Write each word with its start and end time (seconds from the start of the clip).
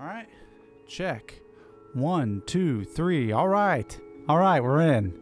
All 0.00 0.06
right. 0.06 0.28
Check. 0.86 1.42
One, 1.92 2.42
two, 2.46 2.84
three. 2.84 3.32
All 3.32 3.48
right. 3.48 3.98
All 4.30 4.38
right, 4.38 4.62
we're 4.62 4.80
in. 4.80 5.12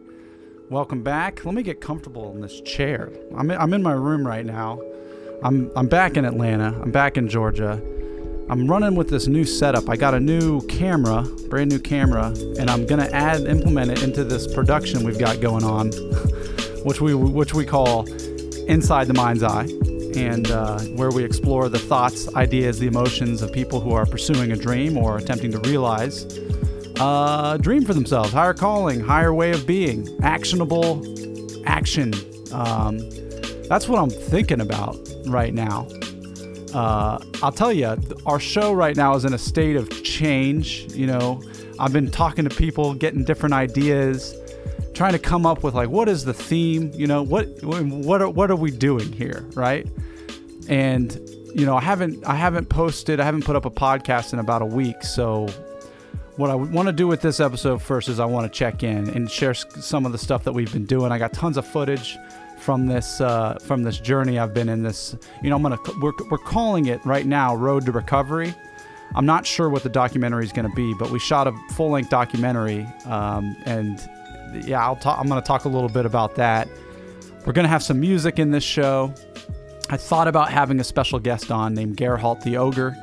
Welcome 0.69 1.03
back. 1.03 1.43
Let 1.43 1.53
me 1.53 1.63
get 1.63 1.81
comfortable 1.81 2.31
in 2.31 2.39
this 2.39 2.61
chair. 2.61 3.11
I'm 3.37 3.51
in, 3.51 3.57
I'm 3.57 3.73
in 3.73 3.83
my 3.83 3.91
room 3.91 4.25
right 4.25 4.45
now. 4.45 4.81
I'm 5.43 5.69
I'm 5.75 5.87
back 5.87 6.15
in 6.15 6.23
Atlanta. 6.23 6.79
I'm 6.81 6.91
back 6.91 7.17
in 7.17 7.27
Georgia. 7.27 7.73
I'm 8.49 8.71
running 8.71 8.95
with 8.95 9.09
this 9.09 9.27
new 9.27 9.43
setup. 9.43 9.89
I 9.89 9.97
got 9.97 10.13
a 10.13 10.19
new 10.19 10.61
camera, 10.67 11.23
brand 11.49 11.71
new 11.71 11.79
camera, 11.79 12.27
and 12.57 12.69
I'm 12.69 12.85
gonna 12.85 13.09
add 13.11 13.41
implement 13.41 13.91
it 13.91 14.01
into 14.01 14.23
this 14.23 14.47
production 14.47 15.03
we've 15.03 15.19
got 15.19 15.41
going 15.41 15.65
on, 15.65 15.91
which 16.85 17.01
we 17.01 17.13
which 17.13 17.53
we 17.53 17.65
call 17.65 18.07
Inside 18.69 19.07
the 19.07 19.13
Mind's 19.13 19.43
Eye, 19.43 19.67
and 20.15 20.49
uh, 20.51 20.79
where 20.95 21.11
we 21.11 21.23
explore 21.23 21.69
the 21.69 21.79
thoughts, 21.79 22.33
ideas, 22.35 22.79
the 22.79 22.87
emotions 22.87 23.41
of 23.41 23.51
people 23.51 23.79
who 23.79 23.93
are 23.93 24.05
pursuing 24.05 24.51
a 24.51 24.55
dream 24.55 24.97
or 24.97 25.17
attempting 25.17 25.51
to 25.51 25.59
realize 25.59 26.25
uh, 26.99 27.57
dream 27.57 27.85
for 27.85 27.93
themselves, 27.93 28.31
higher 28.31 28.53
calling, 28.53 28.99
higher 28.99 29.33
way 29.33 29.51
of 29.51 29.65
being, 29.65 30.07
actionable 30.21 31.01
action. 31.65 32.13
Um, 32.51 32.99
that's 33.67 33.87
what 33.87 33.99
I'm 33.99 34.09
thinking 34.09 34.61
about 34.61 34.97
right 35.27 35.53
now. 35.53 35.87
Uh, 36.73 37.19
I'll 37.41 37.51
tell 37.51 37.71
you, 37.71 37.97
our 38.25 38.39
show 38.39 38.73
right 38.73 38.95
now 38.95 39.15
is 39.15 39.25
in 39.25 39.33
a 39.33 39.37
state 39.37 39.75
of 39.75 40.03
change. 40.03 40.91
You 40.93 41.07
know, 41.07 41.41
I've 41.79 41.93
been 41.93 42.11
talking 42.11 42.47
to 42.47 42.53
people, 42.53 42.93
getting 42.93 43.23
different 43.23 43.53
ideas, 43.53 44.35
trying 44.93 45.13
to 45.13 45.19
come 45.19 45.45
up 45.45 45.63
with 45.63 45.75
like, 45.75 45.89
what 45.89 46.09
is 46.09 46.25
the 46.25 46.33
theme? 46.33 46.91
You 46.93 47.07
know, 47.07 47.23
what 47.23 47.47
what 47.63 48.21
are, 48.21 48.29
what 48.29 48.51
are 48.51 48.55
we 48.55 48.71
doing 48.71 49.11
here, 49.11 49.45
right? 49.53 49.87
And 50.69 51.19
you 51.53 51.65
know, 51.65 51.75
I 51.75 51.81
haven't 51.81 52.25
I 52.25 52.35
haven't 52.35 52.69
posted, 52.69 53.19
I 53.19 53.25
haven't 53.25 53.43
put 53.43 53.55
up 53.55 53.65
a 53.65 53.71
podcast 53.71 54.33
in 54.33 54.39
about 54.39 54.61
a 54.61 54.65
week, 54.65 55.03
so 55.03 55.47
what 56.37 56.49
I 56.49 56.55
want 56.55 56.87
to 56.87 56.93
do 56.93 57.05
with 57.05 57.21
this 57.21 57.41
episode 57.41 57.81
first 57.81 58.07
is 58.07 58.17
I 58.19 58.25
want 58.25 58.51
to 58.51 58.57
check 58.57 58.81
in 58.81 59.09
and 59.09 59.29
share 59.29 59.53
some 59.53 60.05
of 60.05 60.13
the 60.13 60.17
stuff 60.17 60.45
that 60.45 60.53
we've 60.53 60.71
been 60.71 60.85
doing. 60.85 61.11
I 61.11 61.17
got 61.17 61.33
tons 61.33 61.57
of 61.57 61.67
footage 61.67 62.17
from 62.59 62.87
this 62.87 63.19
uh, 63.19 63.57
from 63.61 63.83
this 63.83 63.99
journey 63.99 64.39
I've 64.39 64.53
been 64.53 64.69
in. 64.69 64.83
This, 64.83 65.17
you 65.41 65.49
know, 65.49 65.57
I'm 65.57 65.63
gonna 65.63 65.79
we're 66.01 66.13
we're 66.29 66.37
calling 66.37 66.85
it 66.85 67.03
right 67.05 67.25
now 67.25 67.55
Road 67.55 67.85
to 67.87 67.91
Recovery. 67.91 68.53
I'm 69.15 69.25
not 69.25 69.45
sure 69.45 69.69
what 69.69 69.83
the 69.83 69.89
documentary 69.89 70.45
is 70.45 70.51
to 70.69 70.75
be, 70.75 70.93
but 70.93 71.09
we 71.09 71.19
shot 71.19 71.47
a 71.47 71.53
full 71.73 71.89
length 71.89 72.09
documentary, 72.09 72.87
um, 73.05 73.55
and 73.65 73.99
yeah, 74.65 74.83
I'll 74.83 74.95
talk. 74.95 75.19
I'm 75.19 75.27
to 75.41 75.47
talk 75.47 75.65
a 75.65 75.69
little 75.69 75.89
bit 75.89 76.05
about 76.05 76.35
that. 76.35 76.69
We're 77.45 77.53
to 77.65 77.69
have 77.69 77.83
some 77.83 77.99
music 77.99 78.37
in 78.37 78.51
this 78.51 78.63
show. 78.63 79.13
I 79.89 79.97
thought 79.97 80.27
about 80.27 80.51
having 80.51 80.79
a 80.79 80.83
special 80.83 81.19
guest 81.19 81.51
on 81.51 81.73
named 81.73 81.97
Gerhalt 81.97 82.43
the 82.43 82.57
Ogre. 82.57 82.95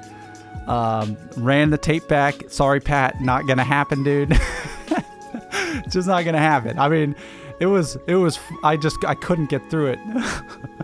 Um, 0.66 1.16
ran 1.36 1.70
the 1.70 1.78
tape 1.78 2.06
back. 2.08 2.48
Sorry, 2.48 2.80
Pat, 2.80 3.20
not 3.20 3.46
gonna 3.46 3.64
happen, 3.64 4.02
dude. 4.02 4.30
just 5.88 6.08
not 6.08 6.24
gonna 6.24 6.38
happen. 6.38 6.78
I 6.78 6.88
mean, 6.88 7.16
it 7.60 7.66
was 7.66 7.96
it 8.06 8.16
was 8.16 8.38
I 8.62 8.76
just 8.76 9.04
I 9.04 9.14
couldn't 9.14 9.48
get 9.50 9.68
through 9.70 9.88
it. 9.88 9.98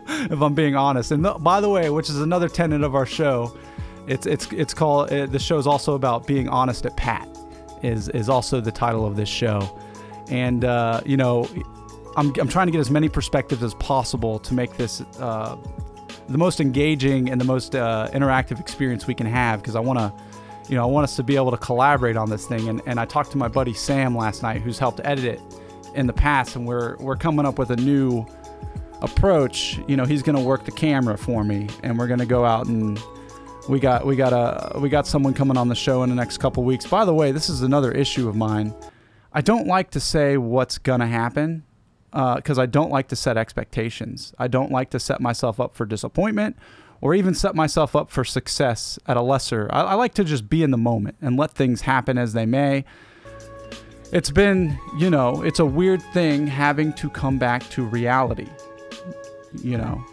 if 0.06 0.40
I'm 0.40 0.54
being 0.54 0.74
honest. 0.74 1.12
And 1.12 1.24
th- 1.24 1.38
by 1.38 1.60
the 1.60 1.68
way, 1.68 1.90
which 1.90 2.08
is 2.08 2.20
another 2.20 2.48
tenet 2.48 2.82
of 2.82 2.94
our 2.94 3.06
show, 3.06 3.56
it's 4.06 4.26
it's 4.26 4.50
it's 4.52 4.74
called 4.74 5.12
uh, 5.12 5.26
the 5.26 5.38
show 5.38 5.58
is 5.58 5.66
also 5.66 5.94
about 5.94 6.26
being 6.26 6.48
honest 6.48 6.86
at 6.86 6.96
Pat. 6.96 7.28
Is 7.82 8.08
is 8.10 8.28
also 8.28 8.60
the 8.60 8.72
title 8.72 9.06
of 9.06 9.16
this 9.16 9.28
show, 9.28 9.78
and 10.28 10.64
uh, 10.64 11.00
you 11.06 11.16
know. 11.16 11.48
I'm, 12.14 12.30
I'm 12.38 12.46
trying 12.46 12.66
to 12.66 12.72
get 12.72 12.78
as 12.78 12.90
many 12.90 13.08
perspectives 13.08 13.62
as 13.62 13.72
possible 13.72 14.38
to 14.40 14.52
make 14.52 14.76
this 14.76 15.00
uh, 15.18 15.56
the 16.32 16.38
most 16.38 16.60
engaging 16.60 17.30
and 17.30 17.40
the 17.40 17.44
most 17.44 17.74
uh, 17.74 18.08
interactive 18.12 18.58
experience 18.58 19.06
we 19.06 19.14
can 19.14 19.26
have 19.26 19.60
because 19.60 19.76
I 19.76 19.80
want 19.80 19.98
to, 19.98 20.12
you 20.68 20.76
know, 20.76 20.82
I 20.82 20.86
want 20.86 21.04
us 21.04 21.14
to 21.16 21.22
be 21.22 21.36
able 21.36 21.50
to 21.50 21.56
collaborate 21.58 22.16
on 22.16 22.30
this 22.30 22.46
thing. 22.46 22.68
And, 22.68 22.80
and 22.86 22.98
I 22.98 23.04
talked 23.04 23.30
to 23.32 23.38
my 23.38 23.48
buddy 23.48 23.74
Sam 23.74 24.16
last 24.16 24.42
night, 24.42 24.62
who's 24.62 24.78
helped 24.78 25.00
edit 25.04 25.24
it 25.24 25.40
in 25.94 26.06
the 26.06 26.12
past, 26.12 26.56
and 26.56 26.66
we're 26.66 26.96
we're 26.96 27.16
coming 27.16 27.44
up 27.44 27.58
with 27.58 27.70
a 27.70 27.76
new 27.76 28.24
approach. 29.02 29.78
You 29.86 29.96
know, 29.96 30.04
he's 30.04 30.22
going 30.22 30.36
to 30.36 30.42
work 30.42 30.64
the 30.64 30.72
camera 30.72 31.18
for 31.18 31.44
me, 31.44 31.68
and 31.82 31.98
we're 31.98 32.06
going 32.06 32.20
to 32.20 32.26
go 32.26 32.44
out 32.44 32.66
and 32.66 32.98
we 33.68 33.78
got 33.78 34.06
we 34.06 34.16
got 34.16 34.32
a 34.32 34.78
we 34.78 34.88
got 34.88 35.06
someone 35.06 35.34
coming 35.34 35.56
on 35.56 35.68
the 35.68 35.74
show 35.74 36.02
in 36.02 36.08
the 36.08 36.16
next 36.16 36.38
couple 36.38 36.64
weeks. 36.64 36.86
By 36.86 37.04
the 37.04 37.14
way, 37.14 37.32
this 37.32 37.48
is 37.48 37.62
another 37.62 37.92
issue 37.92 38.28
of 38.28 38.36
mine. 38.36 38.74
I 39.32 39.40
don't 39.40 39.66
like 39.66 39.90
to 39.90 40.00
say 40.00 40.36
what's 40.36 40.78
gonna 40.78 41.06
happen 41.06 41.64
because 42.12 42.58
uh, 42.58 42.62
I 42.62 42.66
don't 42.66 42.90
like 42.90 43.08
to 43.08 43.16
set 43.16 43.36
expectations. 43.36 44.34
I 44.38 44.46
don't 44.46 44.70
like 44.70 44.90
to 44.90 45.00
set 45.00 45.20
myself 45.20 45.58
up 45.58 45.74
for 45.74 45.86
disappointment 45.86 46.56
or 47.00 47.14
even 47.14 47.34
set 47.34 47.54
myself 47.54 47.96
up 47.96 48.10
for 48.10 48.24
success 48.24 48.98
at 49.06 49.16
a 49.16 49.22
lesser. 49.22 49.68
I, 49.72 49.80
I, 49.80 49.94
like 49.94 50.14
to 50.14 50.24
just 50.24 50.48
be 50.48 50.62
in 50.62 50.70
the 50.70 50.78
moment 50.78 51.16
and 51.20 51.36
let 51.36 51.50
things 51.50 51.80
happen 51.80 52.16
as 52.18 52.32
they 52.32 52.46
may. 52.46 52.84
It's 54.12 54.30
been, 54.30 54.78
you 54.98 55.10
know, 55.10 55.42
it's 55.42 55.58
a 55.58 55.64
weird 55.66 56.02
thing 56.12 56.46
having 56.46 56.92
to 56.94 57.10
come 57.10 57.38
back 57.38 57.68
to 57.70 57.82
reality. 57.82 58.46
You 59.54 59.78
know, 59.78 60.04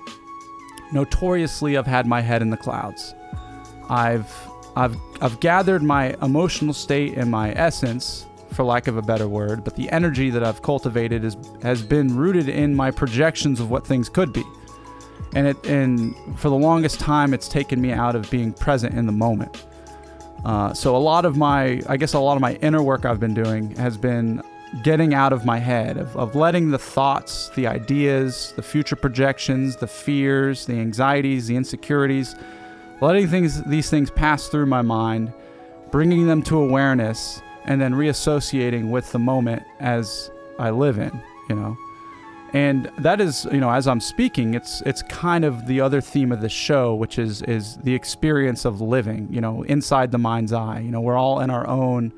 notoriously, 0.92 1.78
I've 1.78 1.86
had 1.86 2.08
my 2.08 2.22
head 2.22 2.42
in 2.42 2.50
the 2.50 2.58
clouds. 2.58 3.14
I've 3.90 4.34
I've 4.76 4.98
I've 5.22 5.40
gathered 5.40 5.84
my 5.84 6.16
emotional 6.22 6.74
state 6.74 7.18
and 7.18 7.30
my 7.30 7.52
essence 7.54 8.26
for 8.52 8.64
lack 8.64 8.88
of 8.88 8.98
a 8.98 9.02
better 9.02 9.28
word, 9.28 9.64
but 9.64 9.76
the 9.76 9.90
energy 9.92 10.30
that 10.30 10.44
I've 10.44 10.62
cultivated 10.62 11.24
is, 11.24 11.38
has 11.62 11.82
been 11.82 12.16
rooted 12.16 12.50
in 12.50 12.76
my 12.76 12.92
projections 12.92 13.60
of 13.60 13.70
what 13.70 13.86
things 13.86 14.10
could 14.10 14.34
be. 14.34 14.44
And 15.34 15.48
it 15.48 15.66
and 15.68 16.16
for 16.38 16.50
the 16.50 16.56
longest 16.56 17.00
time, 17.00 17.34
it's 17.34 17.48
taken 17.48 17.80
me 17.80 17.92
out 17.92 18.16
of 18.16 18.30
being 18.32 18.52
present 18.52 18.96
in 18.96 19.06
the 19.06 19.12
moment. 19.12 19.66
Uh, 20.44 20.74
so 20.74 20.96
a 20.96 20.98
lot 20.98 21.26
of 21.26 21.38
my, 21.38 21.82
I 21.88 21.98
guess, 21.98 22.14
a 22.14 22.20
lot 22.20 22.36
of 22.36 22.42
my 22.42 22.56
inner 22.56 22.82
work 22.82 23.06
I've 23.06 23.20
been 23.20 23.34
doing 23.34 23.76
has 23.76 23.98
been 23.98 24.42
getting 24.84 25.14
out 25.14 25.34
of 25.34 25.46
my 25.46 25.58
head, 25.58 25.98
of, 25.98 26.16
of 26.16 26.36
letting 26.36 26.72
the 26.72 26.78
thoughts, 26.78 27.50
the 27.56 27.68
ideas, 27.68 28.54
the 28.56 28.62
future 28.62 28.96
projections, 28.96 29.76
the 29.76 29.88
fears, 29.88 30.66
the 30.66 30.74
anxieties, 30.74 31.48
the 31.48 31.56
insecurities, 31.56 32.36
letting 33.02 33.28
things, 33.28 33.64
these 33.64 33.90
things 33.90 34.10
pass 34.12 34.48
through 34.48 34.68
my 34.68 34.82
mind, 34.82 35.34
bringing 35.92 36.28
them 36.28 36.42
to 36.44 36.58
awareness, 36.58 37.42
and 37.70 37.80
then 37.80 37.94
reassociating 37.94 38.90
with 38.90 39.12
the 39.12 39.20
moment 39.20 39.64
as 39.80 40.32
I 40.58 40.72
live 40.72 40.98
in, 40.98 41.22
you 41.48 41.56
know. 41.56 41.78
And 42.52 42.92
that 42.98 43.22
is, 43.22 43.46
you 43.52 43.60
know, 43.60 43.70
as 43.70 43.88
I'm 43.88 44.02
speaking, 44.02 44.56
it's 44.56 44.82
it's 44.82 45.04
kind 45.04 45.46
of 45.46 45.68
the 45.68 45.80
other 45.80 46.02
theme 46.02 46.32
of 46.32 46.42
the 46.42 46.50
show, 46.50 46.96
which 46.96 47.20
is 47.20 47.44
is 47.44 47.78
the 47.78 47.94
experience 47.94 48.66
of 48.66 48.82
living, 48.82 49.28
you 49.32 49.40
know, 49.40 49.62
inside 49.64 50.12
the 50.12 50.18
mind's 50.18 50.52
eye. 50.52 50.80
You 50.80 50.90
know, 50.90 51.00
we're 51.00 51.16
all 51.16 51.40
in 51.42 51.52
our 51.52 51.68
own 51.68 52.12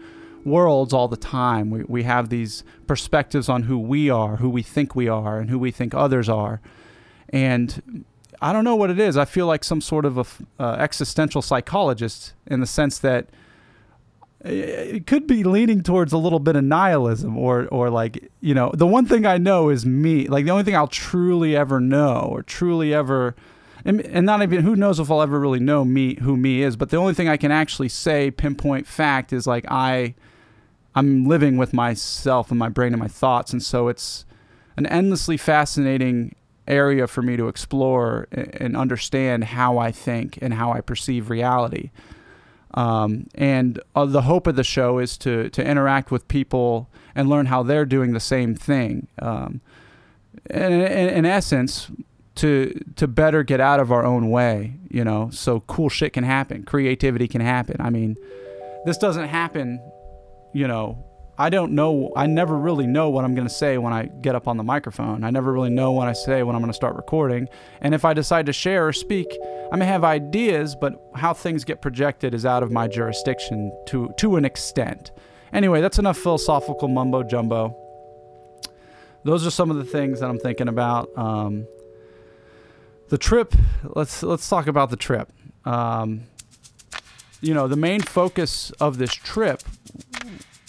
worlds 0.45 0.93
all 0.93 1.09
the 1.09 1.17
time. 1.17 1.69
We 1.69 1.83
we 1.83 2.03
have 2.03 2.29
these 2.29 2.63
perspectives 2.87 3.49
on 3.49 3.63
who 3.63 3.77
we 3.77 4.09
are, 4.09 4.37
who 4.37 4.49
we 4.49 4.63
think 4.63 4.95
we 4.95 5.09
are, 5.09 5.37
and 5.37 5.49
who 5.49 5.59
we 5.59 5.69
think 5.69 5.93
others 5.93 6.29
are. 6.29 6.61
And 7.27 8.05
I 8.41 8.53
don't 8.53 8.63
know 8.63 8.77
what 8.77 8.89
it 8.89 8.99
is. 8.99 9.17
I 9.17 9.25
feel 9.25 9.47
like 9.47 9.65
some 9.65 9.81
sort 9.81 10.05
of 10.05 10.17
a 10.17 10.63
uh, 10.63 10.75
existential 10.79 11.41
psychologist 11.41 12.33
in 12.47 12.61
the 12.61 12.67
sense 12.67 12.97
that 12.99 13.27
it 14.43 15.05
could 15.05 15.27
be 15.27 15.43
leaning 15.43 15.83
towards 15.83 16.13
a 16.13 16.17
little 16.17 16.39
bit 16.39 16.55
of 16.55 16.63
nihilism 16.63 17.37
or 17.37 17.67
or 17.67 17.89
like 17.89 18.31
you 18.39 18.53
know 18.53 18.71
the 18.73 18.87
one 18.87 19.05
thing 19.05 19.25
i 19.25 19.37
know 19.37 19.69
is 19.69 19.85
me. 19.85 20.27
Like 20.27 20.45
the 20.45 20.51
only 20.51 20.63
thing 20.63 20.75
i'll 20.75 20.87
truly 20.87 21.55
ever 21.55 21.79
know 21.79 22.27
or 22.31 22.41
truly 22.41 22.93
ever 22.93 23.35
and, 23.85 24.01
and 24.01 24.25
not 24.25 24.41
even 24.41 24.63
who 24.63 24.75
knows 24.75 24.99
if 24.99 25.11
i'll 25.11 25.21
ever 25.21 25.39
really 25.39 25.59
know 25.59 25.85
me 25.85 26.15
who 26.21 26.35
me 26.37 26.63
is 26.63 26.75
but 26.75 26.89
the 26.89 26.97
only 26.97 27.13
thing 27.13 27.27
i 27.27 27.37
can 27.37 27.51
actually 27.51 27.89
say 27.89 28.31
pinpoint 28.31 28.87
fact 28.87 29.31
is 29.31 29.45
like 29.45 29.65
i 29.69 30.15
i'm 30.95 31.25
living 31.25 31.57
with 31.57 31.73
myself 31.73 32.49
and 32.49 32.57
my 32.57 32.69
brain 32.69 32.93
and 32.93 33.01
my 33.01 33.07
thoughts 33.07 33.53
and 33.53 33.61
so 33.61 33.87
it's 33.87 34.25
an 34.77 34.85
endlessly 34.87 35.37
fascinating 35.37 36.33
area 36.67 37.05
for 37.05 37.21
me 37.21 37.35
to 37.35 37.47
explore 37.47 38.27
and 38.31 38.75
understand 38.75 39.43
how 39.43 39.77
i 39.77 39.91
think 39.91 40.39
and 40.41 40.53
how 40.55 40.71
i 40.71 40.81
perceive 40.81 41.29
reality 41.29 41.91
um, 42.73 43.27
and 43.35 43.79
uh, 43.95 44.05
the 44.05 44.23
hope 44.23 44.47
of 44.47 44.55
the 44.55 44.63
show 44.63 44.99
is 44.99 45.17
to 45.19 45.49
to 45.49 45.63
interact 45.63 46.11
with 46.11 46.27
people 46.27 46.89
and 47.15 47.29
learn 47.29 47.47
how 47.47 47.63
they're 47.63 47.85
doing 47.85 48.13
the 48.13 48.19
same 48.19 48.55
thing. 48.55 49.07
Um, 49.19 49.61
and 50.49 50.73
in, 50.73 51.09
in 51.09 51.25
essence, 51.25 51.91
to 52.35 52.79
to 52.95 53.07
better 53.07 53.43
get 53.43 53.59
out 53.59 53.79
of 53.79 53.91
our 53.91 54.05
own 54.05 54.29
way, 54.29 54.75
you 54.89 55.03
know, 55.03 55.29
so 55.31 55.61
cool 55.61 55.89
shit 55.89 56.13
can 56.13 56.23
happen, 56.23 56.63
creativity 56.63 57.27
can 57.27 57.41
happen. 57.41 57.77
I 57.79 57.89
mean, 57.89 58.17
this 58.85 58.97
doesn't 58.97 59.27
happen, 59.27 59.79
you 60.53 60.67
know, 60.67 61.03
I 61.41 61.49
don't 61.49 61.71
know. 61.71 62.11
I 62.15 62.27
never 62.27 62.55
really 62.55 62.85
know 62.85 63.09
what 63.09 63.25
I'm 63.25 63.33
going 63.33 63.47
to 63.47 63.53
say 63.53 63.79
when 63.79 63.93
I 63.93 64.05
get 64.05 64.35
up 64.35 64.47
on 64.47 64.57
the 64.57 64.63
microphone. 64.63 65.23
I 65.23 65.31
never 65.31 65.51
really 65.51 65.71
know 65.71 65.91
when 65.91 66.07
I 66.07 66.13
say 66.13 66.43
when 66.43 66.55
I'm 66.55 66.61
going 66.61 66.69
to 66.69 66.75
start 66.75 66.95
recording. 66.95 67.49
And 67.81 67.95
if 67.95 68.05
I 68.05 68.13
decide 68.13 68.45
to 68.45 68.53
share 68.53 68.87
or 68.87 68.93
speak, 68.93 69.25
I 69.71 69.75
may 69.75 69.87
have 69.87 70.03
ideas, 70.03 70.75
but 70.79 70.93
how 71.15 71.33
things 71.33 71.63
get 71.63 71.81
projected 71.81 72.35
is 72.35 72.45
out 72.45 72.61
of 72.61 72.71
my 72.71 72.87
jurisdiction 72.87 73.75
to 73.87 74.13
to 74.17 74.35
an 74.35 74.45
extent. 74.45 75.09
Anyway, 75.51 75.81
that's 75.81 75.97
enough 75.97 76.19
philosophical 76.19 76.87
mumbo 76.87 77.23
jumbo. 77.23 77.75
Those 79.23 79.43
are 79.47 79.51
some 79.51 79.71
of 79.71 79.77
the 79.77 79.83
things 79.83 80.19
that 80.19 80.29
I'm 80.29 80.37
thinking 80.37 80.67
about. 80.67 81.09
Um, 81.17 81.65
the 83.09 83.17
trip. 83.17 83.55
Let's 83.83 84.21
let's 84.21 84.47
talk 84.47 84.67
about 84.67 84.91
the 84.91 84.95
trip. 84.95 85.33
Um, 85.65 86.21
you 87.41 87.55
know, 87.55 87.67
the 87.67 87.77
main 87.77 88.01
focus 88.01 88.69
of 88.79 88.99
this 88.99 89.11
trip, 89.11 89.63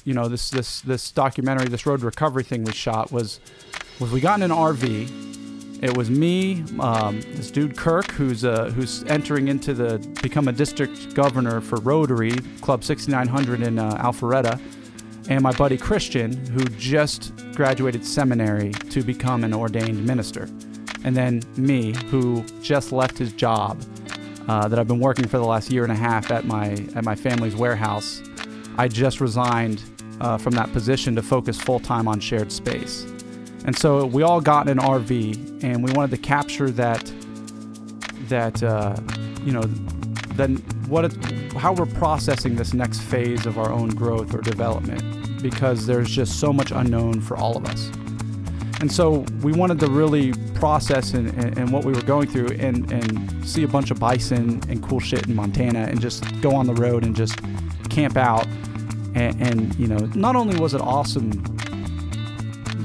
you 0.04 0.14
know, 0.14 0.28
this 0.28 0.50
this 0.50 0.80
this 0.80 1.10
documentary, 1.10 1.68
this 1.68 1.86
road 1.86 2.02
recovery 2.02 2.42
thing 2.42 2.64
we 2.64 2.72
shot 2.72 3.12
was 3.12 3.40
was 4.00 4.10
we 4.10 4.20
got 4.20 4.40
in 4.40 4.50
an 4.50 4.56
RV. 4.56 5.30
It 5.82 5.96
was 5.96 6.08
me, 6.10 6.62
um, 6.78 7.20
this 7.22 7.50
dude 7.50 7.76
Kirk, 7.76 8.10
who's 8.12 8.44
uh, 8.44 8.70
who's 8.70 9.02
entering 9.04 9.48
into 9.48 9.74
the 9.74 9.98
become 10.22 10.48
a 10.48 10.52
district 10.52 11.14
governor 11.14 11.60
for 11.60 11.76
Rotary 11.80 12.32
Club 12.60 12.84
6900 12.84 13.62
in 13.62 13.78
uh, 13.78 13.96
Alpharetta, 13.96 14.60
and 15.28 15.42
my 15.42 15.52
buddy 15.52 15.76
Christian, 15.76 16.46
who 16.46 16.64
just 16.64 17.32
graduated 17.54 18.04
seminary 18.04 18.70
to 18.90 19.02
become 19.02 19.42
an 19.42 19.52
ordained 19.52 20.04
minister, 20.04 20.48
and 21.04 21.16
then 21.16 21.42
me, 21.56 21.94
who 22.10 22.44
just 22.62 22.92
left 22.92 23.18
his 23.18 23.32
job 23.32 23.82
uh, 24.48 24.68
that 24.68 24.78
I've 24.78 24.88
been 24.88 25.00
working 25.00 25.26
for 25.26 25.38
the 25.38 25.44
last 25.44 25.70
year 25.70 25.82
and 25.82 25.92
a 25.92 25.96
half 25.96 26.30
at 26.30 26.44
my 26.44 26.72
at 26.94 27.04
my 27.04 27.14
family's 27.14 27.56
warehouse. 27.56 28.22
I 28.78 28.88
just 28.88 29.20
resigned 29.20 29.82
uh, 30.20 30.38
from 30.38 30.52
that 30.54 30.72
position 30.72 31.14
to 31.16 31.22
focus 31.22 31.60
full 31.60 31.80
time 31.80 32.08
on 32.08 32.20
shared 32.20 32.52
space, 32.52 33.04
and 33.64 33.76
so 33.76 34.06
we 34.06 34.22
all 34.22 34.40
got 34.40 34.68
an 34.68 34.78
RV 34.78 35.64
and 35.64 35.82
we 35.82 35.92
wanted 35.92 36.10
to 36.10 36.18
capture 36.18 36.70
that 36.70 37.12
that 38.28 38.62
uh, 38.62 38.96
you 39.44 39.52
know 39.52 39.62
then 40.36 40.56
what 40.88 41.04
it, 41.04 41.52
how 41.52 41.72
we're 41.72 41.86
processing 41.86 42.56
this 42.56 42.74
next 42.74 43.00
phase 43.00 43.46
of 43.46 43.58
our 43.58 43.70
own 43.70 43.90
growth 43.90 44.34
or 44.34 44.40
development 44.40 45.02
because 45.42 45.86
there's 45.86 46.08
just 46.08 46.38
so 46.38 46.52
much 46.52 46.70
unknown 46.70 47.20
for 47.20 47.36
all 47.36 47.56
of 47.56 47.66
us. 47.66 47.90
And 48.80 48.90
so 48.90 49.24
we 49.42 49.52
wanted 49.52 49.78
to 49.80 49.86
really 49.88 50.32
process 50.54 51.14
and, 51.14 51.28
and, 51.58 51.72
what 51.72 51.84
we 51.84 51.92
were 51.92 52.02
going 52.02 52.28
through 52.28 52.48
and, 52.58 52.90
and 52.90 53.48
see 53.48 53.62
a 53.62 53.68
bunch 53.68 53.90
of 53.90 54.00
bison 54.00 54.60
and 54.68 54.82
cool 54.82 55.00
shit 55.00 55.26
in 55.28 55.34
Montana 55.34 55.80
and 55.80 56.00
just 56.00 56.24
go 56.40 56.54
on 56.54 56.66
the 56.66 56.74
road 56.74 57.04
and 57.04 57.14
just 57.14 57.38
camp 57.90 58.16
out. 58.16 58.46
And, 59.14 59.40
and 59.40 59.74
you 59.76 59.86
know, 59.86 59.98
not 60.14 60.36
only 60.36 60.58
was 60.58 60.74
it 60.74 60.80
awesome 60.80 61.30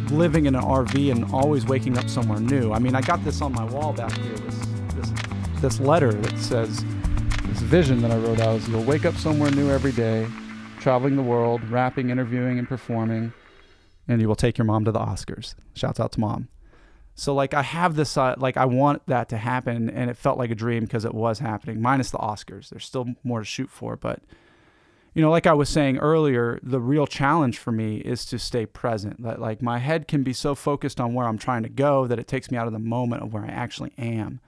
living 0.10 0.46
in 0.46 0.56
an 0.56 0.64
RV 0.64 1.12
and 1.12 1.26
always 1.34 1.66
waking 1.66 1.98
up 1.98 2.10
somewhere 2.10 2.40
new. 2.40 2.72
I 2.72 2.80
mean, 2.80 2.96
I 2.96 3.02
got 3.02 3.24
this 3.26 3.42
on 3.42 3.52
my 3.52 3.66
wall 3.66 3.94
back 3.94 4.12
here. 4.14 4.36
This 4.36 4.66
this, 4.96 5.14
this 5.62 5.80
letter 5.80 6.14
that 6.14 6.40
says 6.40 6.84
this 7.44 7.60
vision 7.62 8.02
that 8.02 8.12
I 8.12 8.18
wrote 8.18 8.40
out 8.40 8.56
is 8.58 8.70
you'll 8.70 8.84
wake 8.84 9.06
up 9.06 9.16
somewhere 9.16 9.52
new 9.52 9.70
every 9.70 9.92
day, 9.92 10.28
traveling 10.80 11.16
the 11.16 11.24
world, 11.24 11.62
rapping, 11.70 12.10
interviewing, 12.10 12.58
and 12.58 12.68
performing 12.68 13.34
and 14.08 14.22
you 14.22 14.28
will 14.28 14.36
take 14.36 14.58
your 14.58 14.66
mom 14.66 14.86
to 14.86 14.92
the 14.92 15.00
Oscars. 15.00 15.56
Shouts 15.74 16.00
out 16.00 16.12
to 16.14 16.20
mom. 16.20 16.48
So 17.16 17.34
like 17.34 17.54
I 17.54 17.64
have 17.64 17.96
this 17.96 18.16
uh, 18.16 18.36
like 18.38 18.58
I 18.58 18.66
want 18.66 19.06
that 19.08 19.30
to 19.30 19.38
happen, 19.38 19.90
and 19.90 20.10
it 20.10 20.18
felt 20.18 20.38
like 20.38 20.52
a 20.52 20.56
dream 20.56 20.84
because 20.84 21.04
it 21.04 21.14
was 21.14 21.40
happening. 21.40 21.82
Minus 21.82 22.12
the 22.12 22.20
Oscars, 22.20 22.70
there's 22.70 22.86
still 22.86 23.08
more 23.24 23.40
to 23.40 23.46
shoot 23.46 23.70
for, 23.70 23.96
but 23.96 24.22
you 25.18 25.24
know, 25.24 25.32
like 25.32 25.48
I 25.48 25.54
was 25.54 25.68
saying 25.68 25.98
earlier, 25.98 26.60
the 26.62 26.80
real 26.80 27.08
challenge 27.08 27.58
for 27.58 27.72
me 27.72 27.98
is 27.98 28.24
to 28.26 28.38
stay 28.38 28.68
present. 28.68 29.24
That 29.24 29.42
like 29.42 29.64
my 29.64 29.80
head 29.80 30.08
can 30.08 30.22
be 30.22 30.32
so 30.32 30.54
focused 30.54 31.00
on 31.00 31.16
where 31.16 31.26
I'm 31.26 31.40
trying 31.40 31.64
to 31.64 31.70
go 31.70 32.06
that 32.06 32.20
it 32.20 32.28
takes 32.28 32.52
me 32.52 32.58
out 32.60 32.68
of 32.68 32.74
the 32.74 32.78
moment 32.78 33.24
of 33.24 33.34
where 33.34 33.44
I 33.44 33.48
actually 33.48 33.94
am. 33.98 34.42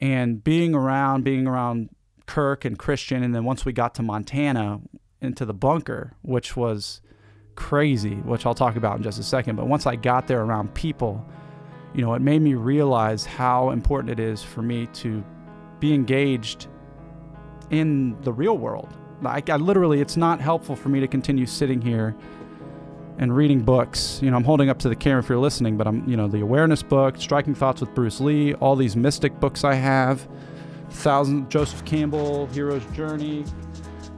And 0.00 0.42
being 0.42 0.74
around, 0.74 1.22
being 1.22 1.46
around 1.46 1.90
Kirk 2.24 2.64
and 2.64 2.78
Christian, 2.78 3.22
and 3.22 3.34
then 3.34 3.44
once 3.44 3.66
we 3.66 3.74
got 3.74 3.94
to 3.96 4.02
Montana 4.02 4.80
into 5.20 5.44
the 5.44 5.52
bunker, 5.52 6.14
which 6.22 6.56
was 6.56 7.02
crazy, 7.54 8.14
which 8.14 8.46
I'll 8.46 8.54
talk 8.54 8.76
about 8.76 8.96
in 8.96 9.02
just 9.02 9.18
a 9.18 9.22
second. 9.22 9.56
But 9.56 9.66
once 9.66 9.86
I 9.86 9.96
got 9.96 10.26
there 10.26 10.40
around 10.40 10.72
people, 10.72 11.22
you 11.94 12.00
know, 12.00 12.14
it 12.14 12.22
made 12.22 12.40
me 12.40 12.54
realize 12.54 13.26
how 13.26 13.68
important 13.68 14.18
it 14.18 14.18
is 14.18 14.42
for 14.42 14.62
me 14.62 14.86
to 14.94 15.22
be 15.78 15.92
engaged 15.92 16.68
in 17.68 18.18
the 18.22 18.32
real 18.32 18.56
world. 18.56 18.96
Like, 19.22 19.50
I 19.50 19.56
literally, 19.56 20.00
it's 20.00 20.16
not 20.16 20.40
helpful 20.40 20.76
for 20.76 20.88
me 20.88 21.00
to 21.00 21.08
continue 21.08 21.46
sitting 21.46 21.80
here 21.80 22.14
and 23.18 23.34
reading 23.34 23.60
books. 23.60 24.20
You 24.22 24.30
know, 24.30 24.36
I'm 24.36 24.44
holding 24.44 24.68
up 24.68 24.78
to 24.80 24.88
the 24.88 24.96
camera 24.96 25.20
if 25.20 25.28
you're 25.28 25.38
listening, 25.38 25.76
but 25.76 25.86
I'm, 25.86 26.08
you 26.08 26.16
know, 26.16 26.28
the 26.28 26.40
awareness 26.40 26.82
book, 26.82 27.16
Striking 27.16 27.54
Thoughts 27.54 27.80
with 27.80 27.94
Bruce 27.94 28.20
Lee, 28.20 28.54
all 28.54 28.76
these 28.76 28.96
mystic 28.96 29.38
books 29.40 29.64
I 29.64 29.74
have, 29.74 30.26
Thousand 30.90 31.50
Joseph 31.50 31.84
Campbell, 31.84 32.46
Hero's 32.48 32.84
Journey. 32.86 33.44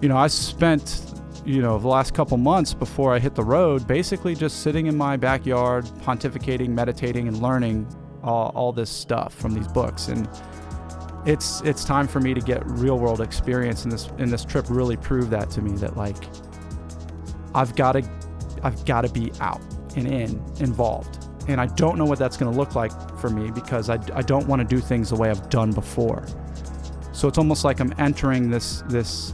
You 0.01 0.09
know, 0.09 0.17
I 0.17 0.27
spent 0.27 1.17
you 1.47 1.63
know, 1.63 1.79
the 1.79 1.87
last 1.87 2.13
couple 2.13 2.37
months 2.37 2.75
before 2.75 3.15
I 3.15 3.21
hit 3.21 3.37
the 3.37 3.45
road, 3.45 3.87
basically 3.87 4.35
just 4.35 4.63
sitting 4.63 4.87
in 4.87 4.97
my 4.97 5.17
backyard, 5.17 5.85
pontificating, 6.03 6.71
meditating, 6.71 7.29
and 7.29 7.41
learning 7.41 7.87
all, 8.25 8.51
all 8.57 8.73
this 8.73 8.91
stuff 8.91 9.33
from 9.33 9.55
these 9.55 9.69
books. 9.69 10.09
And 10.09 10.29
it's 11.27 11.61
it's 11.63 11.85
time 11.85 12.07
for 12.07 12.21
me 12.21 12.35
to 12.35 12.41
get 12.41 12.65
real 12.67 12.99
world 12.99 13.21
experience, 13.21 13.85
and 13.85 13.93
this 13.93 14.09
and 14.19 14.31
this 14.31 14.45
trip 14.45 14.67
really 14.69 14.97
proved 14.97 15.31
that 15.31 15.51
to 15.51 15.63
me 15.63 15.73
that 15.79 15.97
like 15.97 16.17
I've 17.55 17.75
got 17.75 17.93
to 17.93 18.09
I've 18.63 18.85
got 18.85 19.03
to 19.03 19.09
be 19.09 19.33
out 19.41 19.61
and 19.97 20.07
in 20.07 20.43
involved. 20.61 21.25
And 21.49 21.61
I 21.61 21.67
don't 21.67 21.97
know 21.97 22.05
what 22.05 22.19
that's 22.19 22.37
going 22.37 22.53
to 22.53 22.59
look 22.59 22.75
like 22.75 22.93
for 23.19 23.31
me 23.31 23.51
because 23.51 23.89
I, 23.89 23.95
I 24.15 24.23
don't 24.23 24.49
want 24.49 24.61
to 24.61 24.67
do 24.67 24.81
things 24.81 25.11
the 25.11 25.17
way 25.17 25.31
I've 25.31 25.49
done 25.49 25.71
before. 25.71 26.27
So 27.13 27.29
it's 27.29 27.39
almost 27.39 27.65
like 27.65 27.81
I'm 27.81 27.95
entering 27.99 28.51
this 28.51 28.83
this 28.89 29.33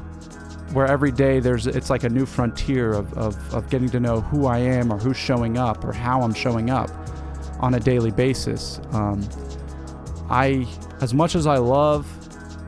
where 0.72 0.86
every 0.86 1.12
day 1.12 1.40
there's 1.40 1.66
it's 1.66 1.90
like 1.90 2.04
a 2.04 2.08
new 2.08 2.24
frontier 2.24 2.92
of, 2.92 3.12
of, 3.14 3.54
of 3.54 3.68
getting 3.68 3.90
to 3.90 4.00
know 4.00 4.20
who 4.20 4.46
I 4.46 4.58
am 4.58 4.92
or 4.92 4.98
who's 4.98 5.16
showing 5.16 5.58
up 5.58 5.84
or 5.84 5.92
how 5.92 6.22
I'm 6.22 6.32
showing 6.32 6.70
up 6.70 6.90
on 7.60 7.74
a 7.74 7.80
daily 7.80 8.10
basis. 8.10 8.80
Um, 8.92 9.26
I, 10.30 10.66
as 11.02 11.12
much 11.12 11.34
as 11.34 11.48
I 11.48 11.56
love 11.56 12.06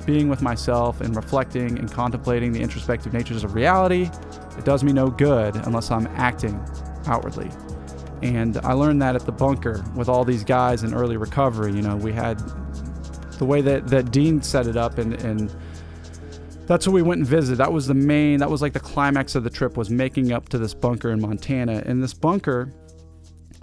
being 0.07 0.29
with 0.29 0.43
myself 0.43 1.01
and 1.01 1.15
reflecting 1.15 1.79
and 1.79 1.91
contemplating 1.91 2.53
the 2.53 2.61
introspective 2.61 3.13
natures 3.13 3.45
of 3.45 3.55
reality, 3.55 4.11
it 4.59 4.65
does 4.65 4.83
me 4.83 4.93
no 4.93 5.09
good 5.09 5.55
unless 5.55 5.93
I'm 5.93 6.09
acting 6.09 6.61
outwardly. 7.07 7.49
And 8.23 8.57
I 8.59 8.73
learned 8.73 9.01
that 9.03 9.15
at 9.15 9.25
the 9.25 9.33
bunker 9.33 9.85
with 9.95 10.09
all 10.09 10.25
these 10.25 10.43
guys 10.43 10.83
in 10.83 10.95
early 10.95 11.17
recovery. 11.17 11.73
You 11.73 11.83
know, 11.83 11.97
we 11.97 12.13
had 12.13 12.39
the 13.39 13.45
way 13.45 13.61
that, 13.61 13.87
that 13.87 14.11
Dean 14.11 14.43
set 14.43 14.67
it 14.67 14.77
up 14.77 14.99
and, 14.99 15.15
and 15.23 15.55
that's 16.67 16.89
where 16.89 16.95
we 16.95 17.03
went 17.03 17.21
and 17.21 17.27
visited. 17.27 17.59
That 17.59 17.73
was 17.73 17.87
the 17.87 17.95
main, 17.95 18.41
that 18.41 18.51
was 18.51 18.63
like 18.63 18.73
the 18.73 18.81
climax 18.81 19.37
of 19.37 19.45
the 19.45 19.51
trip 19.51 19.77
was 19.77 19.91
making 19.91 20.33
up 20.33 20.49
to 20.49 20.59
this 20.59 20.75
bunker 20.75 21.13
in 21.13 21.21
Montana. 21.21 21.85
And 21.87 22.03
this 22.03 22.15
bunker 22.15 22.75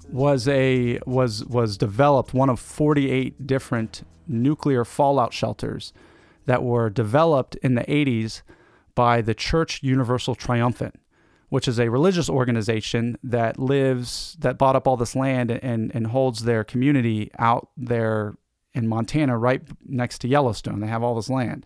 was 0.09 0.47
a 0.49 0.99
was 1.05 1.45
was 1.45 1.77
developed 1.77 2.33
one 2.33 2.49
of 2.49 2.59
48 2.59 3.47
different 3.47 4.03
nuclear 4.27 4.85
fallout 4.85 5.33
shelters 5.33 5.93
that 6.45 6.63
were 6.63 6.89
developed 6.89 7.55
in 7.57 7.75
the 7.75 7.83
80s 7.83 8.41
by 8.95 9.21
the 9.21 9.33
Church 9.33 9.81
Universal 9.83 10.35
Triumphant, 10.35 10.99
which 11.49 11.67
is 11.67 11.79
a 11.79 11.89
religious 11.89 12.29
organization 12.29 13.17
that 13.23 13.59
lives 13.59 14.35
that 14.39 14.57
bought 14.57 14.75
up 14.75 14.87
all 14.87 14.97
this 14.97 15.15
land 15.15 15.51
and 15.51 15.93
and 15.95 16.07
holds 16.07 16.43
their 16.43 16.63
community 16.63 17.31
out 17.39 17.69
there 17.77 18.35
in 18.73 18.87
Montana 18.87 19.37
right 19.37 19.61
next 19.85 20.19
to 20.19 20.27
Yellowstone. 20.27 20.79
They 20.79 20.87
have 20.87 21.03
all 21.03 21.15
this 21.15 21.29
land 21.29 21.65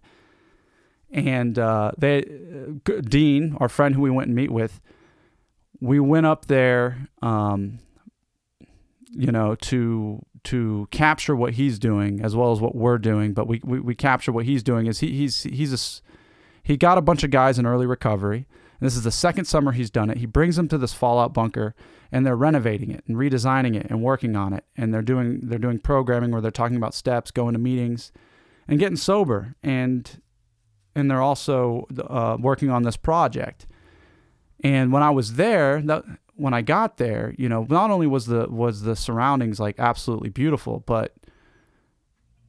and 1.16 1.58
uh, 1.58 1.92
they 1.98 2.22
Dean, 3.08 3.56
our 3.60 3.70
friend 3.70 3.96
who 3.96 4.02
we 4.02 4.10
went 4.10 4.28
and 4.28 4.36
meet 4.36 4.52
with, 4.52 4.82
we 5.80 6.00
went 6.00 6.26
up 6.26 6.48
there, 6.48 7.08
um, 7.22 7.80
you 9.12 9.32
know, 9.32 9.56
to 9.56 10.26
to 10.46 10.88
capture 10.92 11.36
what 11.36 11.54
he's 11.54 11.80
doing 11.80 12.22
as 12.22 12.36
well 12.36 12.52
as 12.52 12.60
what 12.60 12.76
we're 12.76 12.98
doing. 12.98 13.34
But 13.34 13.48
we 13.48 13.62
we, 13.64 13.80
we 13.80 13.96
capture 13.96 14.32
what 14.32 14.46
he's 14.46 14.64
doing 14.64 14.88
is 14.88 15.00
he 15.00 15.12
he's 15.12 15.44
he's 15.44 15.74
a 15.74 16.14
he 16.64 16.78
got 16.78 16.98
a 16.98 17.02
bunch 17.02 17.24
of 17.24 17.32
guys 17.32 17.60
in 17.60 17.66
early 17.66 17.86
recovery. 17.86 18.48
And 18.80 18.86
this 18.86 18.96
is 18.96 19.04
the 19.04 19.12
second 19.12 19.46
summer 19.46 19.72
he's 19.72 19.90
done 19.90 20.10
it. 20.10 20.18
He 20.18 20.26
brings 20.26 20.58
them 20.58 20.68
to 20.68 20.78
this 20.78 20.94
fallout 20.94 21.34
bunker 21.34 21.76
and 22.12 22.26
they're 22.26 22.36
renovating 22.36 22.92
it 22.92 23.04
and 23.08 23.18
redesigning 23.18 23.76
it 23.76 23.88
and 23.90 24.02
working 24.02 24.36
on 24.36 24.54
it. 24.54 24.66
And 24.76 24.94
they're 24.94 25.02
doing 25.02 25.42
they're 25.44 25.60
doing 25.60 25.80
programming 25.80 26.32
where 26.32 26.42
they're 26.42 26.52
talking 26.52 26.78
about 26.78 26.94
steps, 26.94 27.32
going 27.32 27.54
to 27.54 27.60
meetings, 27.60 28.12
and 28.68 28.80
getting 28.80 28.98
sober. 28.98 29.56
And 29.64 30.22
and 30.96 31.12
they're 31.12 31.22
also 31.22 31.88
uh, 32.08 32.38
working 32.40 32.70
on 32.70 32.84
this 32.84 32.98
project. 32.98 33.68
And 34.64 34.92
when 34.92 35.04
I 35.04 35.10
was 35.10 35.34
there, 35.34 35.82
that, 35.82 36.04
when 36.36 36.54
I 36.54 36.62
got 36.62 36.98
there, 36.98 37.34
you 37.38 37.50
know, 37.50 37.66
not 37.70 37.92
only 37.92 38.08
was 38.08 38.26
the 38.28 38.48
was 38.50 38.82
the 38.82 38.96
surroundings 38.96 39.60
like 39.60 39.80
absolutely 39.80 40.30
beautiful, 40.30 40.84
but 40.86 41.14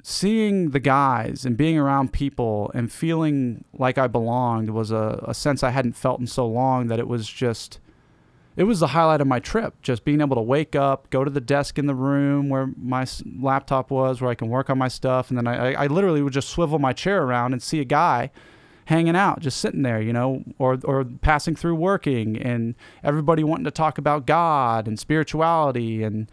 seeing 0.03 0.71
the 0.71 0.81
guys 0.81 1.45
and 1.45 1.57
being 1.57 1.77
around 1.77 2.13
people 2.13 2.71
and 2.75 2.93
feeling 2.93 3.65
like 3.73 3.99
I 3.99 4.07
belonged 4.07 4.71
was 4.71 4.93
a, 4.93 5.25
a 5.27 5.35
sense 5.35 5.63
I 5.65 5.71
hadn't 5.71 5.95
felt 5.95 6.21
in 6.21 6.29
so 6.29 6.47
long 6.47 6.87
that 6.89 7.01
it 7.01 7.09
was 7.09 7.29
just 7.29 7.81
it 8.57 8.65
was 8.65 8.81
the 8.81 8.89
highlight 8.89 9.21
of 9.21 9.27
my 9.27 9.39
trip. 9.39 9.83
Just 9.83 10.05
being 10.05 10.21
able 10.21 10.37
to 10.37 10.43
wake 10.43 10.75
up, 10.75 11.11
go 11.11 11.25
to 11.25 11.31
the 11.31 11.41
desk 11.41 11.79
in 11.79 11.87
the 11.87 11.95
room 11.95 12.49
where 12.49 12.71
my 12.81 13.07
laptop 13.39 13.91
was, 13.91 14.21
where 14.21 14.31
I 14.31 14.35
can 14.35 14.49
work 14.49 14.71
on 14.71 14.79
my 14.79 14.89
stuff, 14.89 15.29
and 15.29 15.37
then 15.37 15.47
I, 15.47 15.75
I 15.75 15.87
literally 15.89 16.23
would 16.23 16.33
just 16.33 16.49
swivel 16.49 16.79
my 16.79 16.93
chair 16.93 17.23
around 17.23 17.53
and 17.53 17.63
see 17.63 17.81
a 17.81 17.85
guy 17.85 18.31
hanging 18.87 19.15
out, 19.17 19.41
just 19.41 19.61
sitting 19.61 19.83
there, 19.83 20.01
you 20.01 20.13
know, 20.13 20.43
or 20.59 20.79
or 20.85 21.05
passing 21.05 21.55
through 21.55 21.77
working, 21.77 22.37
and 22.37 22.75
everybody 23.05 23.45
wanting 23.45 23.65
to 23.65 23.71
talk 23.71 23.99
about 23.99 24.27
God 24.27 24.89
and 24.89 24.99
spirituality 24.99 26.03
and 26.03 26.31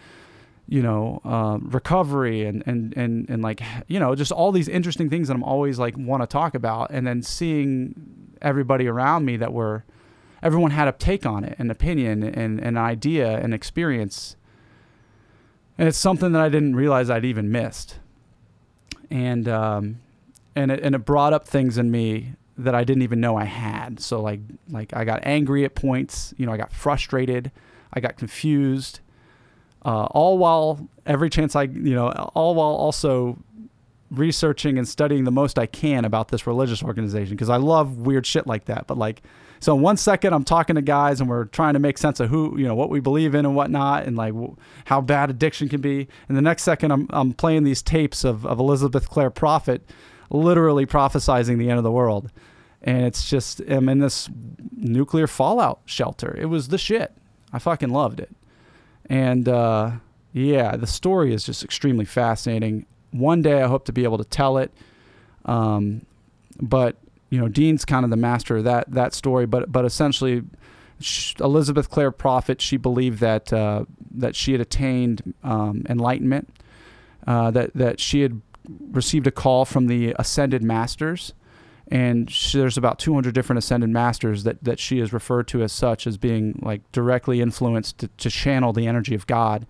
you 0.67 0.81
know, 0.81 1.21
uh, 1.25 1.57
recovery 1.61 2.45
and, 2.45 2.63
and, 2.65 2.95
and, 2.95 3.29
and 3.29 3.41
like, 3.41 3.61
you 3.87 3.99
know, 3.99 4.15
just 4.15 4.31
all 4.31 4.51
these 4.51 4.67
interesting 4.67 5.09
things 5.09 5.27
that 5.27 5.35
I'm 5.35 5.43
always 5.43 5.77
like 5.77 5.97
want 5.97 6.23
to 6.23 6.27
talk 6.27 6.55
about. 6.55 6.89
And 6.89 7.05
then 7.05 7.21
seeing 7.21 8.33
everybody 8.41 8.87
around 8.87 9.25
me 9.25 9.37
that 9.37 9.51
were, 9.51 9.83
everyone 10.41 10.71
had 10.71 10.87
a 10.87 10.93
take 10.93 11.25
on 11.25 11.43
it, 11.43 11.59
an 11.59 11.69
opinion 11.69 12.23
and 12.23 12.59
an 12.61 12.77
idea 12.77 13.37
and 13.37 13.53
experience. 13.53 14.35
And 15.77 15.87
it's 15.87 15.97
something 15.97 16.31
that 16.31 16.41
I 16.41 16.49
didn't 16.49 16.75
realize 16.75 17.09
I'd 17.09 17.25
even 17.25 17.51
missed. 17.51 17.99
And, 19.09 19.49
um, 19.49 19.99
and 20.55 20.71
it, 20.71 20.79
and 20.81 20.95
it 20.95 20.99
brought 20.99 21.33
up 21.33 21.47
things 21.47 21.77
in 21.77 21.91
me 21.91 22.35
that 22.57 22.75
I 22.75 22.83
didn't 22.83 23.03
even 23.03 23.19
know 23.19 23.35
I 23.35 23.45
had. 23.45 23.99
So 23.99 24.21
like, 24.21 24.39
like 24.69 24.95
I 24.95 25.05
got 25.05 25.21
angry 25.23 25.65
at 25.65 25.75
points, 25.75 26.33
you 26.37 26.45
know, 26.45 26.51
I 26.51 26.57
got 26.57 26.71
frustrated, 26.71 27.51
I 27.91 27.99
got 27.99 28.17
confused, 28.17 28.99
uh, 29.85 30.05
all 30.05 30.37
while 30.37 30.87
every 31.05 31.29
chance 31.29 31.55
I, 31.55 31.63
you 31.63 31.95
know, 31.95 32.09
all 32.33 32.55
while 32.55 32.69
also 32.69 33.37
researching 34.11 34.77
and 34.77 34.87
studying 34.87 35.23
the 35.23 35.31
most 35.31 35.57
I 35.57 35.65
can 35.65 36.05
about 36.05 36.27
this 36.27 36.45
religious 36.45 36.83
organization 36.83 37.35
because 37.35 37.49
I 37.49 37.57
love 37.57 37.97
weird 37.97 38.25
shit 38.25 38.45
like 38.45 38.65
that. 38.65 38.87
But 38.87 38.97
like, 38.97 39.23
so 39.59 39.75
one 39.75 39.97
second 39.97 40.33
I'm 40.33 40.43
talking 40.43 40.75
to 40.75 40.81
guys 40.81 41.19
and 41.21 41.29
we're 41.29 41.45
trying 41.45 41.73
to 41.73 41.79
make 41.79 41.97
sense 41.97 42.19
of 42.19 42.29
who, 42.29 42.57
you 42.57 42.67
know, 42.67 42.75
what 42.75 42.89
we 42.89 42.99
believe 42.99 43.33
in 43.33 43.45
and 43.45 43.55
whatnot, 43.55 44.03
and 44.05 44.15
like 44.15 44.33
w- 44.33 44.55
how 44.85 45.01
bad 45.01 45.29
addiction 45.29 45.69
can 45.69 45.81
be. 45.81 46.07
And 46.27 46.37
the 46.37 46.41
next 46.41 46.63
second 46.63 46.91
I'm 46.91 47.07
I'm 47.11 47.33
playing 47.33 47.63
these 47.63 47.81
tapes 47.81 48.23
of 48.23 48.45
of 48.45 48.59
Elizabeth 48.59 49.09
Clare 49.09 49.29
Prophet, 49.29 49.81
literally 50.33 50.85
prophesizing 50.85 51.57
the 51.57 51.69
end 51.69 51.77
of 51.77 51.83
the 51.83 51.91
world. 51.91 52.29
And 52.81 53.03
it's 53.05 53.29
just 53.29 53.61
I'm 53.61 53.87
in 53.87 53.99
this 53.99 54.29
nuclear 54.75 55.27
fallout 55.27 55.79
shelter. 55.85 56.35
It 56.37 56.45
was 56.47 56.67
the 56.67 56.77
shit. 56.77 57.13
I 57.53 57.59
fucking 57.59 57.89
loved 57.89 58.19
it. 58.19 58.35
And 59.09 59.47
uh, 59.47 59.91
yeah, 60.33 60.75
the 60.75 60.87
story 60.87 61.33
is 61.33 61.45
just 61.45 61.63
extremely 61.63 62.05
fascinating. 62.05 62.85
One 63.11 63.41
day 63.41 63.61
I 63.61 63.67
hope 63.67 63.85
to 63.85 63.93
be 63.93 64.03
able 64.03 64.17
to 64.17 64.25
tell 64.25 64.57
it. 64.57 64.73
Um, 65.45 66.05
but 66.59 66.97
you 67.29 67.39
know, 67.39 67.47
Dean's 67.47 67.85
kind 67.85 68.03
of 68.03 68.09
the 68.11 68.17
master 68.17 68.57
of 68.57 68.63
that 68.65 68.91
that 68.91 69.13
story. 69.13 69.45
But 69.45 69.71
but 69.71 69.85
essentially, 69.85 70.43
Elizabeth 71.39 71.89
Clare 71.89 72.11
Prophet, 72.11 72.61
she 72.61 72.77
believed 72.77 73.19
that 73.19 73.51
uh, 73.51 73.85
that 74.11 74.35
she 74.35 74.51
had 74.51 74.61
attained 74.61 75.33
um, 75.43 75.83
enlightenment, 75.89 76.53
uh, 77.25 77.49
that 77.51 77.73
that 77.73 77.99
she 77.99 78.21
had 78.21 78.41
received 78.91 79.27
a 79.27 79.31
call 79.31 79.65
from 79.65 79.87
the 79.87 80.15
ascended 80.17 80.63
masters 80.63 81.33
and 81.89 82.29
she, 82.29 82.57
there's 82.57 82.77
about 82.77 82.97
200 82.99 83.33
different 83.33 83.57
ascended 83.57 83.89
masters 83.89 84.43
that, 84.45 84.63
that 84.63 84.79
she 84.79 84.99
is 84.99 85.11
referred 85.11 85.47
to 85.49 85.61
as 85.63 85.71
such 85.71 86.07
as 86.07 86.17
being 86.17 86.59
like 86.61 86.89
directly 86.91 87.41
influenced 87.41 87.97
to, 87.99 88.07
to 88.07 88.29
channel 88.29 88.71
the 88.71 88.87
energy 88.87 89.15
of 89.15 89.27
God, 89.27 89.67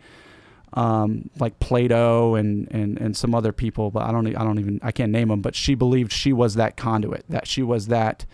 um, 0.73 1.29
like 1.39 1.59
Plato 1.59 2.35
and, 2.35 2.67
and 2.71 2.99
and 2.99 3.17
some 3.17 3.33
other 3.33 3.51
people, 3.51 3.91
but 3.91 4.03
I 4.03 4.11
don't 4.11 4.27
I 4.27 4.43
don't 4.43 4.59
even 4.59 4.79
I 4.83 4.91
can't 4.91 5.11
name 5.11 5.29
them. 5.29 5.41
But 5.41 5.55
she 5.55 5.75
believed 5.75 6.11
she 6.11 6.33
was 6.33 6.55
that 6.55 6.77
conduit, 6.77 7.25
that 7.29 7.47
she 7.47 7.63
was 7.63 7.87
that 7.87 8.25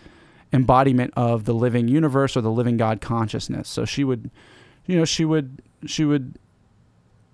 embodiment 0.52 1.12
of 1.16 1.44
the 1.44 1.54
living 1.54 1.88
universe 1.88 2.36
or 2.36 2.42
the 2.42 2.50
living 2.50 2.76
God 2.76 3.00
consciousness. 3.00 3.68
So 3.68 3.84
she 3.84 4.04
would, 4.04 4.30
you 4.86 4.96
know, 4.96 5.04
she 5.04 5.24
would 5.24 5.62
she 5.86 6.04
would. 6.04 6.38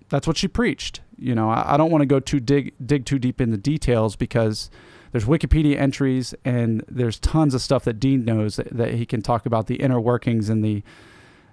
That's 0.09 0.25
what 0.25 0.37
she 0.37 0.47
preached. 0.47 1.01
You 1.17 1.35
know, 1.35 1.49
I, 1.49 1.73
I 1.73 1.77
don't 1.77 1.91
want 1.91 2.01
to 2.01 2.05
go 2.05 2.19
too 2.19 2.39
dig 2.39 2.73
dig 2.85 3.05
too 3.05 3.19
deep 3.19 3.41
in 3.41 3.51
the 3.51 3.57
details 3.57 4.15
because 4.15 4.69
there's 5.11 5.25
Wikipedia 5.25 5.77
entries 5.77 6.35
and 6.45 6.83
there's 6.87 7.19
tons 7.19 7.53
of 7.53 7.61
stuff 7.61 7.85
that 7.85 7.99
Dean 7.99 8.25
knows 8.25 8.57
that, 8.57 8.69
that 8.69 8.93
he 8.93 9.05
can 9.05 9.21
talk 9.21 9.45
about 9.45 9.67
the 9.67 9.75
inner 9.75 9.99
workings 9.99 10.49
and 10.49 10.63
the 10.63 10.83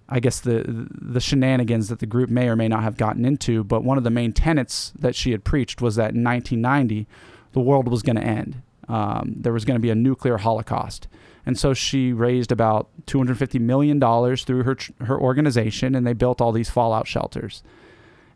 I 0.09 0.21
guess 0.21 0.41
the 0.41 0.89
the 0.91 1.21
shenanigans 1.21 1.89
that 1.89 1.99
the 1.99 2.07
group 2.07 2.29
may 2.29 2.49
or 2.49 2.57
may 2.57 2.69
not 2.69 2.83
have 2.83 2.97
gotten 2.97 3.25
into, 3.25 3.65
but 3.65 3.85
one 3.85 3.97
of 3.97 4.05
the 4.05 4.11
main 4.11 4.33
tenets 4.33 4.93
that 4.99 5.15
she 5.15 5.31
had 5.31 5.45
preached 5.45 5.81
was 5.81 5.97
that 5.97 6.15
in 6.15 6.23
1990 6.23 7.07
the 7.53 7.61
world 7.61 7.89
was 7.89 8.03
going 8.03 8.17
to 8.17 8.23
end. 8.23 8.61
Um, 8.87 9.35
there 9.37 9.53
was 9.53 9.65
going 9.65 9.77
to 9.77 9.81
be 9.81 9.89
a 9.91 9.95
nuclear 9.95 10.37
holocaust, 10.37 11.09
and 11.47 11.59
so 11.59 11.73
she 11.73 12.13
raised 12.13 12.53
about 12.53 12.91
250 13.07 13.59
million 13.59 13.99
dollars 13.99 14.45
through 14.45 14.65
her 14.65 14.77
her 15.01 15.19
organization, 15.19 15.95
and 15.95 16.07
they 16.07 16.13
built 16.13 16.43
all 16.43 16.53
these 16.53 16.69
fallout 16.69 17.07
shelters, 17.07 17.63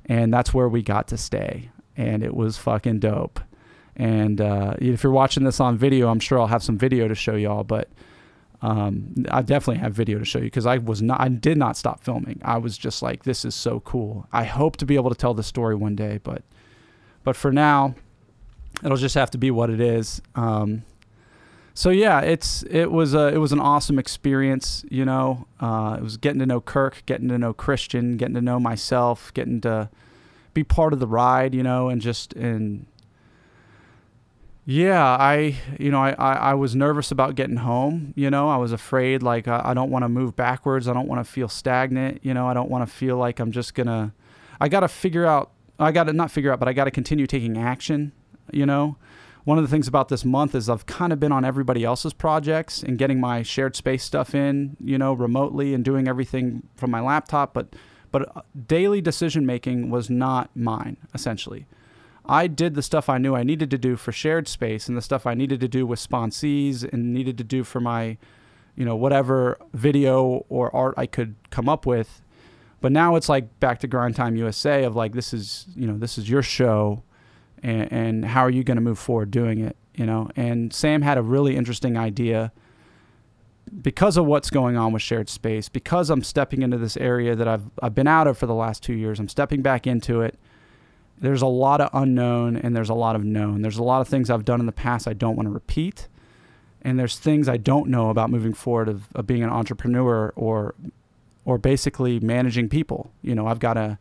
and 0.08 0.32
that's 0.32 0.54
where 0.54 0.68
we 0.68 0.82
got 0.82 1.08
to 1.08 1.16
stay, 1.16 1.70
and 1.96 2.22
it 2.22 2.34
was 2.34 2.56
fucking 2.56 3.00
dope. 3.00 3.40
And 3.96 4.40
uh, 4.40 4.74
if 4.78 5.02
you're 5.02 5.12
watching 5.12 5.44
this 5.44 5.60
on 5.60 5.76
video, 5.76 6.08
I'm 6.08 6.20
sure 6.20 6.38
I'll 6.38 6.46
have 6.46 6.62
some 6.62 6.78
video 6.78 7.08
to 7.08 7.14
show 7.14 7.34
y'all. 7.34 7.64
But 7.64 7.88
um, 8.62 9.26
I 9.30 9.42
definitely 9.42 9.80
have 9.80 9.92
video 9.92 10.18
to 10.18 10.24
show 10.24 10.38
you 10.38 10.44
because 10.44 10.66
I 10.66 10.78
was 10.78 11.02
not, 11.02 11.20
I 11.20 11.28
did 11.28 11.58
not 11.58 11.76
stop 11.76 12.02
filming. 12.02 12.40
I 12.44 12.58
was 12.58 12.78
just 12.78 13.02
like, 13.02 13.24
this 13.24 13.44
is 13.44 13.54
so 13.54 13.80
cool. 13.80 14.26
I 14.32 14.44
hope 14.44 14.76
to 14.78 14.86
be 14.86 14.94
able 14.94 15.10
to 15.10 15.16
tell 15.16 15.34
the 15.34 15.42
story 15.42 15.74
one 15.74 15.96
day, 15.96 16.20
but 16.22 16.42
but 17.24 17.36
for 17.36 17.52
now, 17.52 17.94
it'll 18.82 18.96
just 18.96 19.14
have 19.16 19.30
to 19.32 19.38
be 19.38 19.50
what 19.50 19.68
it 19.68 19.80
is. 19.80 20.22
Um, 20.34 20.84
so 21.78 21.90
yeah, 21.90 22.18
it's 22.22 22.64
it 22.64 22.90
was 22.90 23.14
a 23.14 23.28
it 23.28 23.38
was 23.38 23.52
an 23.52 23.60
awesome 23.60 24.00
experience. 24.00 24.84
You 24.90 25.04
know, 25.04 25.46
uh, 25.60 25.94
it 25.96 26.02
was 26.02 26.16
getting 26.16 26.40
to 26.40 26.46
know 26.46 26.60
Kirk, 26.60 27.04
getting 27.06 27.28
to 27.28 27.38
know 27.38 27.52
Christian, 27.52 28.16
getting 28.16 28.34
to 28.34 28.40
know 28.40 28.58
myself, 28.58 29.32
getting 29.32 29.60
to 29.60 29.88
be 30.54 30.64
part 30.64 30.92
of 30.92 30.98
the 30.98 31.06
ride. 31.06 31.54
You 31.54 31.62
know, 31.62 31.88
and 31.88 32.02
just 32.02 32.32
and 32.32 32.86
yeah, 34.66 35.04
I, 35.04 35.54
you 35.78 35.92
know, 35.92 36.02
I, 36.02 36.16
I, 36.18 36.32
I, 36.50 36.54
was 36.54 36.74
nervous 36.74 37.12
about 37.12 37.36
getting 37.36 37.58
home. 37.58 38.12
You 38.16 38.28
know, 38.28 38.50
I 38.50 38.56
was 38.56 38.72
afraid, 38.72 39.22
like, 39.22 39.46
I, 39.46 39.62
I 39.66 39.72
don't 39.72 39.90
want 39.90 40.02
to 40.02 40.08
move 40.08 40.34
backwards. 40.34 40.88
I 40.88 40.92
don't 40.92 41.06
want 41.06 41.24
to 41.24 41.32
feel 41.32 41.48
stagnant. 41.48 42.20
You 42.22 42.34
know, 42.34 42.48
I 42.48 42.54
don't 42.54 42.68
want 42.68 42.86
to 42.86 42.92
feel 42.92 43.16
like 43.16 43.38
I'm 43.38 43.52
just 43.52 43.74
to, 43.76 44.12
I 44.60 44.68
got 44.68 44.80
to 44.80 44.88
figure 44.88 45.24
out, 45.24 45.52
I 45.78 45.92
got 45.92 46.04
to 46.04 46.12
not 46.12 46.32
figure 46.32 46.52
out, 46.52 46.58
but 46.58 46.68
I 46.68 46.74
got 46.74 46.84
to 46.84 46.90
continue 46.90 47.26
taking 47.26 47.56
action. 47.56 48.12
You 48.52 48.66
know, 48.66 48.96
one 49.48 49.56
of 49.56 49.64
the 49.64 49.70
things 49.70 49.88
about 49.88 50.10
this 50.10 50.26
month 50.26 50.54
is 50.54 50.68
I've 50.68 50.84
kind 50.84 51.10
of 51.10 51.18
been 51.18 51.32
on 51.32 51.42
everybody 51.42 51.82
else's 51.82 52.12
projects 52.12 52.82
and 52.82 52.98
getting 52.98 53.18
my 53.18 53.42
shared 53.42 53.74
space 53.76 54.04
stuff 54.04 54.34
in, 54.34 54.76
you 54.78 54.98
know, 54.98 55.14
remotely 55.14 55.72
and 55.72 55.82
doing 55.82 56.06
everything 56.06 56.64
from 56.76 56.90
my 56.90 57.00
laptop. 57.00 57.54
But, 57.54 57.74
but 58.12 58.36
uh, 58.36 58.42
daily 58.66 59.00
decision 59.00 59.46
making 59.46 59.88
was 59.88 60.10
not 60.10 60.54
mine, 60.54 60.98
essentially. 61.14 61.64
I 62.26 62.46
did 62.46 62.74
the 62.74 62.82
stuff 62.82 63.08
I 63.08 63.16
knew 63.16 63.34
I 63.34 63.42
needed 63.42 63.70
to 63.70 63.78
do 63.78 63.96
for 63.96 64.12
shared 64.12 64.48
space 64.48 64.86
and 64.86 64.98
the 64.98 65.00
stuff 65.00 65.26
I 65.26 65.32
needed 65.32 65.60
to 65.60 65.68
do 65.68 65.86
with 65.86 65.98
sponsees 65.98 66.86
and 66.86 67.14
needed 67.14 67.38
to 67.38 67.44
do 67.44 67.64
for 67.64 67.80
my, 67.80 68.18
you 68.76 68.84
know, 68.84 68.96
whatever 68.96 69.58
video 69.72 70.44
or 70.50 70.70
art 70.76 70.92
I 70.98 71.06
could 71.06 71.36
come 71.48 71.70
up 71.70 71.86
with. 71.86 72.20
But 72.82 72.92
now 72.92 73.16
it's 73.16 73.30
like 73.30 73.58
back 73.60 73.80
to 73.80 73.86
Grind 73.86 74.14
Time 74.14 74.36
USA 74.36 74.84
of 74.84 74.94
like 74.94 75.14
this 75.14 75.32
is 75.32 75.68
you 75.74 75.86
know 75.86 75.96
this 75.96 76.18
is 76.18 76.28
your 76.28 76.42
show, 76.42 77.02
and, 77.62 77.92
and 77.92 78.24
how 78.24 78.42
are 78.42 78.50
you 78.50 78.64
going 78.64 78.76
to 78.76 78.82
move 78.82 78.98
forward 78.98 79.30
doing 79.30 79.60
it? 79.60 79.76
You 79.94 80.06
know, 80.06 80.28
and 80.36 80.72
Sam 80.72 81.02
had 81.02 81.18
a 81.18 81.22
really 81.22 81.56
interesting 81.56 81.96
idea 81.96 82.52
because 83.82 84.16
of 84.16 84.24
what's 84.24 84.48
going 84.48 84.76
on 84.76 84.92
with 84.92 85.02
shared 85.02 85.28
space, 85.28 85.68
because 85.68 86.08
I'm 86.08 86.22
stepping 86.22 86.62
into 86.62 86.78
this 86.78 86.96
area 86.96 87.34
that 87.36 87.48
I've 87.48 87.64
I've 87.82 87.94
been 87.94 88.06
out 88.06 88.26
of 88.26 88.38
for 88.38 88.46
the 88.46 88.54
last 88.54 88.82
two 88.82 88.94
years. 88.94 89.18
I'm 89.18 89.28
stepping 89.28 89.62
back 89.62 89.86
into 89.86 90.20
it 90.22 90.38
there's 91.20 91.42
a 91.42 91.46
lot 91.46 91.80
of 91.80 91.90
unknown 91.92 92.56
and 92.56 92.74
there's 92.74 92.88
a 92.88 92.94
lot 92.94 93.16
of 93.16 93.24
known. 93.24 93.62
There's 93.62 93.78
a 93.78 93.82
lot 93.82 94.00
of 94.00 94.08
things 94.08 94.30
I've 94.30 94.44
done 94.44 94.60
in 94.60 94.66
the 94.66 94.72
past 94.72 95.08
I 95.08 95.12
don't 95.12 95.36
want 95.36 95.46
to 95.46 95.52
repeat. 95.52 96.08
And 96.82 96.98
there's 96.98 97.18
things 97.18 97.48
I 97.48 97.56
don't 97.56 97.88
know 97.88 98.10
about 98.10 98.30
moving 98.30 98.54
forward 98.54 98.88
of, 98.88 99.08
of 99.14 99.26
being 99.26 99.42
an 99.42 99.50
entrepreneur 99.50 100.32
or 100.36 100.74
or 101.44 101.56
basically 101.56 102.20
managing 102.20 102.68
people. 102.68 103.10
You 103.22 103.34
know, 103.34 103.46
I've 103.46 103.58
got 103.58 103.76
a 103.76 103.98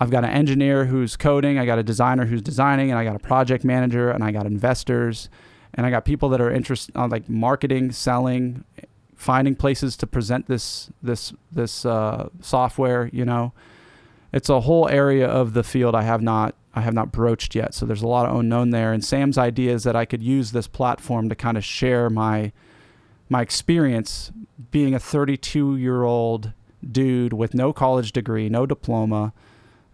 I've 0.00 0.10
got 0.10 0.24
an 0.24 0.30
engineer 0.30 0.86
who's 0.86 1.16
coding, 1.16 1.58
I 1.58 1.66
got 1.66 1.78
a 1.78 1.82
designer 1.82 2.24
who's 2.24 2.42
designing, 2.42 2.90
and 2.90 2.98
I 2.98 3.04
got 3.04 3.14
a 3.14 3.20
project 3.20 3.64
manager 3.64 4.10
and 4.10 4.24
I 4.24 4.32
got 4.32 4.46
investors 4.46 5.28
and 5.74 5.86
I 5.86 5.90
got 5.90 6.04
people 6.04 6.30
that 6.30 6.40
are 6.40 6.50
interested 6.50 6.96
on 6.96 7.04
uh, 7.04 7.08
like 7.08 7.28
marketing, 7.28 7.92
selling, 7.92 8.64
finding 9.14 9.54
places 9.54 9.96
to 9.98 10.06
present 10.06 10.48
this 10.48 10.90
this 11.02 11.32
this 11.52 11.84
uh, 11.84 12.30
software, 12.40 13.08
you 13.12 13.24
know 13.24 13.52
it's 14.32 14.48
a 14.48 14.60
whole 14.60 14.88
area 14.88 15.26
of 15.26 15.54
the 15.54 15.62
field 15.62 15.94
I 15.94 16.02
have 16.02 16.22
not 16.22 16.54
I 16.72 16.82
have 16.82 16.94
not 16.94 17.10
broached 17.10 17.56
yet. 17.56 17.74
So 17.74 17.84
there's 17.84 18.02
a 18.02 18.06
lot 18.06 18.28
of 18.28 18.36
unknown 18.36 18.70
there. 18.70 18.92
And 18.92 19.04
Sam's 19.04 19.36
idea 19.36 19.74
is 19.74 19.82
that 19.82 19.96
I 19.96 20.04
could 20.04 20.22
use 20.22 20.52
this 20.52 20.68
platform 20.68 21.28
to 21.28 21.34
kind 21.34 21.56
of 21.56 21.64
share 21.64 22.08
my 22.08 22.52
my 23.28 23.42
experience 23.42 24.30
being 24.70 24.94
a 24.94 25.00
32 25.00 25.76
year 25.76 26.04
old 26.04 26.52
dude 26.88 27.32
with 27.32 27.54
no 27.54 27.72
college 27.72 28.12
degree, 28.12 28.48
no 28.48 28.66
diploma, 28.66 29.32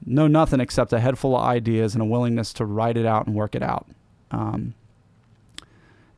no 0.05 0.27
nothing 0.27 0.61
except 0.61 0.93
a 0.93 1.01
head 1.01 1.19
full 1.19 1.37
of 1.37 1.43
ideas 1.43 1.95
and 1.95 2.03
a 2.03 2.07
willingness 2.07 2.53
to 2.55 2.65
write 2.65 2.97
it 2.97 3.07
out 3.07 3.27
and 3.27 3.35
work 3.35 3.55
it 3.55 3.63
out. 3.63 3.87
Um, 4.31 4.75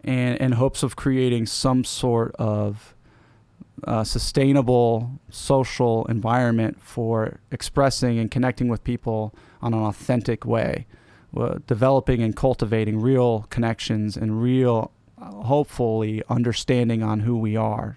and 0.05 0.39
in 0.39 0.53
hopes 0.53 0.83
of 0.83 0.97
creating 0.97 1.47
some 1.47 1.85
sort 1.85 2.35
of 2.37 2.95
uh, 3.85 4.05
sustainable 4.05 5.11
social 5.31 6.05
environment 6.07 6.81
for 6.81 7.41
expressing 7.51 8.19
and 8.19 8.31
connecting 8.31 8.69
with 8.69 8.83
people 8.85 9.35
on 9.63 9.75
an 9.75 9.81
authentic 9.81 10.45
way, 10.45 10.87
uh, 11.37 11.59
developing 11.67 12.23
and 12.23 12.35
cultivating 12.35 13.01
real 13.01 13.47
connections 13.51 14.17
and 14.17 14.43
real, 14.43 14.91
hopefully, 15.19 16.23
understanding 16.29 17.03
on 17.03 17.21
who 17.21 17.37
we 17.37 17.57
are, 17.57 17.97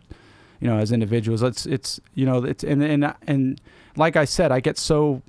you 0.60 0.68
know, 0.68 0.78
as 0.78 0.92
individuals. 0.92 1.42
It's 1.42 1.66
it's 1.66 2.00
you 2.14 2.26
know 2.26 2.44
it's 2.44 2.64
and 2.64 2.84
and 2.84 3.14
and 3.26 3.62
like 3.96 4.16
I 4.16 4.26
said, 4.26 4.52
I 4.52 4.60
get 4.60 4.78
so 4.78 5.22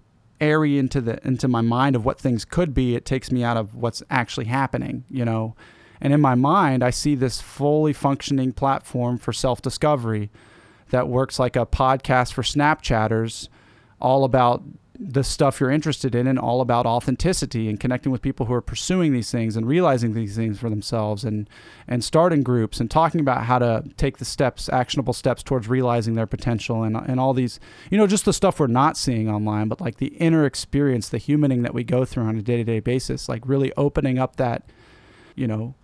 airy 0.42 0.76
into 0.76 1.00
the 1.00 1.24
into 1.26 1.48
my 1.48 1.62
mind 1.62 1.96
of 1.96 2.04
what 2.04 2.18
things 2.18 2.44
could 2.44 2.74
be, 2.74 2.94
it 2.96 3.06
takes 3.06 3.30
me 3.30 3.44
out 3.44 3.56
of 3.56 3.74
what's 3.74 4.02
actually 4.10 4.46
happening, 4.46 5.04
you 5.08 5.24
know. 5.24 5.54
And 6.00 6.12
in 6.12 6.20
my 6.20 6.34
mind, 6.34 6.82
I 6.82 6.90
see 6.90 7.14
this 7.14 7.40
fully 7.40 7.92
functioning 7.92 8.52
platform 8.52 9.18
for 9.18 9.32
self-discovery 9.32 10.30
that 10.90 11.06
works 11.08 11.38
like 11.38 11.54
a 11.54 11.64
podcast 11.64 12.32
for 12.32 12.42
Snapchatters, 12.42 13.48
all 14.00 14.24
about 14.24 14.64
the 15.04 15.24
stuff 15.24 15.58
you're 15.58 15.70
interested 15.70 16.14
in 16.14 16.26
and 16.26 16.38
all 16.38 16.60
about 16.60 16.86
authenticity 16.86 17.68
and 17.68 17.80
connecting 17.80 18.12
with 18.12 18.22
people 18.22 18.46
who 18.46 18.52
are 18.52 18.62
pursuing 18.62 19.12
these 19.12 19.30
things 19.30 19.56
and 19.56 19.66
realizing 19.66 20.14
these 20.14 20.36
things 20.36 20.58
for 20.58 20.70
themselves 20.70 21.24
and 21.24 21.50
and 21.88 22.04
starting 22.04 22.42
groups 22.42 22.78
and 22.78 22.90
talking 22.90 23.20
about 23.20 23.44
how 23.44 23.58
to 23.58 23.82
take 23.96 24.18
the 24.18 24.24
steps 24.24 24.68
actionable 24.68 25.12
steps 25.12 25.42
towards 25.42 25.66
realizing 25.66 26.14
their 26.14 26.26
potential 26.26 26.84
and 26.84 26.96
and 26.96 27.18
all 27.18 27.34
these 27.34 27.58
you 27.90 27.98
know 27.98 28.06
just 28.06 28.24
the 28.24 28.32
stuff 28.32 28.60
we're 28.60 28.66
not 28.68 28.96
seeing 28.96 29.28
online 29.28 29.66
but 29.66 29.80
like 29.80 29.96
the 29.96 30.14
inner 30.18 30.44
experience 30.44 31.08
the 31.08 31.18
humaning 31.18 31.62
that 31.62 31.74
we 31.74 31.82
go 31.82 32.04
through 32.04 32.24
on 32.24 32.36
a 32.36 32.42
day-to-day 32.42 32.78
basis 32.78 33.28
like 33.28 33.42
really 33.46 33.72
opening 33.76 34.18
up 34.18 34.36
that 34.36 34.62
you 35.34 35.46
know 35.46 35.74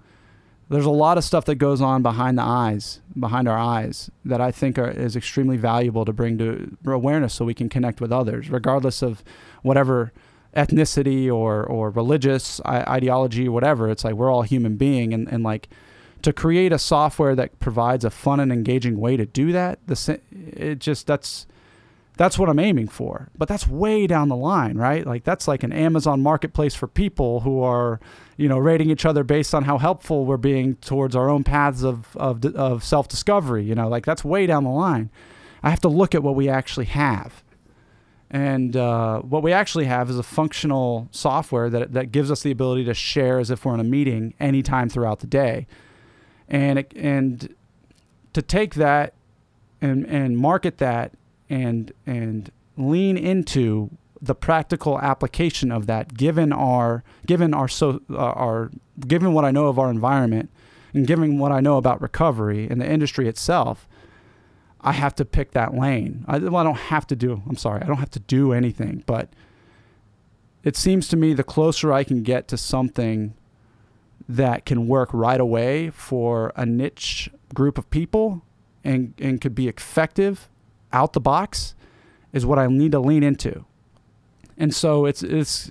there's 0.71 0.85
a 0.85 0.91
lot 0.91 1.17
of 1.17 1.25
stuff 1.25 1.45
that 1.47 1.55
goes 1.57 1.81
on 1.81 2.03
behind 2.03 2.37
the 2.37 2.43
eyes, 2.43 3.01
behind 3.19 3.49
our 3.49 3.59
eyes, 3.59 4.11
that 4.25 4.41
I 4.41 4.51
think 4.51 4.79
are, 4.79 4.91
is 4.91 5.17
extremely 5.17 5.57
valuable 5.57 6.05
to 6.05 6.13
bring 6.13 6.39
to 6.39 6.77
awareness 6.87 7.35
so 7.35 7.45
we 7.45 7.55
can 7.55 7.69
connect 7.69 8.01
with 8.01 8.13
others, 8.13 8.51
regardless 8.51 9.03
of 9.03 9.25
whatever 9.63 10.13
ethnicity 10.57 11.33
or, 11.33 11.65
or 11.65 11.91
religious 11.91 12.61
ideology 12.67 13.49
whatever. 13.49 13.89
It's 13.89 14.05
like 14.05 14.15
we're 14.15 14.31
all 14.31 14.43
human 14.43 14.77
being 14.77 15.15
and, 15.15 15.31
and 15.33 15.43
like 15.43 15.69
to 16.23 16.33
create 16.33 16.73
a 16.73 16.79
software 16.79 17.35
that 17.35 17.59
provides 17.61 18.05
a 18.05 18.11
fun 18.11 18.41
and 18.41 18.53
engaging 18.53 18.99
way 18.99 19.17
to 19.17 19.25
do 19.25 19.53
that, 19.53 19.79
the, 19.87 20.21
it 20.33 20.81
just, 20.81 21.07
that's, 21.07 21.47
that's 22.19 22.39
what 22.39 22.49
I'm 22.49 22.59
aiming 22.59 22.89
for. 22.89 23.31
But 23.39 23.49
that's 23.49 23.67
way 23.67 24.07
down 24.07 24.29
the 24.29 24.37
line, 24.37 24.77
right? 24.77 25.07
Like 25.07 25.23
that's 25.23 25.47
like 25.47 25.63
an 25.63 25.73
Amazon 25.73 26.21
marketplace 26.21 26.75
for 26.75 26.89
people 26.89 27.41
who 27.41 27.63
are, 27.63 28.01
you 28.37 28.49
know, 28.49 28.59
rating 28.59 28.91
each 28.91 29.07
other 29.07 29.23
based 29.23 29.55
on 29.55 29.63
how 29.63 29.79
helpful 29.79 30.27
we're 30.27 30.37
being 30.37 30.75
towards 30.77 31.15
our 31.15 31.31
own 31.31 31.45
paths 31.45 31.85
of 31.85 32.17
of, 32.17 32.45
of 32.45 32.85
self 32.85 33.09
discovery. 33.09 33.65
You 33.65 33.77
know, 33.77 33.89
like 33.89 34.05
that's 34.05 34.25
way 34.25 34.47
down 34.47 34.65
the 34.65 34.71
line. 34.71 35.11
I 35.63 35.71
have 35.71 35.81
to 35.81 35.89
look 35.89 36.15
at 36.15 36.23
what 36.23 36.35
we 36.35 36.49
actually 36.49 36.87
have. 36.87 37.43
And 38.31 38.77
uh, 38.77 39.21
what 39.21 39.43
we 39.43 39.53
actually 39.53 39.87
have 39.87 40.11
is 40.11 40.19
a 40.19 40.23
functional 40.23 41.09
software 41.13 41.71
that, 41.71 41.95
that 41.95 42.13
gives 42.13 42.31
us 42.31 42.43
the 42.43 42.51
ability 42.51 42.85
to 42.85 42.95
share 42.95 43.39
as 43.39 43.51
if 43.51 43.65
we're 43.65 43.75
in 43.75 43.81
a 43.81 43.85
meeting 43.85 44.35
anytime 44.39 44.91
throughout 44.91 45.21
the 45.21 45.27
day. 45.27 45.67
And, 46.47 46.81
it, 46.81 46.93
and 46.95 47.55
to 48.35 48.43
take 48.43 48.75
that 48.75 49.15
and, 49.81 50.05
and 50.07 50.37
market 50.37 50.77
that 50.79 51.15
and 51.49 51.93
and 52.07 52.51
lean 52.77 53.17
into 53.17 53.91
the 54.21 54.35
practical 54.35 54.99
application 55.01 55.71
of 55.71 55.87
that 55.87 56.15
given 56.15 56.53
our 56.53 57.05
given 57.27 57.55
our 57.55 57.69
so 57.69 58.01
uh, 58.11 58.17
our 58.17 58.71
given 59.07 59.33
what 59.33 59.45
I 59.45 59.51
know 59.51 59.67
of 59.67 59.79
our 59.79 59.91
environment 59.91 60.51
and 60.93 61.07
given 61.07 61.39
what 61.39 61.53
I 61.53 61.61
know 61.61 61.77
about 61.77 62.01
recovery 62.01 62.69
and 62.69 62.81
the 62.81 62.91
industry 62.91 63.29
itself 63.29 63.87
I 64.81 64.93
have 64.93 65.17
to 65.17 65.25
pick 65.25 65.51
that 65.53 65.75
lane. 65.75 66.25
I, 66.29 66.39
well, 66.39 66.57
I 66.57 66.63
don't 66.63 66.77
have 66.77 67.07
to 67.09 67.17
do 67.17 67.43
I'm 67.49 67.57
sorry 67.57 67.83
I 67.83 67.87
don't 67.87 67.99
have 67.99 68.11
to 68.11 68.21
do 68.21 68.53
anything 68.53 69.05
but 69.07 69.29
it 70.65 70.77
seems 70.77 71.09
to 71.09 71.17
me 71.17 71.35
the 71.35 71.45
closer 71.45 71.93
I 71.93 72.05
can 72.05 72.23
get 72.23 72.49
to 72.49 72.57
something 72.57 73.35
that 74.29 74.67
can 74.67 74.89
work 74.89 75.09
right 75.13 75.41
away 75.41 75.91
for 75.91 76.53
a 76.57 76.67
niche 76.67 77.31
group 77.55 77.79
of 77.79 77.89
people 77.91 78.43
and 78.85 79.15
and 79.19 79.41
could 79.41 79.55
be 79.55 79.69
effective 79.69 80.49
out 80.93 81.13
the 81.13 81.21
box 81.21 81.75
is 82.33 82.45
what 82.45 82.59
I 82.59 82.67
need 82.67 82.93
to 82.93 83.01
lean 83.01 83.23
into. 83.23 83.65
And 84.57 84.75
so 84.75 85.07
it's 85.07 85.23
it's 85.23 85.71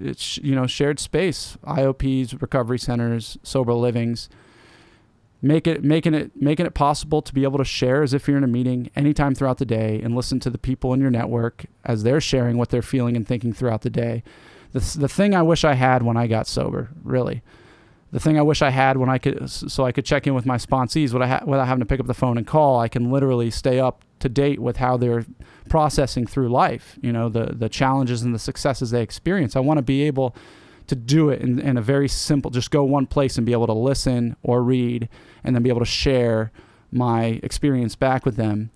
it's 0.00 0.38
you 0.38 0.54
know 0.54 0.66
shared 0.66 0.98
space, 0.98 1.56
IOPs, 1.64 2.40
recovery 2.40 2.78
centers, 2.78 3.38
sober 3.42 3.74
livings. 3.74 4.28
Make 5.40 5.66
it 5.66 5.84
making 5.84 6.14
it 6.14 6.32
making 6.34 6.66
it 6.66 6.74
possible 6.74 7.22
to 7.22 7.34
be 7.34 7.44
able 7.44 7.58
to 7.58 7.64
share 7.64 8.02
as 8.02 8.12
if 8.12 8.26
you're 8.26 8.38
in 8.38 8.44
a 8.44 8.48
meeting 8.48 8.90
anytime 8.96 9.34
throughout 9.34 9.58
the 9.58 9.66
day 9.66 10.00
and 10.02 10.16
listen 10.16 10.40
to 10.40 10.50
the 10.50 10.58
people 10.58 10.92
in 10.94 11.00
your 11.00 11.10
network 11.10 11.66
as 11.84 12.02
they're 12.02 12.20
sharing 12.20 12.56
what 12.56 12.70
they're 12.70 12.82
feeling 12.82 13.16
and 13.16 13.26
thinking 13.26 13.52
throughout 13.52 13.82
the 13.82 13.90
day. 13.90 14.24
The 14.72 14.80
the 14.98 15.08
thing 15.08 15.34
I 15.34 15.42
wish 15.42 15.62
I 15.62 15.74
had 15.74 16.02
when 16.02 16.16
I 16.16 16.26
got 16.26 16.46
sober, 16.46 16.90
really 17.04 17.42
the 18.10 18.20
thing 18.20 18.38
I 18.38 18.42
wish 18.42 18.62
I 18.62 18.70
had 18.70 18.96
when 18.96 19.10
I 19.10 19.18
could, 19.18 19.50
so 19.50 19.84
I 19.84 19.92
could 19.92 20.04
check 20.04 20.26
in 20.26 20.34
with 20.34 20.46
my 20.46 20.56
sponsees 20.56 21.12
without, 21.12 21.46
without 21.46 21.66
having 21.66 21.80
to 21.80 21.86
pick 21.86 22.00
up 22.00 22.06
the 22.06 22.14
phone 22.14 22.38
and 22.38 22.46
call. 22.46 22.80
I 22.80 22.88
can 22.88 23.10
literally 23.10 23.50
stay 23.50 23.78
up 23.78 24.02
to 24.20 24.28
date 24.28 24.58
with 24.60 24.78
how 24.78 24.96
they're 24.96 25.24
processing 25.68 26.26
through 26.26 26.48
life. 26.48 26.98
You 27.02 27.12
know, 27.12 27.28
the 27.28 27.54
the 27.54 27.68
challenges 27.68 28.22
and 28.22 28.34
the 28.34 28.38
successes 28.38 28.90
they 28.90 29.02
experience. 29.02 29.56
I 29.56 29.60
want 29.60 29.78
to 29.78 29.82
be 29.82 30.02
able 30.02 30.34
to 30.86 30.96
do 30.96 31.28
it 31.28 31.42
in, 31.42 31.58
in 31.58 31.76
a 31.76 31.82
very 31.82 32.08
simple, 32.08 32.50
just 32.50 32.70
go 32.70 32.82
one 32.82 33.06
place 33.06 33.36
and 33.36 33.44
be 33.44 33.52
able 33.52 33.66
to 33.66 33.74
listen 33.74 34.36
or 34.42 34.62
read, 34.62 35.08
and 35.44 35.54
then 35.54 35.62
be 35.62 35.68
able 35.68 35.80
to 35.80 35.86
share 35.86 36.50
my 36.90 37.38
experience 37.42 37.94
back 37.94 38.24
with 38.24 38.36
them 38.36 38.70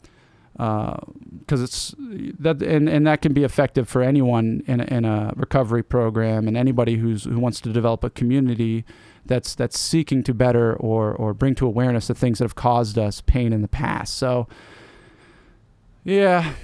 because 0.53 1.61
uh, 1.61 1.65
it's 1.65 1.95
that 1.99 2.63
and, 2.63 2.87
and 2.87 3.07
that 3.07 3.23
can 3.23 3.33
be 3.33 3.43
effective 3.43 3.89
for 3.89 4.03
anyone 4.03 4.63
in 4.67 4.81
a, 4.81 4.85
in 4.85 5.05
a 5.07 5.33
recovery 5.35 5.83
program 5.83 6.47
and 6.47 6.59
anybody 6.59 6.97
who's 6.97 7.25
who 7.25 7.39
wants 7.39 7.59
to 7.59 7.73
develop 7.73 8.05
a 8.05 8.11
community 8.11 8.85
that's 9.25 9.55
that's 9.55 9.79
seeking 9.79 10.23
to 10.23 10.35
better 10.35 10.75
or 10.75 11.15
or 11.15 11.33
bring 11.33 11.55
to 11.55 11.67
awareness 11.67 12.09
the 12.09 12.15
things 12.15 12.39
that 12.39 12.45
have 12.45 12.55
caused 12.55 12.99
us 12.99 13.23
pain 13.23 13.53
in 13.53 13.63
the 13.63 13.69
past. 13.69 14.15
So 14.15 14.47
yeah, 16.05 16.55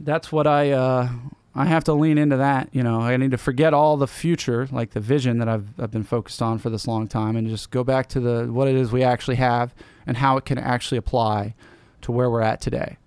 that's 0.00 0.32
what 0.32 0.46
I 0.46 0.72
uh, 0.72 1.08
I 1.54 1.66
have 1.66 1.84
to 1.84 1.94
lean 1.94 2.18
into 2.18 2.36
that. 2.36 2.68
You 2.72 2.82
know, 2.82 3.00
I 3.00 3.16
need 3.16 3.30
to 3.30 3.38
forget 3.38 3.72
all 3.72 3.96
the 3.96 4.06
future, 4.06 4.68
like 4.72 4.90
the 4.90 5.00
vision 5.00 5.38
that 5.38 5.48
I've 5.48 5.68
I've 5.78 5.90
been 5.90 6.04
focused 6.04 6.42
on 6.42 6.58
for 6.58 6.70
this 6.70 6.86
long 6.86 7.08
time, 7.08 7.36
and 7.36 7.48
just 7.48 7.70
go 7.70 7.84
back 7.84 8.08
to 8.10 8.20
the 8.20 8.46
what 8.52 8.68
it 8.68 8.74
is 8.74 8.92
we 8.92 9.02
actually 9.02 9.36
have 9.36 9.74
and 10.06 10.16
how 10.16 10.36
it 10.36 10.44
can 10.44 10.58
actually 10.58 10.98
apply 10.98 11.54
to 12.02 12.12
where 12.12 12.28
we're 12.28 12.42
at 12.42 12.60
today. 12.60 12.98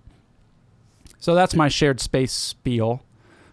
So 1.19 1.36
that's 1.36 1.56
my 1.56 1.67
shared 1.67 2.00
space 2.00 2.32
spiel. 2.32 3.04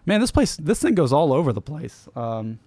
Man, 0.05 0.21
this 0.21 0.31
place, 0.31 0.55
this 0.55 0.81
thing 0.81 0.93
goes 0.93 1.11
all 1.11 1.33
over 1.33 1.51
the 1.51 1.61
place. 1.61 2.07
Um, 2.15 2.59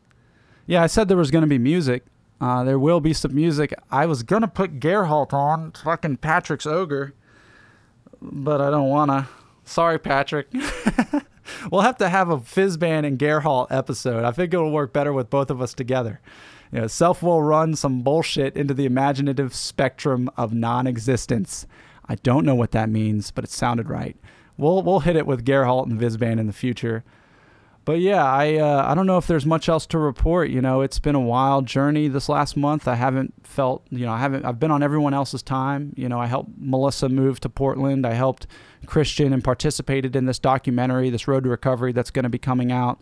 yeah, 0.66 0.83
I 0.83 0.87
said 0.87 1.09
there 1.09 1.16
was 1.16 1.31
going 1.31 1.42
to 1.42 1.48
be 1.48 1.59
music. 1.59 2.04
Uh, 2.40 2.62
there 2.64 2.78
will 2.78 3.00
be 3.00 3.12
some 3.12 3.35
music. 3.35 3.74
I 3.90 4.07
was 4.07 4.22
gonna 4.22 4.48
put 4.48 4.78
Gerhalt 4.78 5.33
on, 5.33 5.72
fucking 5.72 6.18
Patrick's 6.18 6.66
Ogre, 6.66 7.14
but 8.20 8.61
I 8.61 8.70
don't 8.70 8.88
wanna. 8.88 9.28
Sorry, 9.64 9.98
Patrick. 9.98 10.48
we'll 11.70 11.83
have 11.83 11.98
to 11.98 12.09
have 12.09 12.31
a 12.31 12.38
Fizzband 12.38 13.07
and 13.07 13.18
Gerhalt 13.18 13.68
episode. 13.70 14.24
I 14.24 14.31
think 14.31 14.54
it'll 14.54 14.70
work 14.70 14.92
better 14.92 15.12
with 15.12 15.31
both 15.31 15.50
of 15.50 15.61
us 15.61 15.74
together. 15.74 16.20
You 16.72 16.83
know, 16.83 16.87
self 16.87 17.22
will 17.22 17.42
run 17.42 17.74
some 17.74 18.02
bullshit 18.02 18.57
into 18.57 18.74
the 18.74 18.87
imaginative 18.87 19.54
spectrum 19.54 20.31
of 20.37 20.52
non-existence. 20.52 21.66
I 22.07 22.16
don't 22.16 22.44
know 22.44 22.54
what 22.54 22.72
that 22.72 22.88
means, 22.88 23.31
but 23.31 23.44
it 23.44 23.50
sounded 23.50 23.88
right. 23.88 24.16
We'll 24.57 24.83
we'll 24.83 25.00
hit 25.00 25.16
it 25.16 25.26
with 25.26 25.44
Gerhalt 25.44 25.87
and 25.87 26.00
Vizband 26.00 26.40
in 26.40 26.46
the 26.46 26.52
future 26.52 27.04
but 27.88 28.01
yeah, 28.01 28.22
I 28.22 28.57
uh, 28.57 28.85
I 28.87 28.94
don't 28.94 29.07
know 29.07 29.16
if 29.16 29.27
there's 29.27 29.46
much 29.46 29.66
else 29.66 29.87
to 29.87 29.98
report. 29.98 30.51
You 30.51 30.61
know, 30.61 30.83
it's 30.83 30.98
been 30.98 31.14
a 31.14 31.20
wild 31.20 31.64
journey 31.64 32.07
this 32.07 32.29
last 32.29 32.55
month. 32.55 32.87
I 32.87 32.96
haven't 32.96 33.33
felt, 33.46 33.83
you 33.88 34.05
know, 34.05 34.12
I 34.12 34.18
haven't. 34.18 34.44
I've 34.44 34.61
been 34.61 34.70
on 34.70 34.83
everyone 34.83 35.14
else's 35.14 35.42
time. 35.42 35.94
You 35.96 36.07
know, 36.07 36.20
I 36.20 36.27
helped 36.27 36.51
Melissa 36.59 37.09
move 37.09 37.40
to 37.40 37.48
Portland. 37.48 38.07
I 38.07 38.12
helped 38.12 38.46
Christian 38.85 39.33
and 39.33 39.42
participated 39.42 40.14
in 40.14 40.27
this 40.27 40.38
documentary, 40.38 41.09
this 41.09 41.27
Road 41.27 41.44
to 41.44 41.48
Recovery, 41.48 41.92
that's 41.92 42.11
going 42.11 42.24
to 42.24 42.29
be 42.29 42.37
coming 42.37 42.70
out. 42.70 43.01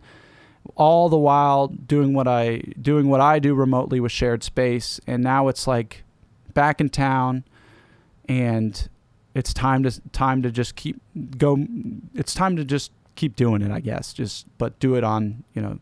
All 0.75 1.09
the 1.09 1.17
while 1.17 1.67
doing 1.67 2.13
what 2.13 2.29
I 2.29 2.61
doing 2.81 3.09
what 3.09 3.19
I 3.19 3.39
do 3.39 3.55
remotely 3.55 3.99
with 3.99 4.13
shared 4.13 4.41
space, 4.41 5.01
and 5.05 5.21
now 5.21 5.49
it's 5.49 5.67
like 5.67 6.05
back 6.53 6.79
in 6.79 6.87
town, 6.87 7.43
and 8.29 8.87
it's 9.35 9.53
time 9.53 9.83
to 9.83 9.99
time 10.11 10.41
to 10.43 10.49
just 10.49 10.77
keep 10.77 11.01
go. 11.37 11.57
It's 12.15 12.33
time 12.33 12.55
to 12.55 12.63
just 12.63 12.93
keep 13.17 13.35
doing 13.35 13.61
it, 13.61 13.71
I 13.71 13.81
guess. 13.81 14.13
Just 14.13 14.45
but 14.57 14.79
do 14.79 14.95
it 14.95 15.03
on 15.03 15.43
you 15.53 15.61
know 15.61 15.79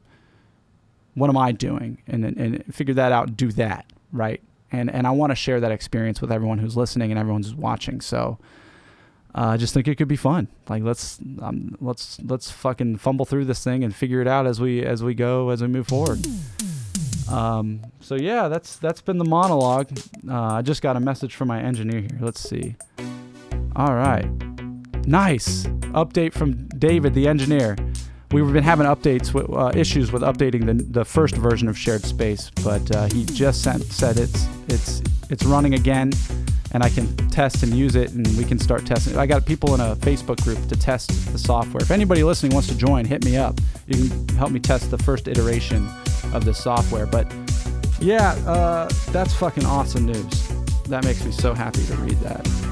what 1.13 1.29
am 1.29 1.37
I 1.37 1.51
doing 1.51 2.01
and 2.07 2.25
and 2.25 2.73
figure 2.73 2.95
that 2.95 3.11
out 3.11 3.37
do 3.37 3.51
that 3.53 3.85
right. 4.11 4.41
And 4.71 4.89
and 4.89 5.05
I 5.05 5.11
want 5.11 5.31
to 5.31 5.35
share 5.35 5.59
that 5.59 5.71
experience 5.71 6.21
with 6.21 6.31
everyone 6.31 6.57
who's 6.57 6.75
listening 6.75 7.11
and 7.11 7.19
everyone 7.19 7.43
who's 7.43 7.55
watching. 7.55 8.01
So. 8.01 8.39
Uh, 9.37 9.47
I 9.47 9.57
just 9.57 9.73
think 9.73 9.89
it 9.89 9.95
could 9.95 10.07
be 10.07 10.15
fun. 10.15 10.47
Like 10.69 10.83
let's 10.83 11.19
um, 11.41 11.75
let's 11.81 12.21
let's 12.21 12.49
fucking 12.51 12.99
fumble 12.99 13.25
through 13.25 13.43
this 13.43 13.61
thing 13.61 13.83
and 13.83 13.93
figure 13.93 14.21
it 14.21 14.29
out 14.29 14.47
as 14.47 14.61
we 14.61 14.81
as 14.81 15.03
we 15.03 15.13
go 15.13 15.49
as 15.49 15.61
we 15.61 15.67
move 15.67 15.87
forward. 15.89 16.25
Um, 17.29 17.81
so 17.99 18.15
yeah, 18.15 18.47
that's 18.47 18.77
that's 18.77 19.01
been 19.01 19.17
the 19.17 19.25
monologue. 19.25 19.89
Uh, 20.25 20.53
I 20.53 20.61
just 20.61 20.81
got 20.81 20.95
a 20.95 21.01
message 21.01 21.35
from 21.35 21.49
my 21.49 21.61
engineer 21.61 21.99
here. 21.99 22.17
Let's 22.21 22.39
see. 22.39 22.77
All 23.75 23.93
right. 23.93 24.54
Nice 25.05 25.65
update 25.93 26.33
from 26.33 26.67
David, 26.69 27.13
the 27.13 27.27
engineer. 27.27 27.75
We've 28.31 28.51
been 28.51 28.63
having 28.63 28.87
updates 28.87 29.33
with 29.33 29.49
uh, 29.49 29.71
issues 29.75 30.11
with 30.11 30.23
updating 30.23 30.65
the, 30.65 30.73
the 30.73 31.05
first 31.05 31.35
version 31.35 31.67
of 31.67 31.77
Shared 31.77 32.03
Space, 32.03 32.51
but 32.63 32.93
uh, 32.95 33.05
he 33.07 33.23
just 33.23 33.61
sent, 33.61 33.83
said 33.83 34.17
it's 34.17 34.47
it's 34.67 35.01
it's 35.29 35.43
running 35.45 35.75
again, 35.75 36.11
and 36.71 36.83
I 36.83 36.89
can 36.89 37.15
test 37.29 37.61
and 37.61 37.73
use 37.73 37.95
it, 37.95 38.11
and 38.13 38.25
we 38.35 38.43
can 38.43 38.57
start 38.57 38.85
testing. 38.85 39.13
It. 39.13 39.19
I 39.19 39.27
got 39.27 39.45
people 39.45 39.75
in 39.75 39.79
a 39.79 39.95
Facebook 39.95 40.43
group 40.43 40.67
to 40.67 40.75
test 40.75 41.31
the 41.31 41.37
software. 41.37 41.83
If 41.83 41.91
anybody 41.91 42.23
listening 42.23 42.53
wants 42.53 42.67
to 42.69 42.77
join, 42.77 43.05
hit 43.05 43.23
me 43.23 43.37
up. 43.37 43.59
You 43.85 44.09
can 44.09 44.27
help 44.35 44.51
me 44.51 44.59
test 44.59 44.89
the 44.89 44.97
first 44.97 45.27
iteration 45.27 45.87
of 46.33 46.45
this 46.45 46.57
software. 46.63 47.05
But 47.05 47.31
yeah, 47.99 48.31
uh, 48.47 48.89
that's 49.11 49.35
fucking 49.35 49.65
awesome 49.65 50.07
news. 50.07 50.47
That 50.87 51.05
makes 51.05 51.23
me 51.23 51.31
so 51.31 51.53
happy 51.53 51.85
to 51.85 51.95
read 51.97 52.19
that. 52.21 52.64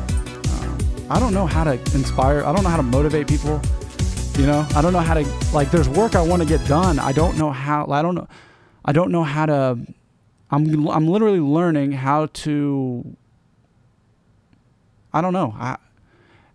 I 1.10 1.20
don't 1.20 1.34
know 1.34 1.46
how 1.46 1.64
to 1.64 1.74
inspire. 1.94 2.44
I 2.44 2.54
don't 2.54 2.64
know 2.64 2.70
how 2.70 2.78
to 2.78 2.84
motivate 2.84 3.28
people. 3.28 3.62
You 4.38 4.48
know, 4.48 4.66
I 4.76 4.82
don't 4.82 4.94
know 4.94 5.00
how 5.00 5.14
to 5.14 5.26
like. 5.54 5.70
There's 5.70 5.90
work 5.90 6.16
I 6.16 6.22
want 6.22 6.42
to 6.42 6.48
get 6.48 6.66
done. 6.68 6.98
I 7.00 7.12
don't 7.12 7.38
know 7.38 7.52
how. 7.52 7.86
I 7.90 8.02
don't 8.02 8.16
know. 8.16 8.28
I 8.84 8.92
don't 8.92 9.12
know 9.12 9.24
how 9.24 9.46
to. 9.46 9.78
I'm 10.50 10.88
I'm 10.88 11.08
literally 11.08 11.40
learning 11.40 11.92
how 11.92 12.28
to 12.28 13.16
I 15.14 15.22
don't 15.22 15.34
know. 15.34 15.56
I, 15.58 15.78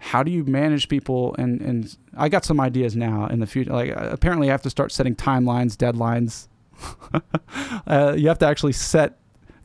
how 0.01 0.23
do 0.23 0.31
you 0.31 0.45
manage 0.45 0.89
people? 0.89 1.35
And, 1.39 1.61
and 1.61 1.97
I 2.17 2.29
got 2.29 2.45
some 2.45 2.61
ideas 2.61 2.97
now 2.97 3.27
in 3.27 3.41
the 3.41 3.47
future. 3.47 3.73
Like 3.73 3.93
apparently, 3.97 4.49
I 4.49 4.53
have 4.53 4.63
to 4.63 4.71
start 4.71 4.93
setting 4.93 5.15
timelines, 5.15 5.77
deadlines. 5.77 6.49
uh, 7.87 8.15
you 8.17 8.29
have 8.29 8.39
to 8.39 8.47
actually 8.47 8.73
set 8.73 9.19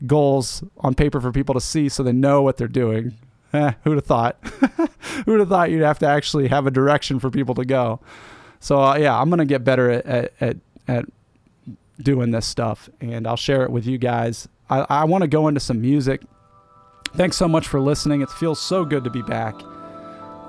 goals 0.06 0.62
on 0.78 0.94
paper 0.94 1.20
for 1.20 1.32
people 1.32 1.54
to 1.54 1.60
see, 1.60 1.88
so 1.88 2.02
they 2.02 2.12
know 2.12 2.42
what 2.42 2.56
they're 2.56 2.68
doing. 2.68 3.14
Eh, 3.54 3.72
who'd 3.84 3.96
have 3.96 4.04
thought? 4.04 4.36
who'd 5.24 5.40
have 5.40 5.48
thought 5.48 5.70
you'd 5.70 5.82
have 5.82 5.98
to 6.00 6.06
actually 6.06 6.48
have 6.48 6.66
a 6.66 6.70
direction 6.70 7.18
for 7.18 7.30
people 7.30 7.54
to 7.54 7.64
go? 7.64 8.00
So 8.60 8.82
uh, 8.82 8.96
yeah, 8.96 9.18
I'm 9.18 9.30
gonna 9.30 9.46
get 9.46 9.64
better 9.64 9.90
at, 9.90 10.06
at, 10.06 10.32
at, 10.40 10.56
at 10.88 11.04
doing 11.98 12.32
this 12.32 12.46
stuff, 12.46 12.90
and 13.00 13.26
I'll 13.26 13.36
share 13.36 13.62
it 13.62 13.70
with 13.70 13.86
you 13.86 13.96
guys. 13.96 14.48
I, 14.68 14.84
I 14.88 15.04
want 15.04 15.22
to 15.22 15.28
go 15.28 15.48
into 15.48 15.60
some 15.60 15.80
music 15.80 16.22
Thanks 17.16 17.36
so 17.36 17.46
much 17.46 17.68
for 17.68 17.78
listening. 17.78 18.22
It 18.22 18.30
feels 18.30 18.60
so 18.60 18.84
good 18.84 19.04
to 19.04 19.10
be 19.10 19.22
back. 19.22 19.54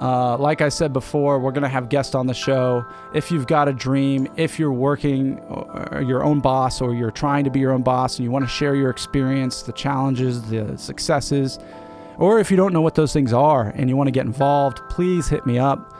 Uh, 0.02 0.36
like 0.38 0.62
I 0.62 0.70
said 0.70 0.94
before, 0.94 1.38
we're 1.38 1.52
going 1.52 1.62
to 1.62 1.70
have 1.70 1.90
guests 1.90 2.16
on 2.16 2.26
the 2.26 2.34
show. 2.34 2.84
If 3.14 3.30
you've 3.30 3.46
got 3.46 3.68
a 3.68 3.74
dream, 3.74 4.28
if 4.36 4.58
you're 4.58 4.74
working 4.74 5.40
uh, 5.42 6.04
your 6.04 6.24
own 6.24 6.40
boss 6.40 6.82
or 6.82 6.96
you're 6.96 7.12
trying 7.12 7.44
to 7.44 7.52
be 7.52 7.60
your 7.60 7.72
own 7.72 7.84
boss 7.84 8.18
and 8.18 8.24
you 8.24 8.32
want 8.32 8.46
to 8.46 8.50
share 8.50 8.74
your 8.74 8.90
experience, 8.90 9.62
the 9.62 9.74
challenges, 9.74 10.42
the 10.50 10.76
successes, 10.76 11.60
or 12.18 12.40
if 12.40 12.52
you 12.52 12.58
don't 12.58 12.74
know 12.74 12.82
what 12.82 12.96
those 12.96 13.14
things 13.14 13.34
are 13.34 13.70
and 13.76 13.90
you 13.90 13.98
want 13.98 14.08
to 14.08 14.12
get 14.12 14.26
involved, 14.26 14.80
please 14.90 15.28
hit 15.28 15.46
me 15.46 15.58
up. 15.60 15.94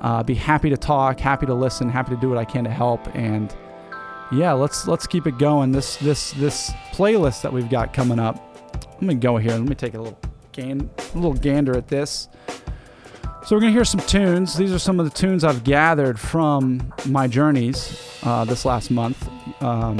Uh, 0.00 0.22
be 0.22 0.34
happy 0.34 0.70
to 0.70 0.76
talk, 0.76 1.18
happy 1.18 1.46
to 1.46 1.54
listen, 1.54 1.88
happy 1.88 2.14
to 2.14 2.20
do 2.20 2.28
what 2.28 2.38
I 2.38 2.44
can 2.44 2.64
to 2.64 2.70
help. 2.70 3.14
And 3.16 3.54
yeah, 4.30 4.52
let's 4.52 4.86
let's 4.86 5.06
keep 5.06 5.26
it 5.26 5.38
going. 5.38 5.72
This 5.72 5.96
this 5.96 6.32
this 6.32 6.70
playlist 6.92 7.42
that 7.42 7.52
we've 7.52 7.70
got 7.70 7.92
coming 7.92 8.18
up 8.18 8.44
let 9.00 9.02
me 9.02 9.14
go 9.14 9.36
here. 9.36 9.52
Let 9.52 9.62
me 9.62 9.76
take 9.76 9.94
a 9.94 9.98
little 9.98 10.18
gan- 10.50 10.90
a 10.98 11.16
little 11.16 11.34
gander 11.34 11.76
at 11.76 11.86
this. 11.86 12.28
So 13.44 13.54
we're 13.54 13.60
gonna 13.60 13.72
hear 13.72 13.84
some 13.84 14.00
tunes. 14.00 14.56
These 14.56 14.72
are 14.72 14.78
some 14.78 14.98
of 14.98 15.08
the 15.08 15.16
tunes 15.16 15.44
I've 15.44 15.62
gathered 15.62 16.18
from 16.18 16.92
my 17.06 17.28
journeys 17.28 18.18
uh, 18.24 18.44
this 18.44 18.64
last 18.64 18.90
month. 18.90 19.28
Um, 19.62 19.98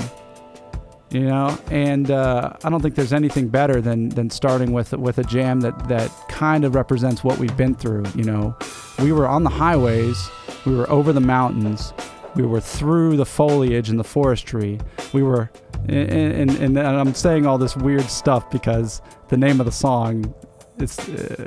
you 1.10 1.20
know, 1.20 1.58
and 1.70 2.10
uh, 2.10 2.52
I 2.62 2.70
don't 2.70 2.82
think 2.82 2.94
there's 2.94 3.12
anything 3.12 3.48
better 3.48 3.80
than 3.80 4.10
than 4.10 4.30
starting 4.30 4.72
with 4.72 4.92
with 4.92 5.18
a 5.18 5.24
jam 5.24 5.60
that 5.60 5.88
that 5.88 6.10
kind 6.28 6.64
of 6.64 6.74
represents 6.74 7.24
what 7.24 7.38
we've 7.38 7.56
been 7.56 7.74
through. 7.74 8.04
You 8.14 8.24
know, 8.24 8.56
we 8.98 9.12
were 9.12 9.26
on 9.26 9.44
the 9.44 9.50
highways, 9.50 10.28
we 10.66 10.74
were 10.74 10.88
over 10.90 11.12
the 11.12 11.20
mountains, 11.20 11.92
we 12.34 12.44
were 12.44 12.60
through 12.60 13.16
the 13.16 13.26
foliage 13.26 13.88
and 13.88 13.98
the 13.98 14.04
forestry, 14.04 14.78
we 15.12 15.22
were 15.22 15.50
and, 15.88 16.50
and, 16.50 16.60
and 16.60 16.78
I'm 16.78 17.14
saying 17.14 17.46
all 17.46 17.56
this 17.56 17.76
weird 17.76 18.04
stuff 18.04 18.50
because 18.50 19.00
the 19.28 19.36
name 19.36 19.60
of 19.60 19.66
the 19.66 19.72
song 19.72 20.34
it's 20.78 21.08
uh, 21.08 21.46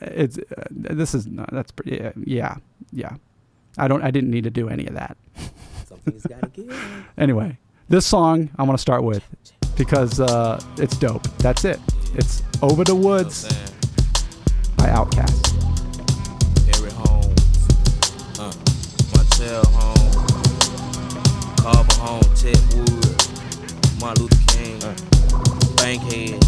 it's 0.00 0.38
uh, 0.38 0.64
this 0.70 1.14
is 1.14 1.28
that's 1.52 1.70
pretty 1.72 2.02
yeah, 2.02 2.12
yeah 2.24 2.56
yeah 2.92 3.16
I 3.76 3.88
don't 3.88 4.02
I 4.02 4.10
didn't 4.10 4.30
need 4.30 4.44
to 4.44 4.50
do 4.50 4.68
any 4.68 4.86
of 4.86 4.94
that. 4.94 5.16
Something's 5.86 6.24
gotta 6.24 6.48
give. 6.48 7.06
anyway, 7.18 7.58
this 7.88 8.06
song 8.06 8.50
I 8.58 8.62
want 8.62 8.78
to 8.78 8.82
start 8.82 9.02
with 9.02 9.24
because 9.76 10.20
uh, 10.20 10.60
it's 10.76 10.96
dope. 10.96 11.26
That's 11.38 11.64
it. 11.64 11.80
It's 12.14 12.42
Over 12.62 12.84
the 12.84 12.94
Woods 12.94 13.44
by 14.76 14.86
OutKast. 14.86 15.46
Harry 16.74 16.90
Holmes, 16.90 17.68
uh, 18.38 18.52
Holmes, 19.70 20.16
Carver 21.60 22.00
Homes, 22.00 22.42
Ted 22.42 22.58
Wood. 22.74 24.00
Martin 24.00 24.24
Luther 24.24 24.52
King, 24.52 24.84
uh. 24.84 24.94
Bankhead. 25.76 26.47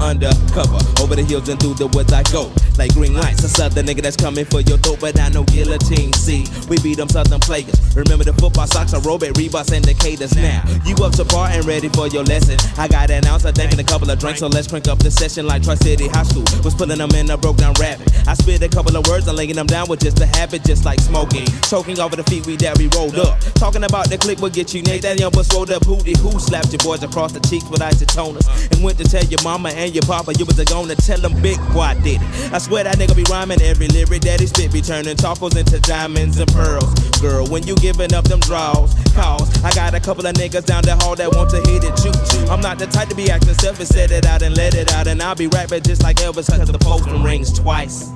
Undercover. 0.00 0.80
Over 1.00 1.16
the 1.16 1.24
hills 1.24 1.48
and 1.48 1.60
through 1.60 1.74
the 1.74 1.86
woods 1.88 2.12
I 2.12 2.22
go. 2.32 2.50
Like 2.78 2.94
green 2.94 3.14
lights, 3.14 3.44
a 3.44 3.68
the 3.68 3.82
nigga 3.82 4.00
that's 4.02 4.16
coming 4.16 4.44
for 4.44 4.60
your 4.60 4.78
throat, 4.78 4.98
but 5.00 5.18
I 5.20 5.28
know 5.28 5.44
guillotine. 5.44 6.12
See, 6.14 6.46
we 6.68 6.80
beat 6.80 6.96
them 6.96 7.08
southern 7.08 7.40
players. 7.40 7.76
Remember 7.94 8.24
the 8.24 8.32
football 8.32 8.66
socks, 8.66 8.92
a 8.94 9.00
robot, 9.00 9.36
Reeboks, 9.36 9.72
indicators. 9.72 10.34
Now, 10.34 10.64
you 10.86 10.96
up 11.04 11.12
to 11.20 11.24
par 11.24 11.48
and 11.52 11.64
ready 11.66 11.88
for 11.90 12.08
your 12.08 12.24
lesson. 12.24 12.56
I 12.80 12.88
got 12.88 13.10
an 13.10 13.26
ounce, 13.26 13.44
I 13.44 13.52
think, 13.52 13.72
and 13.72 13.80
a 13.80 13.84
couple 13.84 14.08
of 14.10 14.18
drinks, 14.18 14.40
so 14.40 14.48
let's 14.48 14.66
crank 14.66 14.88
up 14.88 14.98
the 14.98 15.10
session 15.10 15.46
like 15.46 15.62
Tri 15.62 15.74
City 15.74 16.08
High 16.08 16.24
School. 16.24 16.44
Was 16.64 16.74
putting 16.74 16.98
them 16.98 17.10
in 17.12 17.28
a 17.30 17.36
broke 17.36 17.58
down 17.58 17.74
rabbit. 17.78 18.08
I 18.26 18.34
spit 18.34 18.62
a 18.62 18.68
couple 18.68 18.96
of 18.96 19.06
words 19.08 19.28
and 19.28 19.36
laying 19.36 19.54
them 19.54 19.66
down 19.66 19.88
with 19.88 20.00
just 20.00 20.20
a 20.20 20.26
habit, 20.26 20.64
just 20.64 20.84
like 20.84 21.00
smoking. 21.00 21.46
Choking 21.68 22.00
over 22.00 22.16
the 22.16 22.24
feet 22.24 22.46
we 22.46 22.56
that 22.64 22.78
we 22.78 22.88
rolled 22.96 23.18
up. 23.18 23.38
Talking 23.60 23.84
about 23.84 24.08
the 24.08 24.16
click 24.16 24.40
will 24.40 24.50
get 24.50 24.72
you 24.72 24.82
Nate. 24.82 25.02
That 25.02 25.20
young 25.20 25.32
bus 25.32 25.52
rolled 25.52 25.70
up 25.70 25.82
hootie 25.82 26.16
who 26.16 26.38
slapped 26.40 26.72
your 26.72 26.80
boys 26.80 27.02
across 27.02 27.32
the 27.32 27.40
cheeks 27.40 27.68
with 27.68 27.80
isotoners. 27.80 28.48
And 28.72 28.82
went 28.82 28.96
to 28.98 29.04
tell 29.04 29.24
your 29.24 29.42
mama 29.42 29.68
and 29.70 29.89
your 29.94 30.02
papa 30.02 30.32
you 30.38 30.44
was 30.44 30.58
a 30.58 30.64
gonna 30.64 30.94
tell 30.94 31.18
them 31.18 31.34
big 31.42 31.58
boy 31.72 31.94
did 32.02 32.20
it. 32.22 32.52
I 32.52 32.58
swear 32.58 32.84
that 32.84 32.96
nigga 32.96 33.16
be 33.16 33.24
rhyming 33.30 33.60
every 33.62 33.88
lyric 33.88 34.22
that 34.22 34.40
he 34.40 34.46
spit 34.46 34.72
be 34.72 34.80
turning 34.80 35.16
tacos 35.16 35.56
into 35.56 35.80
diamonds 35.80 36.38
and 36.38 36.50
pearls. 36.52 36.92
Girl, 37.20 37.46
when 37.46 37.66
you 37.66 37.74
giving 37.76 38.14
up 38.14 38.24
them 38.24 38.40
draws, 38.40 38.94
calls, 39.14 39.48
I 39.64 39.70
got 39.72 39.94
a 39.94 40.00
couple 40.00 40.26
of 40.26 40.34
niggas 40.34 40.66
down 40.66 40.82
the 40.82 40.96
hall 40.96 41.16
that 41.16 41.34
want 41.34 41.50
to 41.50 41.60
hit 41.70 41.84
it 41.84 41.96
too. 41.96 42.12
I'm 42.50 42.60
not 42.60 42.78
the 42.78 42.86
type 42.86 43.08
to 43.08 43.14
be 43.14 43.30
acting 43.30 43.54
selfish, 43.54 43.88
set 43.88 44.10
it 44.10 44.26
out 44.26 44.42
and 44.42 44.56
let 44.56 44.74
it 44.74 44.92
out, 44.92 45.06
and 45.06 45.22
I'll 45.22 45.34
be 45.34 45.48
rapping 45.48 45.82
just 45.82 46.02
like 46.02 46.16
Elvis 46.16 46.48
cause 46.48 46.70
the 46.70 46.78
postman 46.78 47.22
rings 47.22 47.52
twice. 47.52 48.10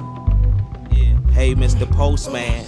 Yeah. 0.91 1.19
Hey, 1.33 1.55
Mr. 1.55 1.91
Postman. 1.91 2.65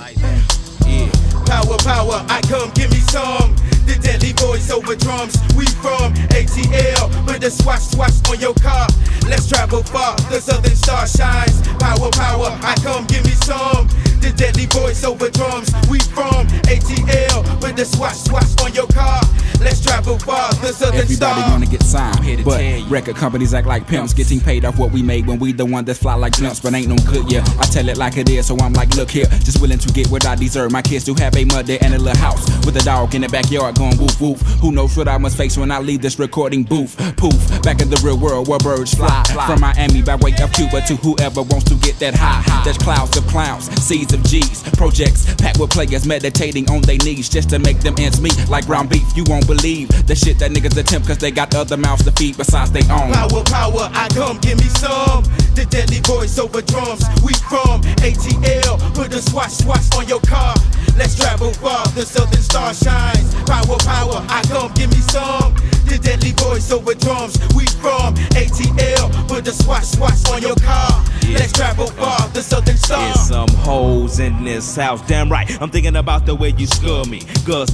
Yeah. 0.84 1.10
Power, 1.46 1.78
power, 1.78 2.24
I 2.28 2.40
come, 2.48 2.70
give 2.74 2.90
me 2.90 3.00
some. 3.08 3.54
The 3.86 3.94
deadly 4.02 4.32
voice 4.32 4.70
over 4.70 4.96
drums. 4.96 5.38
We 5.54 5.64
from 5.78 6.12
ATL, 6.34 7.26
put 7.26 7.40
the 7.40 7.50
swatch 7.50 7.82
swatch 7.94 8.18
on 8.28 8.40
your 8.40 8.54
car. 8.54 8.88
Let's 9.28 9.48
travel 9.48 9.82
far. 9.84 10.16
The 10.28 10.40
southern 10.40 10.74
star 10.74 11.06
shines. 11.06 11.62
Power, 11.78 12.10
power, 12.10 12.50
I 12.62 12.74
come, 12.82 13.06
give 13.06 13.24
me 13.24 13.32
some. 13.46 13.86
The 14.20 14.34
deadly 14.36 14.66
voice 14.66 15.04
over 15.04 15.30
drums. 15.30 15.70
We 15.88 16.00
from 16.00 16.46
ATL, 16.66 17.60
put 17.60 17.76
the 17.76 17.84
swatch 17.84 18.16
swatch 18.26 18.50
on 18.62 18.74
your 18.74 18.88
car. 18.88 19.22
Let's 19.66 19.80
travel 19.80 20.16
far. 20.20 20.54
The 20.62 20.72
southern 20.72 21.00
Everybody 21.00 21.40
star. 21.40 21.50
wanna 21.50 21.66
get 21.66 21.82
signed, 21.82 22.44
but 22.44 22.62
record 22.88 23.16
companies 23.16 23.52
act 23.52 23.66
like 23.66 23.88
pimps, 23.88 24.14
getting 24.14 24.38
paid 24.38 24.64
off 24.64 24.78
what 24.78 24.92
we 24.92 25.02
made 25.02 25.26
when 25.26 25.40
we 25.40 25.50
the 25.50 25.66
one 25.66 25.84
that 25.86 25.96
fly 25.96 26.14
like 26.14 26.34
blimps, 26.34 26.62
but 26.62 26.72
ain't 26.72 26.86
no 26.86 26.94
good. 27.10 27.28
Yeah, 27.32 27.44
I 27.58 27.66
tell 27.66 27.88
it 27.88 27.96
like 27.96 28.16
it 28.16 28.30
is, 28.30 28.46
so 28.46 28.56
I'm 28.58 28.74
like, 28.74 28.94
look 28.94 29.10
here, 29.10 29.26
just 29.42 29.60
willing 29.60 29.78
to 29.78 29.92
get 29.92 30.06
what 30.06 30.24
I 30.24 30.36
deserve. 30.36 30.70
My 30.70 30.82
kids 30.82 31.02
do 31.02 31.14
have 31.14 31.34
a 31.36 31.44
mother 31.46 31.78
and 31.80 31.94
a 31.94 31.98
little 31.98 32.16
house 32.22 32.46
with 32.64 32.76
a 32.76 32.84
dog 32.84 33.16
in 33.16 33.22
the 33.22 33.28
backyard 33.28 33.74
going 33.74 33.98
woof 33.98 34.20
woof. 34.20 34.40
Who 34.62 34.70
knows 34.70 34.96
what 34.96 35.08
I 35.08 35.18
must 35.18 35.36
face 35.36 35.58
when 35.58 35.72
I 35.72 35.80
leave 35.80 36.00
this 36.00 36.16
recording 36.20 36.62
booth? 36.62 36.96
Poof, 37.16 37.34
back 37.64 37.82
in 37.82 37.90
the 37.90 38.00
real 38.04 38.18
world 38.18 38.46
where 38.46 38.60
birds 38.60 38.94
fly 38.94 39.24
from 39.48 39.60
Miami 39.60 40.00
by 40.00 40.14
way 40.14 40.32
of 40.40 40.52
Cuba 40.52 40.80
to 40.82 40.94
whoever 40.94 41.42
wants 41.42 41.64
to 41.70 41.74
get 41.82 41.98
that 41.98 42.14
high. 42.14 42.62
There's 42.62 42.78
clouds 42.78 43.16
of 43.16 43.26
clowns, 43.26 43.64
seeds 43.82 44.14
of 44.14 44.22
G's, 44.22 44.62
projects 44.78 45.26
packed 45.34 45.58
with 45.58 45.70
players 45.70 46.06
meditating 46.06 46.70
on 46.70 46.82
their 46.82 46.98
knees 46.98 47.28
just 47.28 47.50
to 47.50 47.58
make 47.58 47.80
them 47.80 47.96
ends 47.98 48.20
meet 48.20 48.38
like 48.48 48.66
ground 48.66 48.90
beef. 48.90 49.02
You 49.16 49.24
won't 49.26 49.44
believe 49.44 49.55
the 49.62 50.14
shit 50.14 50.38
that 50.38 50.50
niggas 50.50 50.76
attempt 50.76 51.08
cause 51.08 51.18
they 51.18 51.30
got 51.30 51.54
other 51.54 51.76
mouths 51.76 52.04
to 52.04 52.12
feed 52.12 52.36
besides 52.36 52.70
their 52.70 52.82
own. 52.90 53.12
Power, 53.12 53.42
power, 53.44 53.90
I 53.92 54.08
come, 54.14 54.38
give 54.38 54.58
me 54.58 54.68
some. 54.78 55.24
The 55.54 55.66
deadly 55.68 56.00
voice 56.00 56.38
over 56.38 56.62
drums. 56.62 57.04
We 57.24 57.32
from 57.48 57.82
ATL, 58.04 58.94
put 58.94 59.12
a 59.14 59.22
swatch 59.22 59.52
swatch 59.52 59.86
on 59.96 60.06
your 60.08 60.20
car. 60.20 60.54
Let's 60.96 61.14
travel 61.16 61.52
far, 61.54 61.86
the 61.88 62.02
southern 62.02 62.42
star 62.42 62.74
shines. 62.74 63.34
Power, 63.46 63.78
power, 63.84 64.24
I 64.28 64.42
come, 64.48 64.72
give 64.74 64.90
me 64.90 65.00
some. 65.08 65.54
The 65.86 65.98
deadly 65.98 66.32
voice 66.32 66.70
over 66.72 66.94
drums. 66.94 67.38
We 67.54 67.66
from 67.80 68.14
ATL, 68.34 69.28
put 69.28 69.44
the 69.44 69.52
swatch 69.52 69.84
swatch 69.84 70.28
on 70.30 70.42
your 70.42 70.56
car. 70.56 71.04
Let's 71.28 71.52
travel 71.52 71.86
far, 71.88 72.28
the 72.30 72.42
southern 72.42 72.76
star. 72.76 72.98
There's 72.98 73.28
some 73.28 73.48
hoes 73.64 74.20
in 74.20 74.44
this 74.44 74.76
house, 74.76 75.00
damn 75.06 75.30
right. 75.30 75.50
I'm 75.60 75.70
thinking 75.70 75.96
about 75.96 76.26
the 76.26 76.34
way 76.34 76.54
you 76.56 76.66
scare 76.66 77.04
me. 77.04 77.22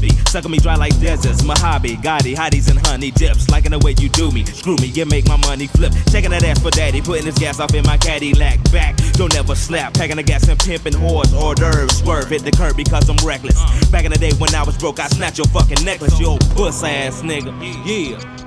Be 0.01 0.11
sucking 0.27 0.51
me 0.51 0.59
dry 0.59 0.77
like 0.77 0.99
deserts 1.01 1.43
hobby. 1.73 1.97
Gotti, 1.97 2.35
hotties 2.35 2.71
and 2.71 2.79
honey 2.87 3.11
dips. 3.11 3.49
Liking 3.49 3.71
the 3.71 3.79
way 3.79 3.95
you 3.99 4.09
do 4.11 4.31
me. 4.31 4.45
Screw 4.45 4.77
me, 4.77 4.89
you 4.89 5.07
make 5.07 5.27
my 5.27 5.37
money 5.39 5.67
flip. 5.67 5.93
Checking 6.11 6.31
that 6.31 6.45
ass 6.45 6.61
for 6.61 6.71
daddy. 6.71 7.01
Putting 7.01 7.25
this 7.25 7.39
gas 7.39 7.61
off 7.61 7.75
in 7.75 7.85
my 7.85 7.97
Cadillac 7.97 8.59
back. 8.71 8.97
Don't 9.13 9.35
ever 9.35 9.55
slap. 9.55 9.95
Packing 9.95 10.17
the 10.17 10.23
gas 10.23 10.49
and 10.49 10.59
pimping 10.59 10.93
whores. 10.93 11.33
Hors 11.33 11.55
d'oeuvres. 11.55 11.99
Swerve. 11.99 12.29
Hit 12.29 12.45
the 12.45 12.53
curb 12.53 12.77
because 12.77 13.09
I'm 13.09 13.17
reckless. 13.27 13.59
Back 13.91 14.05
in 14.05 14.13
the 14.13 14.19
day 14.19 14.33
when 14.39 14.55
I 14.55 14.63
was 14.63 14.77
broke, 14.77 15.01
I 15.01 15.09
snatched 15.09 15.39
your 15.39 15.47
fucking 15.49 15.85
necklace. 15.85 16.19
You 16.21 16.27
old 16.27 16.45
puss 16.51 16.83
ass 16.85 17.23
nigga. 17.23 17.53
Yeah. 17.87 18.43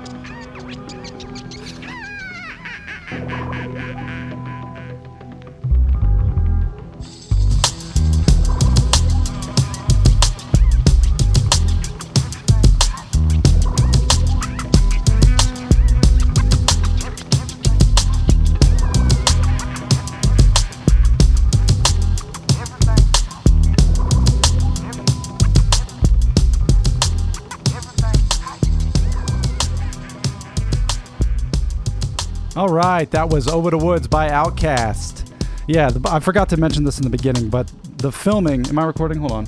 All 32.56 32.70
right, 32.70 33.10
that 33.10 33.28
was 33.28 33.48
Over 33.48 33.68
the 33.68 33.76
Woods 33.76 34.08
by 34.08 34.30
OutKast. 34.30 35.30
Yeah, 35.66 35.90
the, 35.90 36.00
I 36.08 36.20
forgot 36.20 36.48
to 36.48 36.56
mention 36.56 36.84
this 36.84 36.96
in 36.96 37.04
the 37.04 37.10
beginning, 37.10 37.50
but 37.50 37.70
the 37.98 38.10
filming. 38.10 38.66
Am 38.68 38.78
I 38.78 38.86
recording? 38.86 39.18
Hold 39.18 39.32
on. 39.32 39.46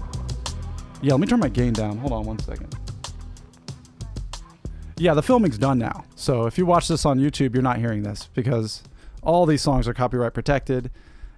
Yeah, 1.01 1.15
let 1.15 1.21
me 1.21 1.27
turn 1.27 1.41
my 1.41 1.49
gain 1.49 1.73
down. 1.73 1.97
Hold 1.97 2.13
on 2.13 2.27
one 2.27 2.39
second. 2.41 2.77
Yeah, 4.99 5.15
the 5.15 5.23
filming's 5.23 5.57
done 5.57 5.79
now. 5.79 6.05
So 6.17 6.45
if 6.45 6.59
you 6.59 6.67
watch 6.67 6.87
this 6.87 7.07
on 7.07 7.19
YouTube, 7.19 7.55
you're 7.55 7.63
not 7.63 7.79
hearing 7.79 8.03
this 8.03 8.29
because 8.35 8.83
all 9.23 9.47
these 9.47 9.63
songs 9.63 9.89
are 9.89 9.95
copyright 9.95 10.35
protected 10.35 10.91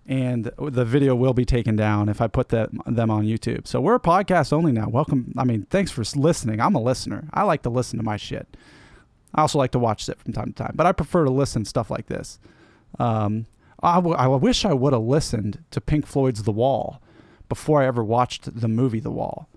and 0.07 0.51
the 0.59 0.85
video 0.85 1.15
will 1.15 1.35
be 1.35 1.45
taken 1.45 1.77
down 1.77 2.09
if 2.09 2.21
I 2.21 2.27
put 2.27 2.49
them 2.49 2.81
on 2.85 3.25
YouTube. 3.25 3.69
So 3.69 3.81
we're 3.81 3.95
a 3.95 4.01
podcast 4.01 4.53
only 4.53 4.73
now. 4.73 4.89
Welcome. 4.89 5.33
I 5.39 5.45
mean, 5.45 5.69
thanks 5.71 5.93
for 5.93 6.03
listening. 6.19 6.61
I'm 6.61 6.75
a 6.75 6.83
listener. 6.83 7.29
I 7.33 7.45
like 7.45 7.63
to 7.63 7.71
listen 7.71 7.97
to 8.01 8.05
my 8.05 8.17
shit. 8.17 8.57
I 9.35 9.43
also 9.43 9.59
like 9.59 9.71
to 9.73 9.79
watch 9.79 10.09
it 10.09 10.19
from 10.21 10.33
time 10.33 10.47
to 10.49 10.53
time, 10.53 10.73
but 10.75 10.87
I 10.87 10.93
prefer 10.93 11.25
to 11.25 11.31
listen 11.31 11.65
to 11.65 11.69
stuff 11.69 11.91
like 11.91 12.07
this. 12.07 12.39
Um, 12.99 13.47
I, 13.83 13.97
w- 13.97 14.17
I 14.17 14.27
wish 14.27 14.65
I 14.65 14.73
would 14.73 14.93
have 14.93 15.03
listened 15.03 15.65
to 15.71 15.81
Pink 15.81 16.07
Floyd's 16.07 16.43
The 16.43 16.53
Wall 16.53 17.01
before 17.49 17.83
I 17.83 17.87
ever 17.87 18.03
watched 18.05 18.61
the 18.61 18.69
movie 18.69 19.01
The 19.01 19.11
Wall. 19.11 19.49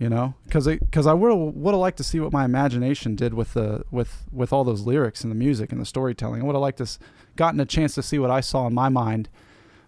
You 0.00 0.08
know, 0.08 0.34
because 0.44 0.66
because 0.68 1.08
I 1.08 1.12
would 1.12 1.34
would 1.34 1.72
have 1.72 1.80
liked 1.80 1.96
to 1.96 2.04
see 2.04 2.20
what 2.20 2.32
my 2.32 2.44
imagination 2.44 3.16
did 3.16 3.34
with 3.34 3.54
the 3.54 3.82
with 3.90 4.28
with 4.30 4.52
all 4.52 4.62
those 4.62 4.82
lyrics 4.82 5.22
and 5.22 5.30
the 5.32 5.34
music 5.34 5.72
and 5.72 5.80
the 5.80 5.84
storytelling. 5.84 6.40
I 6.40 6.44
would 6.44 6.54
have 6.54 6.62
liked 6.62 6.78
to 6.78 6.84
s- 6.84 7.00
gotten 7.34 7.58
a 7.58 7.66
chance 7.66 7.96
to 7.96 8.02
see 8.04 8.16
what 8.20 8.30
I 8.30 8.40
saw 8.40 8.68
in 8.68 8.74
my 8.74 8.88
mind 8.88 9.28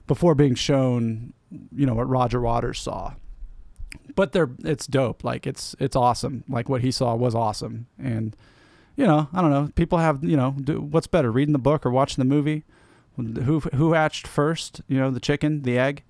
before 0.08 0.34
being 0.34 0.56
shown, 0.56 1.32
you 1.72 1.86
know, 1.86 1.94
what 1.94 2.08
Roger 2.08 2.40
Waters 2.40 2.80
saw. 2.80 3.12
But 4.16 4.32
they're 4.32 4.50
it's 4.64 4.88
dope. 4.88 5.22
Like 5.22 5.46
it's 5.46 5.76
it's 5.78 5.94
awesome. 5.94 6.42
Like 6.48 6.68
what 6.68 6.80
he 6.80 6.90
saw 6.90 7.14
was 7.14 7.36
awesome. 7.36 7.86
And 7.96 8.34
you 9.00 9.06
know, 9.06 9.28
I 9.32 9.40
don't 9.40 9.50
know. 9.50 9.70
People 9.76 9.96
have 9.96 10.22
you 10.22 10.36
know, 10.36 10.54
do, 10.62 10.78
what's 10.78 11.06
better, 11.06 11.32
reading 11.32 11.54
the 11.54 11.58
book 11.58 11.86
or 11.86 11.90
watching 11.90 12.20
the 12.20 12.28
movie? 12.28 12.64
Who 13.16 13.60
who 13.60 13.94
hatched 13.94 14.26
first? 14.26 14.82
You 14.88 14.98
know, 14.98 15.10
the 15.10 15.20
chicken, 15.20 15.62
the 15.62 15.78
egg. 15.78 16.02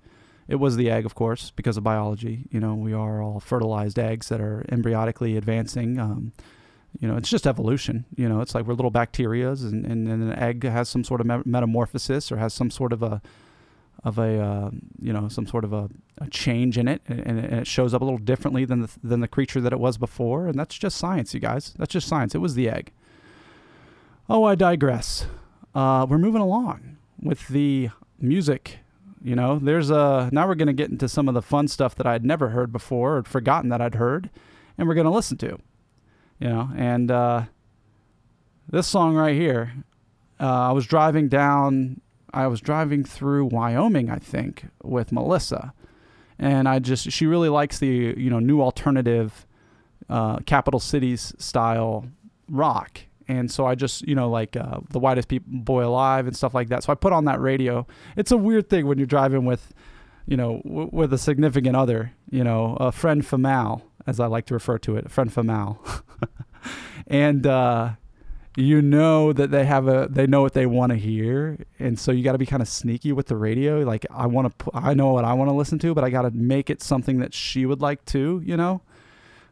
It 0.49 0.55
was 0.55 0.75
the 0.75 0.91
egg, 0.91 1.05
of 1.05 1.15
course, 1.15 1.51
because 1.51 1.77
of 1.77 1.85
biology. 1.85 2.49
You 2.51 2.59
know, 2.59 2.73
we 2.73 2.91
are 2.91 3.21
all 3.21 3.39
fertilized 3.39 3.97
eggs 3.97 4.27
that 4.27 4.41
are 4.41 4.65
embryotically 4.67 5.37
advancing. 5.37 5.99
Um, 5.99 6.33
you 6.99 7.07
know, 7.07 7.15
it's 7.15 7.29
just 7.29 7.47
evolution. 7.47 8.03
You 8.17 8.27
know, 8.27 8.41
it's 8.41 8.53
like 8.53 8.65
we're 8.65 8.73
little 8.73 8.91
bacterias, 8.91 9.63
and, 9.63 9.85
and, 9.85 10.09
and 10.09 10.23
an 10.23 10.37
egg 10.37 10.63
has 10.65 10.89
some 10.89 11.05
sort 11.05 11.21
of 11.21 11.45
metamorphosis 11.45 12.29
or 12.29 12.37
has 12.37 12.53
some 12.53 12.69
sort 12.69 12.91
of 12.91 13.01
a 13.01 13.21
of 14.03 14.17
a 14.17 14.39
uh, 14.39 14.71
you 14.99 15.13
know 15.13 15.27
some 15.27 15.45
sort 15.45 15.63
of 15.63 15.73
a, 15.73 15.89
a 16.19 16.29
change 16.29 16.77
in 16.77 16.87
it, 16.87 17.01
and, 17.07 17.19
and 17.19 17.39
it 17.39 17.67
shows 17.67 17.93
up 17.93 18.01
a 18.01 18.05
little 18.05 18.17
differently 18.17 18.65
than 18.65 18.81
the 18.81 18.89
than 19.03 19.19
the 19.19 19.27
creature 19.27 19.61
that 19.61 19.73
it 19.73 19.79
was 19.79 19.97
before, 19.97 20.47
and 20.47 20.57
that's 20.57 20.77
just 20.77 20.97
science, 20.97 21.33
you 21.33 21.39
guys. 21.39 21.73
That's 21.77 21.93
just 21.93 22.07
science. 22.07 22.33
It 22.33 22.39
was 22.39 22.55
the 22.55 22.69
egg. 22.69 22.91
Oh, 24.29 24.43
I 24.43 24.55
digress. 24.55 25.27
Uh, 25.75 26.05
we're 26.09 26.17
moving 26.17 26.41
along 26.41 26.97
with 27.21 27.47
the 27.47 27.89
music. 28.19 28.79
You 29.23 29.35
know, 29.35 29.59
there's 29.59 29.91
a 29.91 30.29
now 30.31 30.47
we're 30.47 30.55
gonna 30.55 30.73
get 30.73 30.89
into 30.89 31.07
some 31.07 31.27
of 31.27 31.35
the 31.35 31.41
fun 31.41 31.67
stuff 31.67 31.93
that 31.95 32.07
I'd 32.07 32.25
never 32.25 32.49
heard 32.49 32.71
before 32.71 33.17
or 33.17 33.23
forgotten 33.23 33.69
that 33.69 33.81
I'd 33.81 33.95
heard, 33.95 34.31
and 34.77 34.87
we're 34.87 34.95
gonna 34.95 35.11
listen 35.11 35.37
to. 35.39 35.59
You 36.39 36.49
know, 36.49 36.69
and 36.75 37.11
uh, 37.11 37.43
this 38.67 38.87
song 38.87 39.15
right 39.15 39.35
here, 39.35 39.73
uh, 40.39 40.69
I 40.69 40.71
was 40.71 40.87
driving 40.87 41.27
down 41.29 42.01
I 42.33 42.47
was 42.47 42.61
driving 42.61 43.03
through 43.03 43.45
Wyoming, 43.45 44.09
I 44.09 44.17
think, 44.17 44.65
with 44.83 45.11
Melissa, 45.11 45.73
and 46.39 46.67
I 46.67 46.79
just 46.79 47.11
she 47.11 47.25
really 47.25 47.49
likes 47.49 47.79
the 47.79 48.13
you 48.17 48.29
know 48.29 48.39
new 48.39 48.61
alternative, 48.61 49.45
uh, 50.09 50.37
capital 50.45 50.79
cities 50.79 51.33
style 51.37 52.05
rock, 52.49 53.01
and 53.27 53.51
so 53.51 53.65
I 53.65 53.75
just 53.75 54.07
you 54.07 54.15
know 54.15 54.29
like 54.29 54.55
uh, 54.55 54.79
the 54.89 54.99
whitest 54.99 55.27
people 55.27 55.51
boy 55.51 55.85
alive 55.85 56.27
and 56.27 56.35
stuff 56.35 56.53
like 56.53 56.69
that. 56.69 56.83
So 56.83 56.91
I 56.91 56.95
put 56.95 57.13
on 57.13 57.25
that 57.25 57.39
radio. 57.41 57.85
It's 58.15 58.31
a 58.31 58.37
weird 58.37 58.69
thing 58.69 58.87
when 58.87 58.97
you're 58.97 59.07
driving 59.07 59.45
with, 59.45 59.73
you 60.25 60.37
know, 60.37 60.61
w- 60.65 60.89
with 60.91 61.13
a 61.13 61.17
significant 61.17 61.75
other, 61.75 62.13
you 62.29 62.43
know, 62.43 62.77
a 62.79 62.91
friend 62.91 63.23
famal, 63.23 63.81
as 64.07 64.19
I 64.19 64.25
like 64.27 64.45
to 64.47 64.53
refer 64.53 64.77
to 64.79 64.95
it, 64.95 65.05
a 65.05 65.09
friend 65.09 65.29
famal, 65.33 65.77
and. 67.07 67.45
uh 67.45 67.91
you 68.55 68.81
know 68.81 69.31
that 69.31 69.49
they 69.49 69.63
have 69.65 69.87
a 69.87 70.07
they 70.09 70.27
know 70.27 70.41
what 70.41 70.53
they 70.53 70.65
want 70.65 70.91
to 70.91 70.97
hear 70.97 71.57
and 71.79 71.97
so 71.97 72.11
you 72.11 72.23
got 72.23 72.33
to 72.33 72.37
be 72.37 72.45
kind 72.45 72.61
of 72.61 72.67
sneaky 72.67 73.13
with 73.13 73.27
the 73.27 73.35
radio 73.35 73.79
like 73.79 74.05
i 74.11 74.27
want 74.27 74.57
to 74.59 74.69
i 74.73 74.93
know 74.93 75.13
what 75.13 75.23
i 75.23 75.33
want 75.33 75.49
to 75.49 75.53
listen 75.53 75.79
to 75.79 75.93
but 75.93 76.03
i 76.03 76.09
got 76.09 76.23
to 76.23 76.31
make 76.31 76.69
it 76.69 76.81
something 76.81 77.19
that 77.19 77.33
she 77.33 77.65
would 77.65 77.81
like 77.81 78.03
too 78.03 78.41
you 78.43 78.57
know 78.57 78.81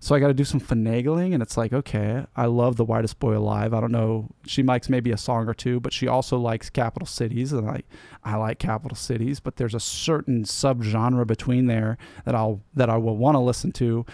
so 0.01 0.13
i 0.13 0.19
got 0.19 0.27
to 0.27 0.33
do 0.33 0.43
some 0.43 0.59
finagling 0.59 1.33
and 1.33 1.41
it's 1.41 1.55
like 1.55 1.71
okay 1.71 2.25
i 2.35 2.45
love 2.45 2.75
the 2.75 2.83
whitest 2.83 3.19
boy 3.19 3.37
alive 3.37 3.73
i 3.73 3.79
don't 3.79 3.91
know 3.91 4.27
she 4.45 4.61
likes 4.63 4.89
maybe 4.89 5.11
a 5.11 5.17
song 5.17 5.47
or 5.47 5.53
two 5.53 5.79
but 5.79 5.93
she 5.93 6.05
also 6.05 6.37
likes 6.37 6.69
capital 6.69 7.07
cities 7.07 7.53
and 7.53 7.69
i 7.69 7.81
i 8.25 8.35
like 8.35 8.59
capital 8.59 8.97
cities 8.97 9.39
but 9.39 9.55
there's 9.55 9.75
a 9.75 9.79
certain 9.79 10.43
subgenre 10.43 11.25
between 11.25 11.67
there 11.67 11.97
that 12.25 12.35
i'll 12.35 12.61
that 12.73 12.89
i 12.89 12.97
will 12.97 13.15
want 13.15 13.35
to 13.35 13.39
listen 13.39 13.71
to 13.71 14.05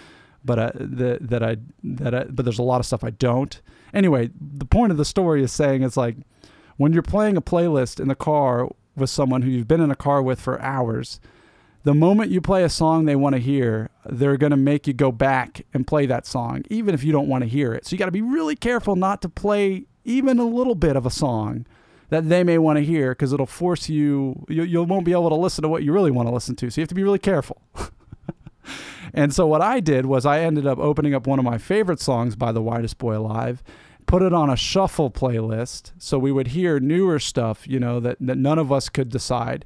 but 0.45 0.59
uh, 0.59 0.71
that 0.75 1.27
that 1.27 1.43
I 1.43 1.57
that 1.83 2.13
I, 2.13 2.23
but 2.25 2.45
there's 2.45 2.59
a 2.59 2.63
lot 2.63 2.79
of 2.79 2.85
stuff 2.85 3.03
I 3.03 3.09
don't. 3.09 3.59
Anyway, 3.95 4.29
the 4.39 4.65
point 4.65 4.91
of 4.91 4.97
the 4.97 5.05
story 5.05 5.41
is 5.41 5.51
saying 5.51 5.81
it's 5.81 5.97
like 5.97 6.17
when 6.77 6.91
you're 6.91 7.01
playing 7.01 7.37
a 7.37 7.41
playlist 7.41 7.99
in 7.99 8.09
the 8.09 8.15
car 8.15 8.69
with 8.95 9.09
someone 9.09 9.41
who 9.41 9.49
you've 9.49 9.67
been 9.67 9.81
in 9.81 9.89
a 9.89 9.95
car 9.95 10.21
with 10.21 10.39
for 10.39 10.61
hours, 10.61 11.21
the 11.83 11.93
moment 11.93 12.29
you 12.29 12.41
play 12.41 12.63
a 12.63 12.69
song 12.69 13.05
they 13.05 13.15
want 13.15 13.35
to 13.35 13.41
hear, 13.41 13.89
they're 14.05 14.37
going 14.37 14.51
to 14.51 14.57
make 14.57 14.85
you 14.85 14.93
go 14.93 15.11
back 15.11 15.65
and 15.73 15.87
play 15.87 16.05
that 16.05 16.25
song 16.27 16.63
even 16.69 16.93
if 16.93 17.03
you 17.03 17.13
don't 17.13 17.29
want 17.29 17.43
to 17.43 17.49
hear 17.49 17.73
it. 17.73 17.85
So 17.85 17.93
you 17.93 17.97
got 17.97 18.05
to 18.05 18.11
be 18.11 18.21
really 18.21 18.55
careful 18.55 18.97
not 18.97 19.21
to 19.21 19.29
play 19.29 19.85
even 20.03 20.39
a 20.39 20.45
little 20.45 20.75
bit 20.75 20.97
of 20.97 21.05
a 21.05 21.09
song 21.09 21.65
that 22.09 22.27
they 22.27 22.43
may 22.43 22.57
want 22.57 22.77
to 22.77 22.83
hear 22.83 23.11
because 23.11 23.31
it'll 23.31 23.45
force 23.45 23.89
you, 23.89 24.45
you 24.49 24.63
you 24.63 24.83
won't 24.83 25.05
be 25.05 25.13
able 25.13 25.29
to 25.29 25.35
listen 25.35 25.63
to 25.63 25.69
what 25.69 25.83
you 25.83 25.93
really 25.93 26.11
want 26.11 26.27
to 26.27 26.33
listen 26.33 26.55
to. 26.57 26.69
So 26.69 26.81
you 26.81 26.83
have 26.83 26.89
to 26.89 26.95
be 26.95 27.03
really 27.03 27.17
careful. 27.17 27.61
And 29.15 29.33
so 29.33 29.47
what 29.47 29.61
I 29.61 29.79
did 29.79 30.05
was 30.05 30.25
I 30.25 30.41
ended 30.41 30.67
up 30.67 30.77
opening 30.77 31.13
up 31.15 31.25
one 31.25 31.39
of 31.39 31.45
my 31.45 31.57
favorite 31.57 32.01
songs 32.01 32.35
by 32.35 32.51
the 32.51 32.61
Whitest 32.61 32.97
Boy 32.97 33.17
Alive, 33.17 33.63
put 34.05 34.21
it 34.21 34.33
on 34.33 34.49
a 34.49 34.55
shuffle 34.55 35.09
playlist 35.09 35.91
so 35.97 36.17
we 36.19 36.31
would 36.31 36.47
hear 36.49 36.79
newer 36.79 37.19
stuff, 37.19 37.67
you 37.67 37.79
know, 37.79 37.99
that, 37.99 38.17
that 38.19 38.37
none 38.37 38.59
of 38.59 38.71
us 38.71 38.89
could 38.89 39.09
decide. 39.09 39.65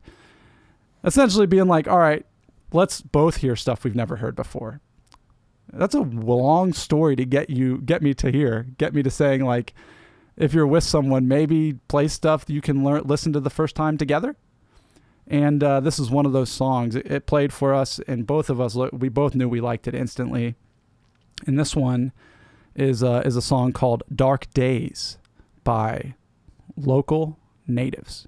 Essentially 1.03 1.47
being 1.47 1.67
like, 1.67 1.87
all 1.87 1.97
right, 1.97 2.25
let's 2.71 3.01
both 3.01 3.37
hear 3.37 3.55
stuff 3.55 3.83
we've 3.83 3.95
never 3.95 4.17
heard 4.17 4.35
before. 4.35 4.81
That's 5.71 5.95
a 5.95 6.01
long 6.01 6.73
story 6.73 7.15
to 7.15 7.25
get 7.25 7.49
you 7.49 7.77
get 7.79 8.01
me 8.01 8.13
to 8.15 8.31
hear, 8.31 8.67
get 8.77 8.93
me 8.93 9.03
to 9.03 9.11
saying 9.11 9.45
like 9.45 9.73
if 10.35 10.53
you're 10.53 10.65
with 10.65 10.83
someone, 10.83 11.27
maybe 11.27 11.73
play 11.87 12.07
stuff 12.07 12.45
you 12.47 12.61
can 12.61 12.83
learn 12.83 13.03
listen 13.03 13.33
to 13.33 13.39
the 13.39 13.49
first 13.49 13.75
time 13.75 13.97
together 13.97 14.35
and 15.29 15.63
uh, 15.63 15.79
this 15.79 15.99
is 15.99 16.09
one 16.09 16.25
of 16.25 16.33
those 16.33 16.49
songs. 16.49 16.95
It, 16.95 17.05
it, 17.05 17.25
played 17.27 17.53
for 17.53 17.73
us, 17.73 17.99
and 18.07 18.25
both 18.25 18.49
of 18.49 18.59
us 18.59 18.75
we 18.91 19.09
both 19.09 19.35
knew 19.35 19.47
we 19.47 19.61
liked 19.61 19.87
it 19.87 19.93
instantly. 19.93 20.55
And 21.45 21.57
this 21.57 21.75
one 21.75 22.11
is 22.79 23.03
uh, 23.03 23.21
is 23.25 23.35
a 23.35 23.41
song 23.41 23.73
called 23.73 24.03
"Dark 24.13 24.51
Days" 24.53 25.17
by 25.63 26.15
local 26.77 27.37
natives. 27.67 28.27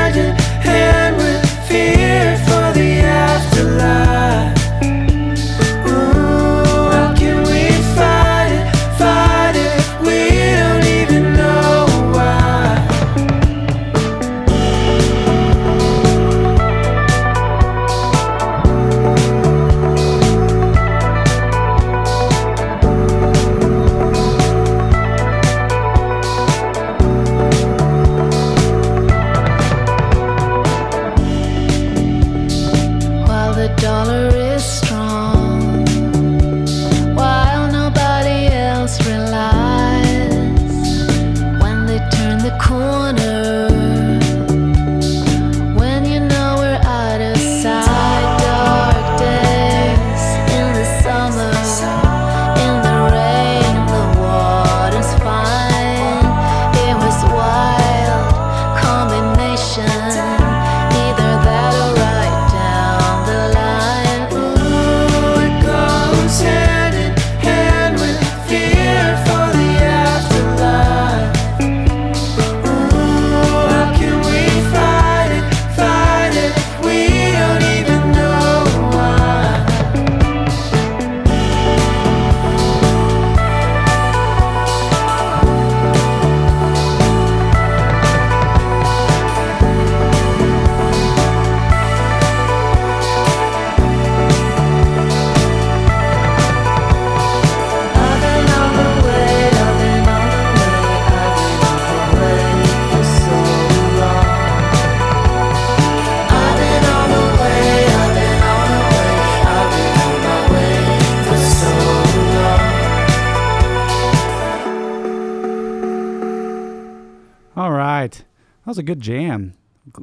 a 118.81 118.83
good 118.83 118.99
jam. 118.99 119.53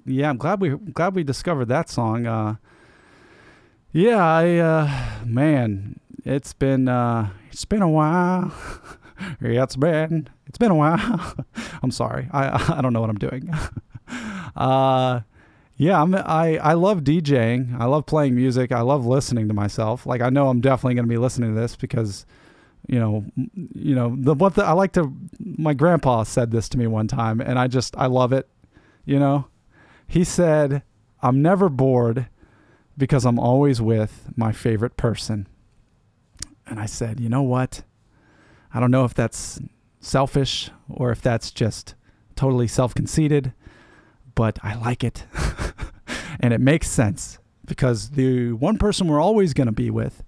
Yeah, 0.07 0.31
I'm 0.31 0.39
glad 0.39 0.61
we 0.61 0.71
glad 0.71 1.15
we 1.15 1.23
discovered 1.23 1.67
that 1.67 1.89
song. 1.91 2.27
Uh, 2.27 2.57
yeah, 3.93 4.25
I 4.25 4.57
uh, 4.57 5.25
man, 5.25 6.01
it's 6.25 6.53
been 6.53 6.89
uh, 6.89 7.31
it's 7.51 7.65
been 7.65 7.83
a 7.83 7.89
while. 7.89 8.53
yeah, 9.41 9.63
it's 9.65 9.77
been 9.77 10.29
it's 10.47 10.59
been 10.59 10.71
a 10.71 10.75
while. 10.75 11.35
I'm 11.83 11.91
sorry, 11.91 12.29
I 12.33 12.75
I 12.79 12.81
don't 12.81 12.93
know 12.93 13.01
what 13.01 13.11
I'm 13.11 13.19
doing. 13.19 13.51
uh, 14.57 15.21
yeah, 15.77 16.01
I'm 16.01 16.15
I 16.15 16.59
I 16.59 16.73
love 16.75 17.01
DJing. 17.01 17.79
I 17.81 17.85
love 17.87 18.07
playing 18.07 18.35
music. 18.35 18.73
I 18.73 18.81
love 18.81 19.07
listening 19.07 19.49
to 19.49 19.55
myself. 19.55 20.07
Like 20.07 20.23
I 20.23 20.31
know 20.31 20.49
I'm 20.49 20.61
definitely 20.61 20.95
going 20.95 21.07
to 21.07 21.11
be 21.11 21.19
listening 21.19 21.55
to 21.55 21.61
this 21.61 21.77
because 21.77 22.27
you 22.87 22.99
know, 22.99 23.25
you 23.75 23.95
know, 23.95 24.15
the 24.17 24.35
what 24.35 24.55
the, 24.55 24.65
I 24.65 24.73
like 24.73 24.93
to. 24.93 25.13
My 25.39 25.75
grandpa 25.75 26.23
said 26.23 26.51
this 26.51 26.69
to 26.71 26.79
me 26.79 26.87
one 26.87 27.07
time, 27.07 27.41
and 27.41 27.59
I 27.59 27.67
just 27.67 27.97
I 27.97 28.07
love 28.07 28.33
it. 28.33 28.49
You 29.09 29.19
know, 29.19 29.47
he 30.07 30.23
said, 30.23 30.83
"I'm 31.23 31.41
never 31.41 31.71
bored 31.71 32.27
because 32.99 33.25
I'm 33.25 33.39
always 33.39 33.81
with 33.81 34.29
my 34.37 34.53
favorite 34.53 34.99
person." 34.99 35.47
And 36.67 36.79
I 36.79 36.85
said, 36.85 37.19
"You 37.19 37.31
know 37.31 37.43
what? 37.43 37.85
I 38.75 38.81
don't 38.81 38.91
know 38.91 39.07
if 39.07 39.15
that's 39.15 39.61
selfish 39.99 40.71
or 40.91 41.11
if 41.11 41.23
that's 41.23 41.51
just 41.51 41.95
totally 42.37 42.69
self-conceited, 42.69 43.55
but 44.35 44.59
I 44.63 44.75
like 44.75 45.03
it, 45.03 45.25
and 46.41 46.53
it 46.53 46.61
makes 46.61 46.91
sense 46.91 47.39
because 47.65 48.11
the 48.11 48.53
one 48.53 48.77
person 48.77 49.09
we're 49.09 49.23
always 49.23 49.55
going 49.55 49.69
to 49.69 49.73
be 49.73 49.89
with 49.89 50.23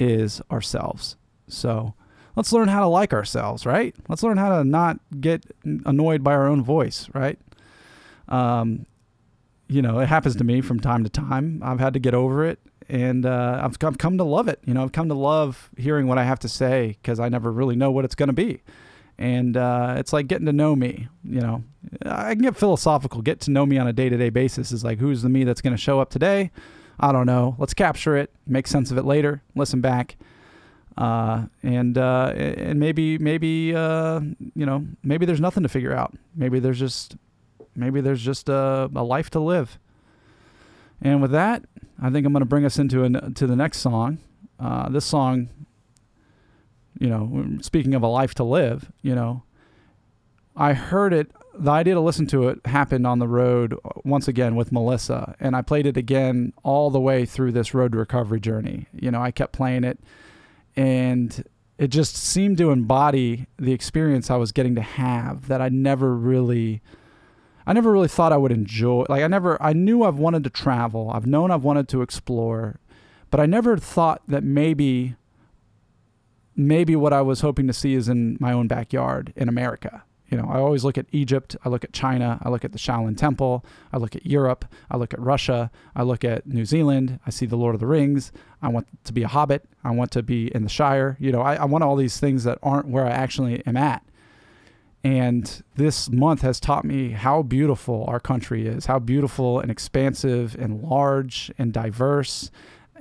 is 0.00 0.42
ourselves." 0.50 1.16
So 1.46 1.94
let's 2.34 2.52
learn 2.52 2.66
how 2.66 2.80
to 2.80 2.88
like 2.88 3.12
ourselves, 3.12 3.64
right? 3.64 3.94
Let's 4.08 4.24
learn 4.24 4.36
how 4.38 4.58
to 4.58 4.64
not 4.64 4.98
get 5.20 5.44
annoyed 5.64 6.24
by 6.24 6.32
our 6.32 6.48
own 6.48 6.60
voice, 6.60 7.08
right? 7.14 7.38
Um, 8.28 8.86
you 9.68 9.82
know, 9.82 9.98
it 10.00 10.08
happens 10.08 10.36
to 10.36 10.44
me 10.44 10.60
from 10.60 10.80
time 10.80 11.04
to 11.04 11.10
time. 11.10 11.62
I've 11.64 11.80
had 11.80 11.94
to 11.94 11.98
get 11.98 12.14
over 12.14 12.44
it, 12.44 12.58
and 12.88 13.24
uh, 13.24 13.60
I've 13.62 13.78
come, 13.78 13.94
come 13.94 14.18
to 14.18 14.24
love 14.24 14.48
it. 14.48 14.60
You 14.64 14.74
know, 14.74 14.82
I've 14.82 14.92
come 14.92 15.08
to 15.08 15.14
love 15.14 15.70
hearing 15.76 16.06
what 16.06 16.18
I 16.18 16.24
have 16.24 16.38
to 16.40 16.48
say 16.48 16.96
because 17.02 17.18
I 17.18 17.28
never 17.28 17.50
really 17.50 17.76
know 17.76 17.90
what 17.90 18.04
it's 18.04 18.14
going 18.14 18.28
to 18.28 18.34
be. 18.34 18.62
And 19.16 19.56
uh, 19.56 19.94
it's 19.96 20.12
like 20.12 20.26
getting 20.26 20.46
to 20.46 20.52
know 20.52 20.74
me. 20.74 21.08
You 21.22 21.40
know, 21.40 21.64
I 22.04 22.34
can 22.34 22.42
get 22.42 22.56
philosophical. 22.56 23.22
Get 23.22 23.40
to 23.42 23.50
know 23.50 23.64
me 23.64 23.78
on 23.78 23.86
a 23.86 23.92
day 23.92 24.08
to 24.08 24.16
day 24.16 24.30
basis 24.30 24.72
is 24.72 24.84
like, 24.84 24.98
who's 24.98 25.22
the 25.22 25.28
me 25.28 25.44
that's 25.44 25.60
going 25.60 25.72
to 25.74 25.80
show 25.80 26.00
up 26.00 26.10
today? 26.10 26.50
I 26.98 27.12
don't 27.12 27.26
know. 27.26 27.56
Let's 27.58 27.74
capture 27.74 28.16
it, 28.16 28.32
make 28.46 28.66
sense 28.66 28.90
of 28.90 28.98
it 28.98 29.04
later, 29.04 29.42
listen 29.54 29.80
back 29.80 30.16
uh, 30.96 31.46
and 31.62 31.98
uh, 31.98 32.32
and 32.36 32.78
maybe 32.78 33.18
maybe 33.18 33.74
uh, 33.74 34.20
you 34.54 34.66
know 34.66 34.86
maybe 35.02 35.26
there's 35.26 35.40
nothing 35.40 35.62
to 35.62 35.68
figure 35.68 35.92
out. 35.94 36.14
Maybe 36.34 36.60
there's 36.60 36.78
just 36.78 37.16
maybe 37.76 38.00
there's 38.00 38.22
just 38.22 38.48
a, 38.48 38.90
a 38.94 39.02
life 39.02 39.30
to 39.30 39.40
live. 39.40 39.78
And 41.02 41.20
with 41.20 41.32
that, 41.32 41.64
I 42.00 42.10
think 42.10 42.26
I'm 42.26 42.32
going 42.32 42.40
to 42.40 42.46
bring 42.46 42.64
us 42.64 42.78
into 42.78 43.04
an, 43.04 43.34
to 43.34 43.46
the 43.46 43.56
next 43.56 43.78
song. 43.78 44.18
Uh, 44.58 44.88
this 44.88 45.04
song, 45.04 45.48
you 46.98 47.08
know, 47.08 47.58
speaking 47.60 47.94
of 47.94 48.02
a 48.02 48.08
life 48.08 48.34
to 48.34 48.44
live, 48.44 48.90
you 49.02 49.14
know, 49.14 49.42
I 50.56 50.72
heard 50.72 51.12
it. 51.12 51.30
The 51.56 51.70
idea 51.70 51.94
to 51.94 52.00
listen 52.00 52.26
to 52.28 52.48
it 52.48 52.64
happened 52.64 53.06
on 53.06 53.20
the 53.20 53.28
road 53.28 53.78
once 54.04 54.26
again 54.26 54.56
with 54.56 54.72
Melissa, 54.72 55.36
and 55.38 55.54
I 55.54 55.62
played 55.62 55.86
it 55.86 55.96
again 55.96 56.52
all 56.64 56.90
the 56.90 57.00
way 57.00 57.24
through 57.24 57.52
this 57.52 57.74
road 57.74 57.92
to 57.92 57.98
recovery 57.98 58.40
journey. 58.40 58.86
You 58.92 59.12
know, 59.12 59.22
I 59.22 59.30
kept 59.30 59.52
playing 59.52 59.84
it 59.84 60.00
and 60.76 61.44
it 61.78 61.88
just 61.88 62.16
seemed 62.16 62.58
to 62.58 62.70
embody 62.70 63.46
the 63.58 63.72
experience 63.72 64.30
I 64.30 64.36
was 64.36 64.52
getting 64.52 64.74
to 64.76 64.82
have 64.82 65.48
that 65.48 65.60
I 65.60 65.68
never 65.68 66.14
really 66.14 66.82
I 67.66 67.72
never 67.72 67.90
really 67.90 68.08
thought 68.08 68.32
I 68.32 68.36
would 68.36 68.52
enjoy 68.52 69.04
like 69.08 69.22
I 69.22 69.28
never 69.28 69.60
I 69.62 69.72
knew 69.72 70.02
I've 70.02 70.18
wanted 70.18 70.44
to 70.44 70.50
travel 70.50 71.10
I've 71.12 71.26
known 71.26 71.50
I've 71.50 71.64
wanted 71.64 71.88
to 71.88 72.02
explore 72.02 72.80
but 73.30 73.40
I 73.40 73.46
never 73.46 73.76
thought 73.76 74.22
that 74.28 74.44
maybe 74.44 75.16
maybe 76.56 76.94
what 76.94 77.12
I 77.12 77.22
was 77.22 77.40
hoping 77.40 77.66
to 77.66 77.72
see 77.72 77.94
is 77.94 78.08
in 78.08 78.36
my 78.40 78.52
own 78.52 78.68
backyard 78.68 79.32
in 79.36 79.48
America 79.48 80.04
you 80.28 80.36
know 80.36 80.48
I 80.48 80.58
always 80.58 80.84
look 80.84 80.98
at 80.98 81.06
Egypt 81.12 81.56
I 81.64 81.68
look 81.68 81.84
at 81.84 81.92
China 81.92 82.38
I 82.42 82.48
look 82.48 82.64
at 82.64 82.72
the 82.72 82.78
Shaolin 82.78 83.16
Temple 83.16 83.64
I 83.92 83.96
look 83.96 84.14
at 84.14 84.26
Europe 84.26 84.64
I 84.90 84.96
look 84.96 85.12
at 85.14 85.20
Russia 85.20 85.70
I 85.96 86.02
look 86.02 86.24
at 86.24 86.46
New 86.46 86.64
Zealand 86.64 87.18
I 87.26 87.30
see 87.30 87.46
the 87.46 87.56
Lord 87.56 87.74
of 87.74 87.80
the 87.80 87.86
Rings 87.86 88.30
I 88.64 88.68
want 88.68 88.86
to 89.04 89.12
be 89.12 89.22
a 89.22 89.28
hobbit. 89.28 89.66
I 89.84 89.90
want 89.90 90.10
to 90.12 90.22
be 90.22 90.46
in 90.54 90.62
the 90.62 90.70
Shire. 90.70 91.18
You 91.20 91.30
know, 91.30 91.42
I, 91.42 91.56
I 91.56 91.64
want 91.66 91.84
all 91.84 91.96
these 91.96 92.18
things 92.18 92.44
that 92.44 92.58
aren't 92.62 92.88
where 92.88 93.04
I 93.04 93.10
actually 93.10 93.64
am 93.66 93.76
at. 93.76 94.02
And 95.04 95.62
this 95.76 96.10
month 96.10 96.40
has 96.40 96.58
taught 96.58 96.84
me 96.84 97.10
how 97.10 97.42
beautiful 97.42 98.06
our 98.08 98.18
country 98.18 98.66
is, 98.66 98.86
how 98.86 98.98
beautiful 98.98 99.60
and 99.60 99.70
expansive 99.70 100.56
and 100.58 100.82
large 100.82 101.52
and 101.58 101.72
diverse, 101.72 102.50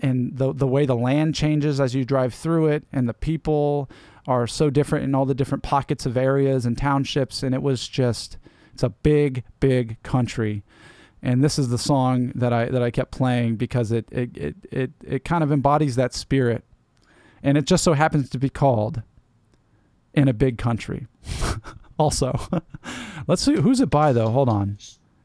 and 0.01 0.37
the 0.37 0.53
the 0.53 0.67
way 0.67 0.85
the 0.85 0.97
land 0.97 1.33
changes 1.33 1.79
as 1.79 1.95
you 1.95 2.03
drive 2.03 2.33
through 2.33 2.67
it, 2.67 2.83
and 2.91 3.07
the 3.07 3.13
people 3.13 3.89
are 4.27 4.47
so 4.47 4.69
different 4.69 5.05
in 5.05 5.15
all 5.15 5.25
the 5.25 5.33
different 5.33 5.63
pockets 5.63 6.05
of 6.05 6.17
areas 6.17 6.65
and 6.65 6.77
townships. 6.77 7.41
And 7.41 7.55
it 7.55 7.61
was 7.61 7.87
just, 7.87 8.37
it's 8.73 8.83
a 8.83 8.89
big, 8.89 9.43
big 9.59 10.01
country 10.03 10.63
and 11.23 11.41
this 11.41 11.57
is 11.57 11.69
the 11.69 11.77
song 11.77 12.33
that 12.35 12.51
I 12.51 12.65
that 12.65 12.83
I 12.83 12.91
kept 12.91 13.11
playing 13.11 13.55
because 13.55 13.91
it 13.93 14.05
it 14.11 14.37
it 14.37 14.55
it, 14.71 14.91
it 15.03 15.25
kind 15.25 15.41
of 15.41 15.51
embodies 15.51 15.95
that 15.95 16.13
spirit, 16.13 16.65
and 17.41 17.57
it 17.57 17.65
just 17.65 17.83
so 17.83 17.93
happens 17.93 18.29
to 18.31 18.37
be 18.37 18.49
called 18.49 19.01
"In 20.13 20.27
a 20.27 20.33
Big 20.33 20.57
Country." 20.57 21.07
also, 21.97 22.39
let's 23.27 23.41
see 23.41 23.55
who's 23.55 23.79
it 23.81 23.89
by 23.89 24.13
though. 24.13 24.29
Hold 24.29 24.49
on, 24.49 24.77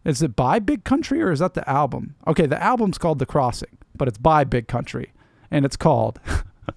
is 0.05 0.23
it 0.23 0.37
by 0.37 0.59
Big 0.59 0.85
Country 0.85 1.23
or 1.23 1.31
is 1.31 1.41
that 1.41 1.55
the 1.55 1.69
album? 1.69 2.15
Okay, 2.27 2.47
the 2.47 2.63
album's 2.63 2.99
called 2.99 3.19
The 3.19 3.27
Crossing, 3.27 3.79
but 3.97 4.09
it's 4.09 4.19
by 4.19 4.45
Big 4.45 4.69
Country, 4.69 5.13
and 5.51 5.65
it's 5.65 5.77
called 5.77 6.21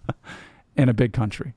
"In 0.75 0.89
a 0.89 0.93
Big 0.93 1.13
Country." 1.13 1.53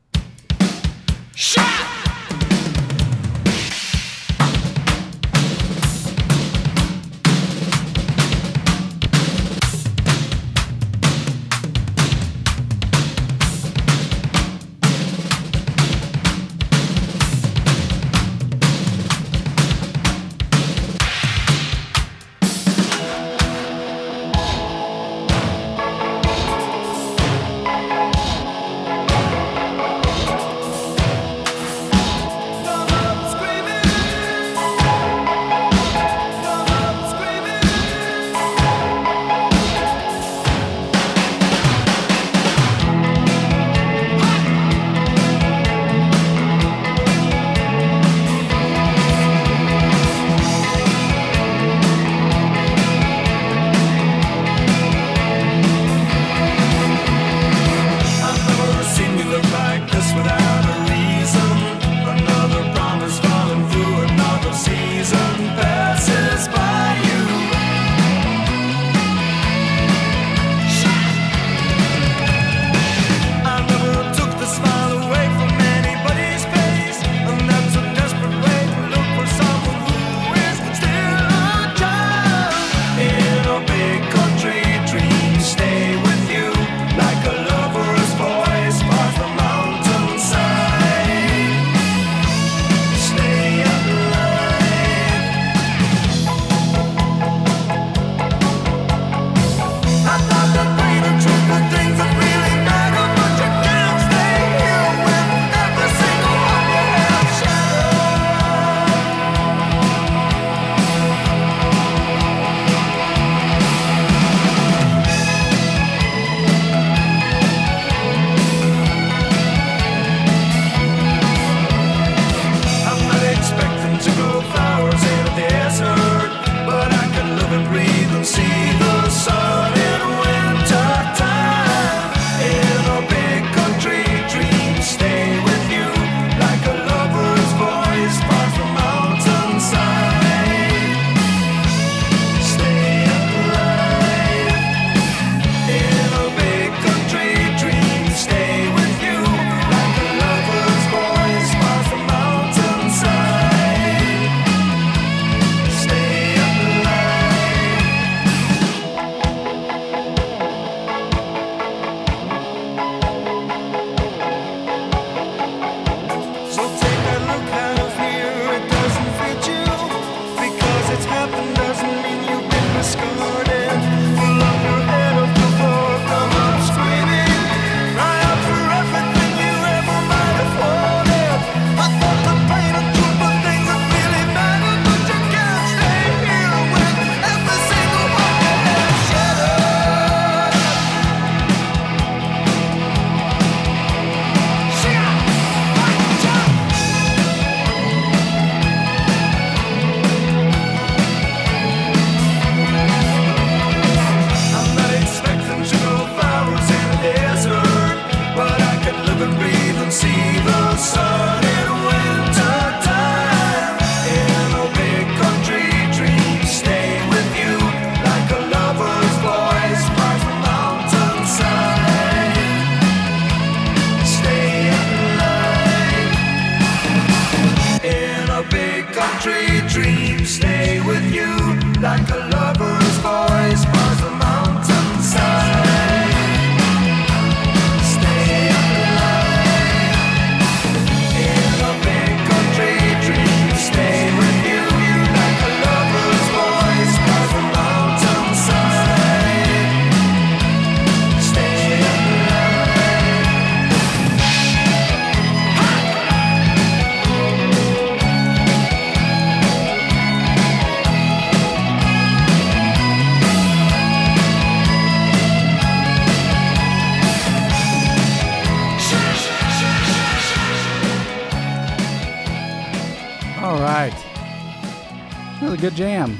Good 275.65 275.77
jam. 275.77 276.19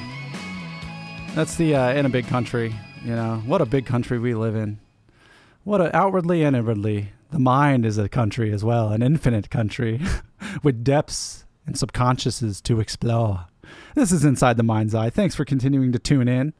That's 1.35 1.57
the 1.57 1.75
uh, 1.77 1.93
in 1.93 2.07
a 2.07 2.09
big 2.09 2.27
country. 2.27 2.75
You 3.05 3.15
know 3.15 3.43
what 3.45 3.61
a 3.61 3.67
big 3.67 3.85
country 3.85 4.19
we 4.19 4.33
live 4.33 4.57
in. 4.57 4.79
What 5.65 5.83
a 5.83 5.95
outwardly 5.95 6.43
and 6.43 6.57
inwardly, 6.57 7.11
the 7.31 7.39
mind 7.39 7.85
is 7.85 7.99
a 7.99 8.09
country 8.09 8.55
as 8.55 8.65
well, 8.65 8.89
an 8.89 9.03
infinite 9.03 9.51
country 9.51 10.01
with 10.63 10.83
depths 10.83 11.45
and 11.67 11.75
subconsciouses 11.75 12.63
to 12.63 12.81
explore. 12.81 13.49
This 13.95 14.13
is 14.13 14.25
inside 14.25 14.57
the 14.57 14.63
mind's 14.63 14.95
eye. 14.95 15.11
Thanks 15.11 15.35
for 15.35 15.45
continuing 15.45 15.93
to 15.93 15.99
tune 15.99 16.27
in. 16.27 16.55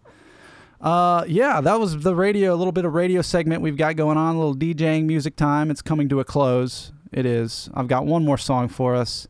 Uh, 0.79 1.25
yeah, 1.27 1.63
that 1.63 1.81
was 1.81 2.03
the 2.03 2.15
radio, 2.15 2.53
a 2.53 2.57
little 2.57 2.71
bit 2.71 2.85
of 2.85 2.93
radio 2.93 3.23
segment 3.23 3.63
we've 3.63 3.79
got 3.79 3.97
going 3.97 4.19
on, 4.19 4.37
a 4.37 4.39
little 4.39 4.55
DJing 4.55 5.07
music 5.07 5.37
time. 5.37 5.71
It's 5.71 5.81
coming 5.81 6.11
to 6.11 6.21
a 6.21 6.25
close. 6.25 6.93
It 7.13 7.25
is. 7.25 7.71
I've 7.73 7.89
got 7.89 8.05
one 8.05 8.27
more 8.27 8.37
song 8.37 8.69
for 8.69 8.95
us. 8.95 9.27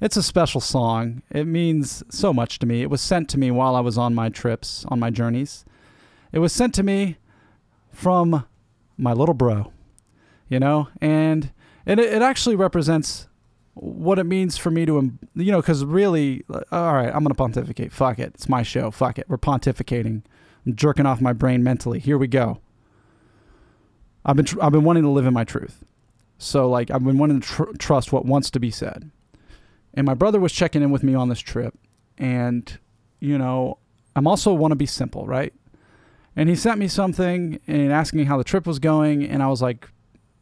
It's 0.00 0.16
a 0.16 0.22
special 0.22 0.60
song. 0.60 1.22
It 1.30 1.46
means 1.46 2.02
so 2.10 2.32
much 2.32 2.58
to 2.58 2.66
me. 2.66 2.82
It 2.82 2.90
was 2.90 3.00
sent 3.00 3.28
to 3.30 3.38
me 3.38 3.50
while 3.50 3.74
I 3.74 3.80
was 3.80 3.96
on 3.96 4.14
my 4.14 4.28
trips, 4.28 4.84
on 4.88 5.00
my 5.00 5.10
journeys. 5.10 5.64
It 6.32 6.40
was 6.40 6.52
sent 6.52 6.74
to 6.74 6.82
me 6.82 7.16
from 7.90 8.46
my 8.98 9.12
little 9.12 9.34
bro, 9.34 9.72
you 10.48 10.58
know, 10.60 10.88
and 11.00 11.52
it, 11.86 11.98
it 11.98 12.20
actually 12.22 12.56
represents 12.56 13.28
what 13.74 14.18
it 14.18 14.24
means 14.24 14.56
for 14.56 14.70
me 14.70 14.86
to, 14.86 15.12
you 15.34 15.52
know, 15.52 15.60
because 15.60 15.84
really, 15.84 16.42
uh, 16.52 16.60
all 16.72 16.94
right, 16.94 17.08
I'm 17.08 17.22
going 17.22 17.28
to 17.28 17.34
pontificate. 17.34 17.92
Fuck 17.92 18.18
it. 18.18 18.32
It's 18.34 18.48
my 18.48 18.62
show. 18.62 18.90
Fuck 18.90 19.18
it. 19.18 19.28
We're 19.28 19.38
pontificating. 19.38 20.22
I'm 20.64 20.74
jerking 20.74 21.06
off 21.06 21.20
my 21.20 21.32
brain 21.32 21.62
mentally. 21.62 21.98
Here 21.98 22.18
we 22.18 22.26
go. 22.26 22.60
I've 24.24 24.36
been, 24.36 24.46
tr- 24.46 24.62
I've 24.62 24.72
been 24.72 24.84
wanting 24.84 25.04
to 25.04 25.10
live 25.10 25.26
in 25.26 25.34
my 25.34 25.44
truth. 25.44 25.84
So, 26.38 26.68
like, 26.68 26.90
I've 26.90 27.04
been 27.04 27.18
wanting 27.18 27.40
to 27.40 27.46
tr- 27.46 27.72
trust 27.78 28.12
what 28.12 28.26
wants 28.26 28.50
to 28.50 28.60
be 28.60 28.70
said. 28.70 29.10
And 29.96 30.04
my 30.04 30.14
brother 30.14 30.38
was 30.38 30.52
checking 30.52 30.82
in 30.82 30.90
with 30.90 31.02
me 31.02 31.14
on 31.14 31.28
this 31.28 31.40
trip. 31.40 31.74
And, 32.18 32.78
you 33.18 33.38
know, 33.38 33.78
I'm 34.14 34.26
also 34.26 34.52
want 34.52 34.72
to 34.72 34.76
be 34.76 34.86
simple, 34.86 35.26
right? 35.26 35.54
And 36.36 36.50
he 36.50 36.54
sent 36.54 36.78
me 36.78 36.86
something 36.86 37.58
and 37.66 37.90
asking 37.90 38.18
me 38.18 38.24
how 38.24 38.36
the 38.36 38.44
trip 38.44 38.66
was 38.66 38.78
going. 38.78 39.26
And 39.26 39.42
I 39.42 39.48
was 39.48 39.62
like, 39.62 39.88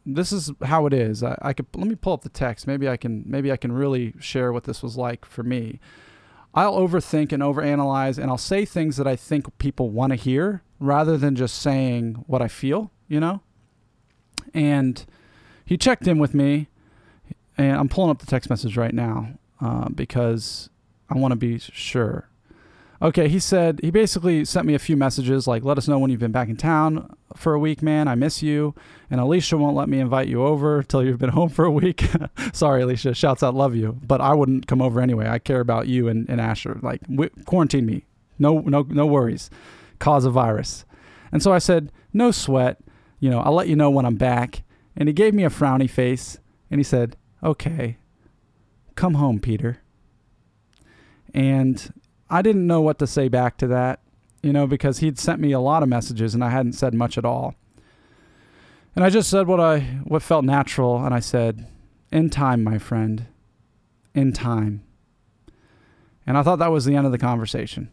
this 0.05 0.31
is 0.31 0.51
how 0.63 0.85
it 0.85 0.93
is. 0.93 1.23
I, 1.23 1.37
I 1.41 1.53
could 1.53 1.67
let 1.73 1.87
me 1.87 1.95
pull 1.95 2.13
up 2.13 2.21
the 2.21 2.29
text. 2.29 2.67
Maybe 2.67 2.87
I 2.87 2.97
can 2.97 3.23
maybe 3.25 3.51
I 3.51 3.57
can 3.57 3.71
really 3.71 4.13
share 4.19 4.53
what 4.53 4.65
this 4.65 4.83
was 4.83 4.97
like 4.97 5.25
for 5.25 5.41
me. 5.41 5.79
I'll 6.53 6.77
overthink 6.77 7.31
and 7.31 7.41
overanalyze 7.41 8.17
and 8.17 8.29
I'll 8.29 8.37
say 8.37 8.65
things 8.65 8.97
that 8.97 9.07
I 9.07 9.15
think 9.15 9.57
people 9.57 9.89
want 9.89 10.11
to 10.11 10.15
hear 10.15 10.63
rather 10.79 11.17
than 11.17 11.35
just 11.35 11.61
saying 11.61 12.23
what 12.27 12.41
I 12.41 12.47
feel, 12.47 12.91
you 13.07 13.19
know? 13.19 13.41
And 14.53 15.05
he 15.65 15.75
checked 15.75 16.07
in 16.07 16.17
with 16.17 16.33
me 16.33 16.67
and 17.57 17.75
I'm 17.77 17.89
pulling 17.89 18.11
up 18.11 18.19
the 18.19 18.25
text 18.25 18.49
message 18.49 18.77
right 18.77 18.93
now 18.93 19.29
uh, 19.61 19.89
because 19.89 20.69
I 21.09 21.17
want 21.17 21.31
to 21.31 21.37
be 21.37 21.59
sure. 21.59 22.29
Okay, 23.01 23.27
he 23.27 23.39
said 23.39 23.79
he 23.83 23.91
basically 23.91 24.45
sent 24.45 24.65
me 24.65 24.73
a 24.73 24.79
few 24.79 24.95
messages 24.95 25.47
like, 25.47 25.63
"Let 25.63 25.77
us 25.77 25.87
know 25.87 25.99
when 25.99 26.09
you've 26.09 26.19
been 26.19 26.31
back 26.31 26.47
in 26.47 26.55
town 26.55 27.13
for 27.35 27.53
a 27.53 27.59
week, 27.59 27.81
man. 27.81 28.07
I 28.07 28.15
miss 28.15 28.41
you." 28.41 28.73
And 29.11 29.19
Alicia 29.19 29.57
won't 29.57 29.75
let 29.75 29.89
me 29.89 29.99
invite 29.99 30.27
you 30.27 30.43
over 30.43 30.81
till 30.81 31.03
you've 31.03 31.19
been 31.19 31.29
home 31.39 31.49
for 31.49 31.65
a 31.65 31.71
week. 31.71 32.07
Sorry, 32.53 32.81
Alicia. 32.81 33.13
Shouts 33.13 33.43
out, 33.43 33.53
love 33.53 33.75
you, 33.75 33.99
but 34.01 34.21
I 34.21 34.33
wouldn't 34.33 34.67
come 34.67 34.81
over 34.81 35.01
anyway. 35.01 35.27
I 35.27 35.39
care 35.39 35.59
about 35.59 35.87
you 35.87 36.07
and, 36.07 36.27
and 36.29 36.39
Asher. 36.39 36.79
Like, 36.81 37.01
quarantine 37.45 37.85
me. 37.85 38.05
No, 38.39 38.59
no, 38.59 38.85
no 38.89 39.05
worries. 39.05 39.49
Cause 39.99 40.25
a 40.25 40.29
virus. 40.29 40.85
And 41.31 41.43
so 41.43 41.51
I 41.51 41.59
said, 41.59 41.91
"No 42.13 42.31
sweat. 42.31 42.79
You 43.19 43.29
know, 43.29 43.39
I'll 43.41 43.53
let 43.53 43.67
you 43.67 43.75
know 43.75 43.89
when 43.89 44.05
I'm 44.05 44.15
back." 44.15 44.63
And 44.95 45.09
he 45.09 45.13
gave 45.13 45.33
me 45.33 45.43
a 45.43 45.49
frowny 45.49 45.89
face 45.89 46.39
and 46.71 46.79
he 46.79 46.83
said, 46.83 47.17
"Okay, 47.43 47.97
come 48.95 49.15
home, 49.15 49.39
Peter." 49.39 49.79
And 51.33 51.93
I 52.29 52.41
didn't 52.41 52.67
know 52.67 52.81
what 52.81 52.99
to 52.99 53.07
say 53.07 53.27
back 53.27 53.57
to 53.57 53.67
that, 53.67 53.99
you 54.41 54.53
know, 54.53 54.67
because 54.67 54.99
he'd 54.99 55.19
sent 55.19 55.39
me 55.39 55.51
a 55.51 55.59
lot 55.59 55.83
of 55.83 55.89
messages 55.89 56.33
and 56.33 56.43
I 56.43 56.49
hadn't 56.49 56.73
said 56.73 56.93
much 56.93 57.17
at 57.17 57.25
all. 57.25 57.55
And 58.95 59.03
I 59.03 59.09
just 59.09 59.29
said 59.29 59.47
what 59.47 59.59
I 59.59 59.79
what 60.05 60.23
felt 60.23 60.45
natural 60.45 61.03
and 61.03 61.13
I 61.13 61.19
said, 61.19 61.67
"In 62.11 62.29
time, 62.29 62.63
my 62.63 62.77
friend. 62.77 63.27
In 64.13 64.31
time." 64.31 64.83
And 66.25 66.37
I 66.37 66.43
thought 66.43 66.59
that 66.59 66.71
was 66.71 66.85
the 66.85 66.95
end 66.95 67.05
of 67.05 67.11
the 67.11 67.17
conversation. 67.17 67.89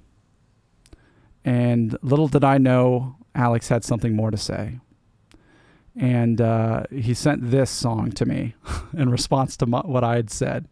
And 1.44 1.96
little 2.02 2.28
did 2.28 2.44
I 2.44 2.58
know 2.58 3.16
Alex 3.34 3.68
had 3.68 3.84
something 3.84 4.14
more 4.14 4.30
to 4.30 4.36
say. 4.36 4.78
And 5.96 6.40
uh, 6.40 6.84
he 6.90 7.12
sent 7.12 7.50
this 7.50 7.70
song 7.70 8.12
to 8.12 8.24
me 8.24 8.54
in 8.96 9.10
response 9.10 9.56
to 9.58 9.66
my, 9.66 9.80
what 9.80 10.04
I 10.04 10.16
had 10.16 10.30
said. 10.30 10.66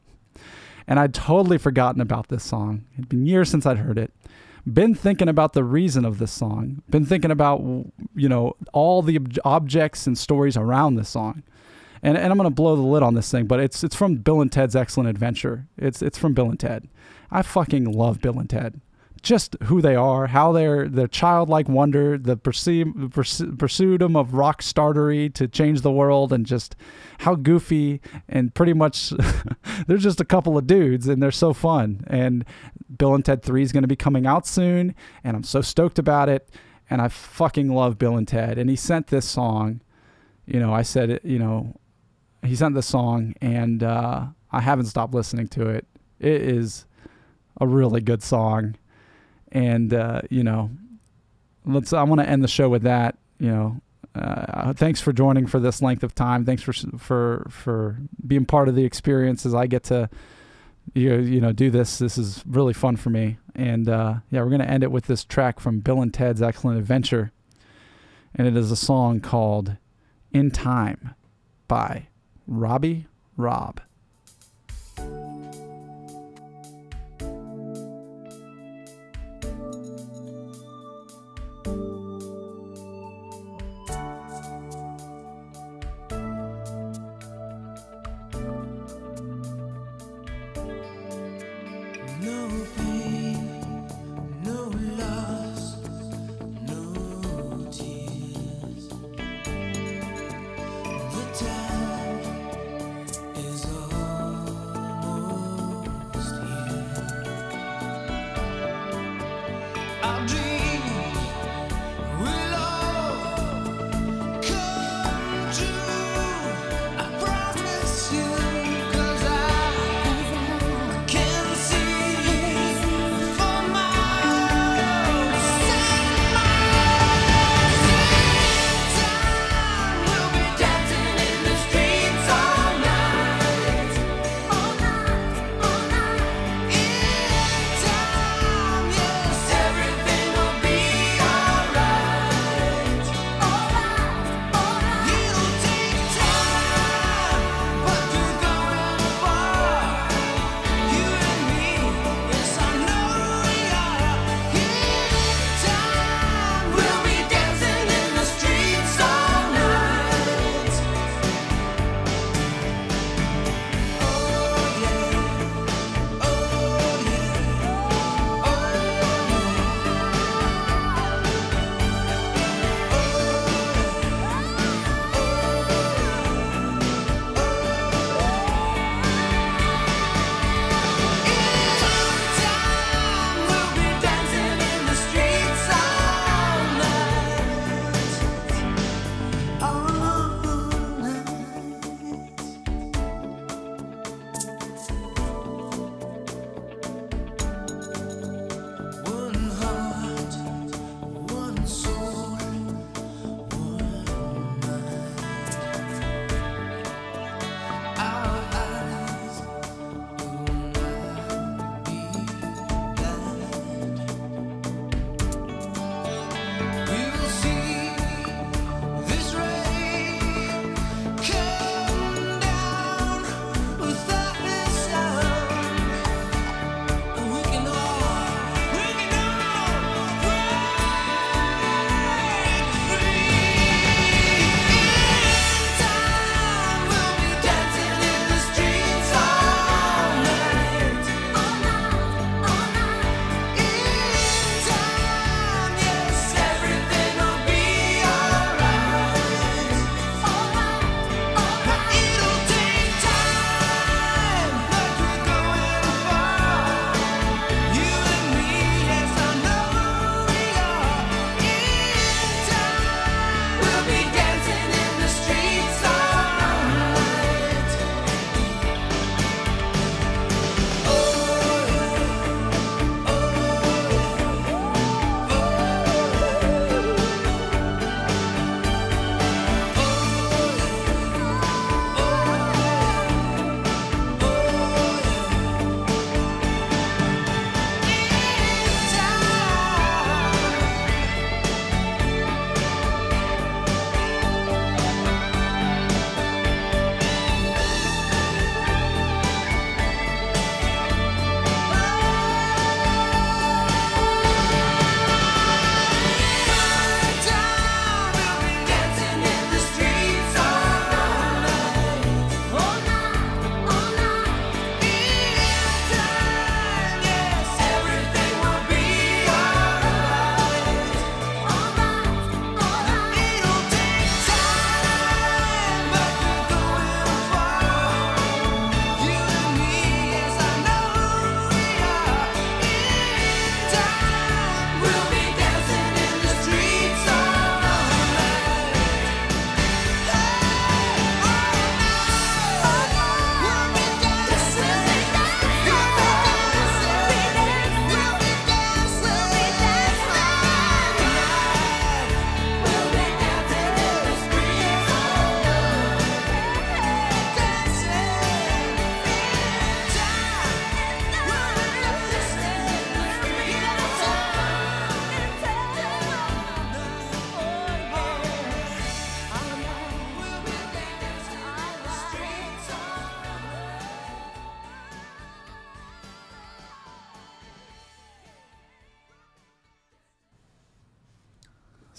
And 0.87 0.99
I'd 0.99 1.15
totally 1.15 1.59
forgotten 1.59 2.01
about 2.01 2.29
this 2.29 2.45
song. 2.45 2.85
It'd 2.95 3.09
been 3.09 3.27
years 3.27 3.51
since 3.51 3.67
I'd 3.67 3.79
heard 3.79 3.99
it. 3.99 4.13
Been 4.71 4.95
thinking 4.95 5.29
about 5.29 5.55
the 5.55 5.65
reason 5.65 6.05
of 6.05 6.19
this 6.19 6.33
song. 6.33 6.83
Been 6.91 7.07
thinking 7.07 7.31
about, 7.31 7.61
you 8.15 8.29
know, 8.29 8.57
all 8.73 9.03
the 9.03 9.17
ob- 9.17 9.39
objects 9.45 10.07
and 10.07 10.19
stories 10.19 10.57
around 10.57 10.97
this 10.97 11.09
song. 11.09 11.43
And, 12.03 12.17
and 12.17 12.33
I'm 12.33 12.39
to 12.39 12.51
blow 12.51 12.77
the 12.77 12.83
lid 12.83 13.03
on 13.03 13.15
this 13.15 13.31
thing, 13.31 13.47
but 13.47 13.61
it's 13.61 13.85
it's 13.85 13.95
from 13.95 14.17
Bill 14.17 14.41
and 14.41 14.51
Ted's 14.51 14.75
Excellent 14.75 15.09
Adventure. 15.09 15.67
It's 15.77 16.01
it's 16.01 16.19
from 16.19 16.33
Bill 16.33 16.49
and 16.49 16.59
Ted. 16.59 16.89
I 17.31 17.43
fucking 17.43 17.85
love 17.85 18.21
Bill 18.21 18.39
and 18.39 18.49
Ted. 18.49 18.81
Just 19.23 19.57
who 19.65 19.83
they 19.83 19.95
are, 19.95 20.29
how 20.29 20.53
they're 20.53 20.89
their 20.89 21.07
childlike 21.07 21.69
wonder, 21.69 22.17
the 22.17 22.37
pursu- 22.37 23.59
pursuit 23.59 24.03
of 24.03 24.35
rock 24.35 24.63
startery 24.63 25.29
to 25.31 25.47
change 25.47 25.83
the 25.83 25.91
world, 25.91 26.33
and 26.33 26.47
just 26.47 26.75
how 27.19 27.35
goofy 27.35 28.01
and 28.29 28.55
pretty 28.55 28.73
much 28.73 29.13
they're 29.87 29.99
just 29.99 30.21
a 30.21 30.25
couple 30.25 30.57
of 30.57 30.67
dudes, 30.67 31.07
and 31.07 31.23
they're 31.23 31.31
so 31.31 31.53
fun. 31.53 32.05
And 32.07 32.45
Bill 32.97 33.15
and 33.15 33.25
Ted 33.25 33.43
Three 33.43 33.63
is 33.63 33.73
going 33.73 33.83
to 33.83 33.89
be 33.89 33.97
coming 33.97 34.27
out 34.27 34.47
soon, 34.47 34.95
and 35.23 35.37
I'm 35.37 35.45
so 35.45 35.61
stoked 35.61 35.99
about 35.99 36.29
it. 36.29 36.51
And 36.89 37.01
I 37.01 37.09
fucking 37.09 37.69
love 37.69 37.99
Bill 37.99 38.17
and 38.17 38.27
Ted. 38.27 38.59
And 38.59 38.69
he 38.69 38.75
sent 38.75 39.09
this 39.09 39.29
song. 39.29 39.81
You 40.47 40.59
know, 40.59 40.73
I 40.73 40.83
said. 40.83 41.21
You 41.23 41.39
know, 41.39 41.77
he 42.45 42.57
sent 42.57 42.75
this 42.75 42.87
song, 42.87 43.35
and 43.41 43.83
uh, 43.83 44.27
I 44.51 44.61
haven't 44.61 44.87
stopped 44.87 45.15
listening 45.15 45.49
to 45.49 45.69
it. 45.69 45.87
It 46.19 46.43
is 46.43 46.87
a 47.61 47.67
really 47.67 48.01
good 48.01 48.23
song, 48.23 48.77
and 49.53 49.93
uh, 49.93 50.23
you 50.31 50.43
know, 50.45 50.71
let's. 51.65 51.93
I 51.93 52.03
want 52.03 52.21
to 52.21 52.29
end 52.29 52.43
the 52.45 52.49
show 52.49 52.69
with 52.69 52.83
that. 52.83 53.17
You 53.39 53.49
know, 53.49 53.81
uh, 54.15 54.73
thanks 54.73 55.01
for 55.01 55.13
joining 55.13 55.47
for 55.47 55.61
this 55.61 55.83
length 55.83 56.03
of 56.03 56.15
time. 56.15 56.45
Thanks 56.45 56.63
for 56.63 56.73
for 56.73 57.47
for 57.51 57.97
being 58.27 58.45
part 58.45 58.69
of 58.69 58.75
the 58.75 58.85
experience 58.85 59.47
as 59.47 59.55
I 59.55 59.67
get 59.67 59.85
to 59.85 60.09
you 60.95 61.17
you 61.17 61.41
know 61.41 61.53
do 61.53 61.71
this. 61.71 61.99
This 61.99 62.19
is 62.19 62.43
really 62.47 62.75
fun 62.75 62.97
for 62.97 63.11
me, 63.11 63.39
and 63.55 63.89
uh, 63.89 64.15
yeah, 64.31 64.43
we're 64.43 64.51
gonna 64.51 64.65
end 64.65 64.83
it 64.83 64.91
with 64.91 65.07
this 65.07 65.25
track 65.25 65.61
from 65.61 65.81
Bill 65.81 66.03
and 66.03 66.13
Ted's 66.13 66.43
Excellent 66.43 66.79
Adventure, 66.79 67.33
and 68.35 68.47
it 68.47 68.57
is 68.57 68.71
a 68.71 68.77
song 68.77 69.21
called 69.21 69.77
"In 70.33 70.51
Time" 70.51 71.15
by 71.69 72.09
Robbie 72.47 73.07
Robb. 73.37 73.81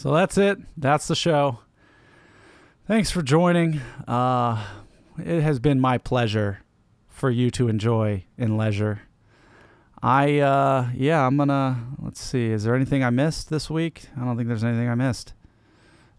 So 0.01 0.11
that's 0.15 0.35
it. 0.35 0.57
That's 0.75 1.07
the 1.07 1.15
show. 1.15 1.59
Thanks 2.87 3.11
for 3.11 3.21
joining. 3.21 3.81
Uh, 4.07 4.65
it 5.23 5.41
has 5.41 5.59
been 5.59 5.79
my 5.79 5.99
pleasure 5.99 6.61
for 7.07 7.29
you 7.29 7.51
to 7.51 7.67
enjoy 7.67 8.25
in 8.35 8.57
leisure. 8.57 9.03
I, 10.01 10.39
uh, 10.39 10.89
yeah, 10.95 11.23
I'm 11.27 11.37
gonna, 11.37 11.85
let's 11.99 12.19
see, 12.19 12.47
is 12.47 12.63
there 12.63 12.73
anything 12.73 13.03
I 13.03 13.11
missed 13.11 13.51
this 13.51 13.69
week? 13.69 14.05
I 14.19 14.25
don't 14.25 14.37
think 14.37 14.47
there's 14.47 14.63
anything 14.63 14.89
I 14.89 14.95
missed. 14.95 15.35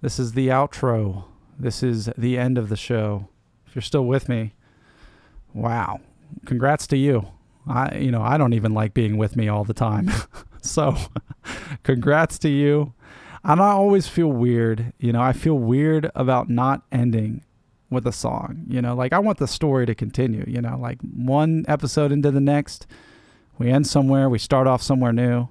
This 0.01 0.21
is 0.21 0.35
the 0.35 0.47
outro. 0.47 1.25
This 1.59 1.83
is 1.83 2.09
the 2.17 2.39
end 2.39 2.59
of 2.59 2.69
the 2.69 2.77
show. 2.77 3.31
If 3.67 3.75
you're 3.75 3.83
still 3.83 4.07
with 4.07 4.29
me, 4.29 4.55
wow. 5.55 5.99
Congrats 6.47 6.87
to 6.87 6.97
you. 6.97 7.27
I, 7.67 7.97
you 7.97 8.13
know, 8.13 8.23
I 8.23 8.39
don't 8.39 8.53
even 8.53 8.75
like 8.75 8.95
being 8.95 9.19
with 9.19 9.35
me 9.35 9.49
all 9.49 9.65
the 9.65 9.75
time. 9.75 10.09
so, 10.63 10.97
congrats 11.83 12.39
to 12.39 12.49
you. 12.49 12.95
And 13.45 13.61
I 13.61 13.71
always 13.71 14.07
feel 14.07 14.29
weird. 14.29 14.93
You 14.99 15.13
know, 15.13 15.21
I 15.21 15.33
feel 15.33 15.59
weird 15.59 16.11
about 16.15 16.49
not 16.49 16.83
ending 16.93 17.45
with 17.91 18.07
a 18.07 18.13
song. 18.13 18.65
You 18.69 18.81
know, 18.81 18.95
like 18.95 19.13
I 19.13 19.19
want 19.19 19.39
the 19.39 19.49
story 19.49 19.87
to 19.87 19.95
continue. 19.95 20.45
You 20.47 20.61
know, 20.61 20.79
like 20.81 20.99
one 21.03 21.65
episode 21.69 22.13
into 22.13 22.31
the 22.31 22.41
next, 22.41 22.87
we 23.59 23.71
end 23.71 23.87
somewhere, 23.87 24.29
we 24.29 24.39
start 24.39 24.67
off 24.67 24.83
somewhere 24.83 25.13
new. 25.13 25.49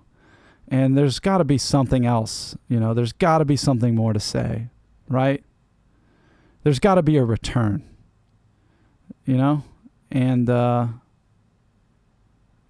And 0.68 0.98
there's 0.98 1.20
got 1.20 1.40
to 1.40 1.44
be 1.44 1.58
something 1.58 2.06
else. 2.06 2.56
You 2.70 2.80
know, 2.80 2.94
there's 2.94 3.12
got 3.12 3.40
to 3.40 3.46
be 3.46 3.58
something 3.58 3.94
more 3.94 4.14
to 4.14 4.22
say, 4.22 4.70
right? 5.10 5.44
There's 6.64 6.80
got 6.80 6.96
to 6.96 7.04
be 7.04 7.18
a 7.18 7.26
return. 7.26 7.84
You 9.26 9.36
know? 9.38 9.64
And, 10.10 10.50
uh, 10.50 10.88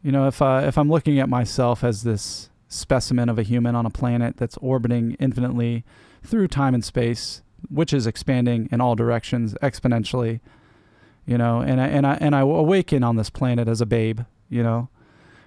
you 0.04 0.12
know, 0.12 0.28
if 0.28 0.42
I 0.42 0.66
if 0.66 0.78
I'm 0.78 0.90
looking 0.90 1.20
at 1.20 1.30
myself 1.30 1.84
as 1.84 2.04
this 2.04 2.50
specimen 2.72 3.30
of 3.30 3.38
a 3.38 3.44
human 3.44 3.76
on 3.76 3.86
a 3.86 3.90
planet 3.90 4.38
that's 4.38 4.58
orbiting 4.58 5.16
infinitely 5.20 5.84
through 6.24 6.48
time 6.48 6.74
and 6.74 6.84
space, 6.84 7.42
which 7.70 7.94
is 7.94 8.08
expanding 8.08 8.70
in 8.72 8.82
all 8.82 8.96
directions 8.96 9.54
exponentially, 9.62 10.40
you 11.26 11.38
know, 11.38 11.62
and 11.62 11.82
I 11.82 11.88
and 11.88 12.08
I 12.08 12.18
and 12.22 12.36
I 12.36 12.40
awaken 12.40 13.04
on 13.04 13.16
this 13.16 13.30
planet 13.30 13.68
as 13.68 13.82
a 13.82 13.86
babe, 13.86 14.22
you 14.50 14.64
know, 14.64 14.90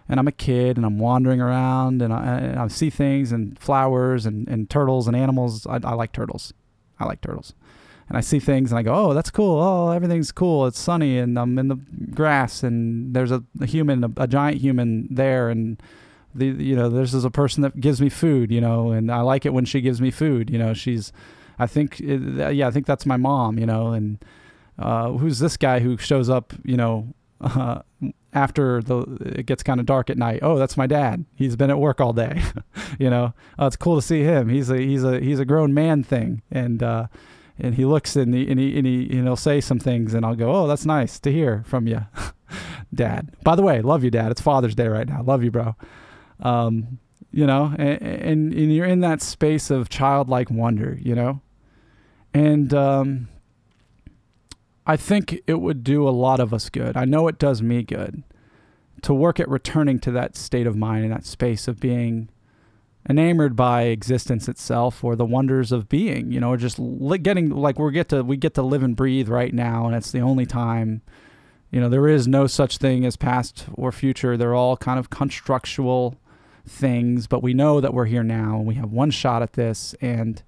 and 0.08 0.20
I'm 0.20 0.28
a 0.28 0.32
kid 0.32 0.76
and 0.76 0.84
I'm 0.84 0.98
wandering 0.98 1.40
around 1.40 2.02
and 2.02 2.12
I, 2.12 2.38
and 2.38 2.58
I 2.58 2.68
see 2.68 2.90
things 2.90 3.32
and 3.32 3.58
flowers 3.58 4.26
and, 4.26 4.46
and 4.48 4.68
turtles 4.68 5.06
and 5.08 5.16
animals. 5.16 5.66
I, 5.66 5.80
I 5.82 5.94
like 5.94 6.12
turtles. 6.12 6.52
I 7.00 7.06
like 7.06 7.20
turtles 7.20 7.54
and 8.08 8.18
I 8.18 8.20
see 8.20 8.38
things 8.38 8.70
and 8.70 8.78
I 8.78 8.82
go, 8.82 8.94
oh, 8.94 9.14
that's 9.14 9.30
cool. 9.30 9.60
Oh, 9.60 9.90
everything's 9.90 10.32
cool. 10.32 10.66
It's 10.66 10.78
sunny 10.78 11.18
and 11.18 11.38
I'm 11.38 11.58
in 11.58 11.68
the 11.68 11.76
grass 12.14 12.62
and 12.62 13.14
there's 13.14 13.30
a, 13.30 13.42
a 13.60 13.66
human, 13.66 14.04
a, 14.04 14.10
a, 14.18 14.26
giant 14.26 14.60
human 14.60 15.08
there, 15.10 15.48
and 15.48 15.82
the 16.34 16.46
you 16.46 16.76
know 16.76 16.88
this 16.88 17.14
is 17.14 17.24
a 17.24 17.30
person 17.30 17.62
that 17.62 17.80
gives 17.80 18.00
me 18.00 18.08
food, 18.08 18.50
you 18.50 18.60
know, 18.60 18.90
and 18.90 19.10
I 19.10 19.20
like 19.20 19.46
it 19.46 19.52
when 19.52 19.64
she 19.64 19.80
gives 19.80 20.00
me 20.00 20.10
food. 20.10 20.50
You 20.50 20.58
know, 20.58 20.74
she's, 20.74 21.12
I 21.58 21.66
think, 21.66 22.00
yeah, 22.00 22.66
I 22.66 22.70
think 22.70 22.86
that's 22.86 23.06
my 23.06 23.16
mom. 23.16 23.58
You 23.58 23.66
know, 23.66 23.92
and 23.92 24.24
uh, 24.78 25.12
who's 25.12 25.38
this 25.38 25.56
guy 25.56 25.80
who 25.80 25.96
shows 25.96 26.28
up? 26.28 26.52
You 26.64 26.76
know. 26.76 27.14
Uh, 27.40 27.82
after 28.34 28.82
the 28.82 28.98
it 29.38 29.46
gets 29.46 29.62
kind 29.62 29.78
of 29.78 29.86
dark 29.86 30.10
at 30.10 30.18
night. 30.18 30.40
Oh, 30.42 30.58
that's 30.58 30.76
my 30.76 30.88
dad. 30.88 31.24
He's 31.36 31.54
been 31.54 31.70
at 31.70 31.78
work 31.78 32.00
all 32.00 32.12
day. 32.12 32.42
you 32.98 33.08
know, 33.08 33.32
oh, 33.60 33.66
it's 33.68 33.76
cool 33.76 33.94
to 33.94 34.02
see 34.02 34.22
him. 34.22 34.48
He's 34.48 34.70
a 34.70 34.76
he's 34.76 35.04
a 35.04 35.20
he's 35.20 35.38
a 35.38 35.44
grown 35.44 35.72
man 35.72 36.02
thing, 36.02 36.42
and 36.50 36.82
uh, 36.82 37.06
and 37.58 37.74
he 37.74 37.84
looks 37.84 38.16
and 38.16 38.34
he, 38.34 38.50
and 38.50 38.58
he, 38.58 38.76
and 38.76 38.86
he, 38.86 39.02
and 39.10 39.24
he'll 39.24 39.36
say 39.36 39.60
some 39.60 39.78
things 39.78 40.14
and 40.14 40.26
I'll 40.26 40.34
go, 40.34 40.52
oh, 40.52 40.66
that's 40.66 40.84
nice 40.84 41.18
to 41.20 41.32
hear 41.32 41.62
from 41.66 41.86
you, 41.86 42.06
dad. 42.94 43.30
By 43.42 43.54
the 43.54 43.62
way, 43.62 43.80
love 43.80 44.02
you, 44.02 44.10
dad. 44.10 44.30
It's 44.30 44.40
Father's 44.40 44.74
Day 44.74 44.88
right 44.88 45.08
now. 45.08 45.22
Love 45.22 45.44
you, 45.44 45.50
bro. 45.50 45.76
Um, 46.44 46.98
you 47.32 47.46
know, 47.46 47.74
and, 47.76 48.52
and, 48.52 48.72
you're 48.72 48.86
in 48.86 49.00
that 49.00 49.20
space 49.20 49.70
of 49.70 49.88
childlike 49.88 50.50
wonder, 50.50 50.96
you 51.00 51.16
know, 51.16 51.40
and, 52.32 52.72
um, 52.72 53.28
I 54.86 54.96
think 54.96 55.40
it 55.46 55.60
would 55.60 55.82
do 55.82 56.06
a 56.06 56.10
lot 56.10 56.38
of 56.38 56.52
us 56.52 56.68
good. 56.68 56.96
I 56.96 57.06
know 57.06 57.26
it 57.26 57.38
does 57.38 57.62
me 57.62 57.82
good 57.82 58.22
to 59.02 59.14
work 59.14 59.38
at 59.40 59.48
returning 59.48 59.98
to 60.00 60.10
that 60.12 60.36
state 60.36 60.66
of 60.66 60.76
mind 60.76 61.04
and 61.04 61.12
that 61.12 61.26
space 61.26 61.68
of 61.68 61.80
being 61.80 62.28
enamored 63.08 63.54
by 63.54 63.82
existence 63.82 64.48
itself 64.48 65.04
or 65.04 65.14
the 65.14 65.26
wonders 65.26 65.72
of 65.72 65.90
being 65.90 66.32
you 66.32 66.40
know 66.40 66.52
or 66.52 66.56
just 66.56 66.78
li- 66.78 67.18
getting 67.18 67.50
like 67.50 67.78
we 67.78 67.92
get 67.92 68.08
to 68.08 68.22
we 68.22 68.34
get 68.34 68.54
to 68.54 68.62
live 68.62 68.82
and 68.82 68.96
breathe 68.96 69.28
right 69.28 69.52
now 69.52 69.86
and 69.86 69.94
it's 69.94 70.10
the 70.10 70.20
only 70.20 70.46
time 70.46 71.02
you 71.70 71.78
know 71.78 71.90
there 71.90 72.08
is 72.08 72.26
no 72.26 72.46
such 72.46 72.78
thing 72.78 73.04
as 73.04 73.14
past 73.14 73.66
or 73.74 73.92
future 73.92 74.38
they're 74.38 74.54
all 74.54 74.74
kind 74.78 74.98
of 74.98 75.10
constructual 75.10 76.16
things 76.66 77.26
but 77.26 77.42
we 77.42 77.52
know 77.52 77.80
that 77.80 77.92
we're 77.92 78.06
here 78.06 78.22
now 78.22 78.56
and 78.56 78.66
we 78.66 78.74
have 78.74 78.90
one 78.90 79.10
shot 79.10 79.42
at 79.42 79.52
this 79.52 79.94
and 80.00 80.42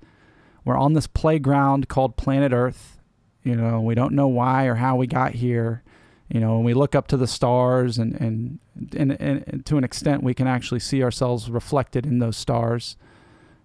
we're 0.65 0.77
on 0.77 0.95
this 0.95 1.07
playground 1.07 1.89
called 1.89 2.17
planet 2.17 2.53
earth 2.53 2.99
you 3.43 3.55
know 3.55 3.81
we 3.81 3.95
don't 3.95 4.13
know 4.13 4.29
why 4.29 4.65
or 4.65 4.77
how 4.77 4.97
we 4.97 5.07
got 5.07 5.35
here 5.35 5.83
you 6.29 6.41
know, 6.41 6.57
when 6.57 6.65
we 6.65 6.75
look 6.75 6.95
up 6.95 7.07
to 7.09 7.17
the 7.17 7.27
stars 7.27 7.99
and, 7.99 8.21
and, 8.21 8.59
and, 8.97 9.13
and, 9.21 9.65
to 9.67 9.79
an 9.79 9.85
extent 9.85 10.25
we 10.25 10.35
can 10.35 10.49
actually 10.49 10.81
see 10.81 11.03
ourselves 11.03 11.49
reflected 11.49 12.05
in 12.05 12.19
those 12.19 12.37
stars, 12.37 12.97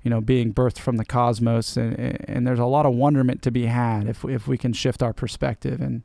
you 0.03 0.11
know, 0.11 0.21
being 0.21 0.53
birthed 0.53 0.77
from 0.77 0.97
the 0.97 1.05
cosmos. 1.05 1.75
And, 1.75 1.97
and 2.29 2.45
there's 2.45 2.59
a 2.59 2.65
lot 2.65 2.85
of 2.85 2.93
wonderment 2.93 3.41
to 3.43 3.51
be 3.51 3.65
had 3.65 4.07
if, 4.07 4.23
if 4.25 4.47
we 4.47 4.59
can 4.59 4.73
shift 4.73 5.01
our 5.01 5.13
perspective. 5.13 5.81
And 5.81 6.03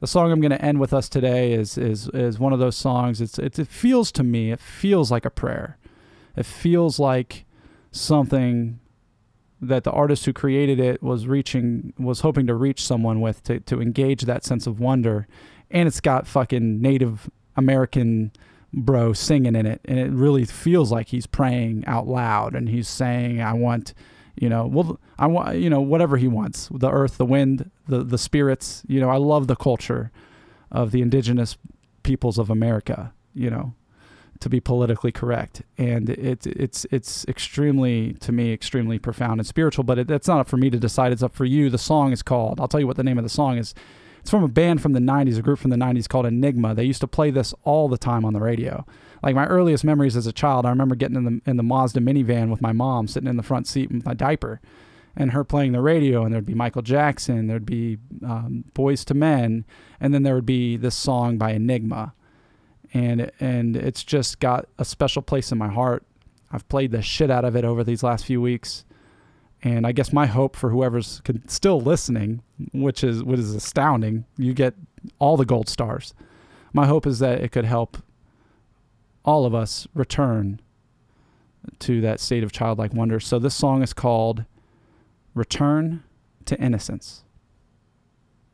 the 0.00 0.06
song 0.06 0.30
I'm 0.30 0.40
going 0.40 0.52
to 0.52 0.64
end 0.64 0.80
with 0.80 0.92
us 0.92 1.08
today 1.08 1.52
is, 1.52 1.76
is, 1.76 2.08
is 2.08 2.38
one 2.38 2.52
of 2.52 2.58
those 2.58 2.76
songs. 2.76 3.20
It's, 3.20 3.38
it's, 3.38 3.58
it 3.58 3.68
feels 3.68 4.12
to 4.12 4.22
me, 4.22 4.52
it 4.52 4.60
feels 4.60 5.10
like 5.10 5.24
a 5.24 5.30
prayer. 5.30 5.78
It 6.36 6.46
feels 6.46 6.98
like 6.98 7.44
something 7.90 8.78
that 9.60 9.82
the 9.82 9.90
artist 9.90 10.24
who 10.24 10.32
created 10.32 10.78
it 10.78 11.02
was 11.02 11.26
reaching 11.26 11.92
was 11.98 12.20
hoping 12.20 12.46
to 12.46 12.54
reach 12.54 12.84
someone 12.84 13.20
with 13.20 13.42
to, 13.42 13.58
to 13.60 13.82
engage 13.82 14.22
that 14.22 14.44
sense 14.44 14.68
of 14.68 14.78
wonder 14.78 15.26
and 15.70 15.86
it's 15.86 16.00
got 16.00 16.26
fucking 16.26 16.80
Native 16.80 17.30
American 17.56 18.32
bro 18.72 19.12
singing 19.12 19.56
in 19.56 19.66
it, 19.66 19.80
and 19.84 19.98
it 19.98 20.10
really 20.10 20.44
feels 20.44 20.92
like 20.92 21.08
he's 21.08 21.26
praying 21.26 21.84
out 21.86 22.06
loud, 22.06 22.54
and 22.54 22.68
he's 22.68 22.88
saying, 22.88 23.40
"I 23.40 23.52
want." 23.52 23.94
You 24.40 24.48
know, 24.48 24.68
well, 24.68 25.00
I 25.18 25.26
want, 25.26 25.58
you 25.58 25.68
know, 25.68 25.80
whatever 25.80 26.16
he 26.16 26.28
wants 26.28 26.68
the 26.72 26.88
earth, 26.88 27.18
the 27.18 27.26
wind, 27.26 27.72
the, 27.88 28.04
the 28.04 28.18
spirits. 28.18 28.82
You 28.86 29.00
know, 29.00 29.10
I 29.10 29.16
love 29.16 29.46
the 29.46 29.56
culture 29.56 30.10
of 30.70 30.92
the 30.92 31.02
indigenous 31.02 31.56
peoples 32.02 32.38
of 32.38 32.50
America, 32.50 33.12
you 33.34 33.50
know, 33.50 33.74
to 34.40 34.48
be 34.48 34.60
politically 34.60 35.10
correct. 35.10 35.62
And 35.76 36.10
it's, 36.10 36.46
it's, 36.46 36.86
it's 36.90 37.26
extremely, 37.26 38.14
to 38.14 38.32
me, 38.32 38.52
extremely 38.52 38.98
profound 38.98 39.40
and 39.40 39.46
spiritual, 39.46 39.84
but 39.84 39.98
it, 39.98 40.10
it's 40.10 40.28
not 40.28 40.40
up 40.40 40.48
for 40.48 40.56
me 40.56 40.70
to 40.70 40.78
decide. 40.78 41.12
It's 41.12 41.22
up 41.22 41.34
for 41.34 41.44
you. 41.44 41.70
The 41.70 41.78
song 41.78 42.12
is 42.12 42.22
called, 42.22 42.60
I'll 42.60 42.68
tell 42.68 42.80
you 42.80 42.86
what 42.86 42.96
the 42.96 43.04
name 43.04 43.18
of 43.18 43.24
the 43.24 43.30
song 43.30 43.58
is. 43.58 43.74
It's 44.20 44.30
from 44.30 44.44
a 44.44 44.48
band 44.48 44.82
from 44.82 44.92
the 44.92 45.00
90s, 45.00 45.38
a 45.38 45.42
group 45.42 45.58
from 45.58 45.70
the 45.70 45.76
90s 45.76 46.08
called 46.08 46.26
Enigma. 46.26 46.74
They 46.74 46.84
used 46.84 47.00
to 47.00 47.06
play 47.06 47.30
this 47.30 47.54
all 47.64 47.88
the 47.88 47.98
time 47.98 48.24
on 48.24 48.32
the 48.34 48.40
radio. 48.40 48.84
Like 49.22 49.34
my 49.34 49.46
earliest 49.46 49.84
memories 49.84 50.16
as 50.16 50.26
a 50.26 50.32
child, 50.32 50.66
I 50.66 50.70
remember 50.70 50.94
getting 50.94 51.16
in 51.16 51.24
the 51.24 51.50
in 51.50 51.56
the 51.56 51.62
Mazda 51.62 52.00
minivan 52.00 52.50
with 52.50 52.60
my 52.60 52.72
mom 52.72 53.08
sitting 53.08 53.28
in 53.28 53.36
the 53.36 53.42
front 53.42 53.66
seat 53.66 53.90
with 53.90 54.04
my 54.04 54.14
diaper 54.14 54.60
and 55.16 55.32
her 55.32 55.44
playing 55.44 55.72
the 55.72 55.80
radio 55.80 56.24
and 56.24 56.32
there'd 56.32 56.46
be 56.46 56.54
Michael 56.54 56.82
Jackson, 56.82 57.46
there'd 57.46 57.66
be 57.66 57.98
um, 58.24 58.64
Boyz 58.74 59.10
II 59.10 59.18
Men, 59.18 59.64
and 60.00 60.14
then 60.14 60.22
there 60.22 60.34
would 60.34 60.46
be 60.46 60.76
this 60.76 60.94
song 60.94 61.38
by 61.38 61.52
Enigma. 61.52 62.14
And 62.94 63.30
and 63.38 63.76
it's 63.76 64.02
just 64.02 64.40
got 64.40 64.66
a 64.78 64.84
special 64.84 65.20
place 65.20 65.52
in 65.52 65.58
my 65.58 65.68
heart. 65.68 66.04
I've 66.50 66.68
played 66.68 66.90
the 66.92 67.02
shit 67.02 67.30
out 67.30 67.44
of 67.44 67.54
it 67.54 67.64
over 67.64 67.84
these 67.84 68.02
last 68.02 68.24
few 68.24 68.40
weeks. 68.40 68.84
And 69.62 69.86
I 69.86 69.92
guess 69.92 70.12
my 70.12 70.26
hope 70.26 70.54
for 70.54 70.70
whoever's 70.70 71.20
still 71.48 71.80
listening, 71.80 72.42
which 72.72 73.02
is 73.02 73.24
what 73.24 73.38
is 73.38 73.54
astounding, 73.54 74.24
you 74.36 74.54
get 74.54 74.74
all 75.18 75.36
the 75.36 75.44
gold 75.44 75.68
stars. 75.68 76.14
My 76.72 76.86
hope 76.86 77.06
is 77.06 77.18
that 77.18 77.40
it 77.40 77.50
could 77.50 77.64
help 77.64 77.98
all 79.24 79.44
of 79.44 79.54
us 79.54 79.88
return 79.94 80.60
to 81.80 82.00
that 82.00 82.20
state 82.20 82.44
of 82.44 82.52
childlike 82.52 82.94
wonder. 82.94 83.20
So 83.20 83.38
this 83.38 83.54
song 83.54 83.82
is 83.82 83.92
called 83.92 84.44
"Return 85.38 86.02
to 86.46 86.60
Innocence," 86.60 87.22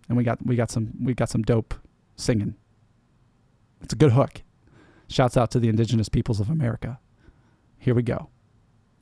and 0.06 0.18
we 0.18 0.22
got 0.22 0.44
we 0.44 0.54
got 0.54 0.70
some 0.70 0.92
we 1.02 1.14
got 1.14 1.30
some 1.30 1.40
dope 1.40 1.74
singing. 2.14 2.56
It's 3.80 3.94
a 3.94 3.96
good 3.96 4.12
hook. 4.12 4.42
Shouts 5.08 5.36
out 5.38 5.50
to 5.52 5.58
the 5.58 5.68
indigenous 5.70 6.10
peoples 6.10 6.40
of 6.40 6.50
America. 6.50 7.00
Here 7.78 7.94
we 7.94 8.02
go. 8.02 8.28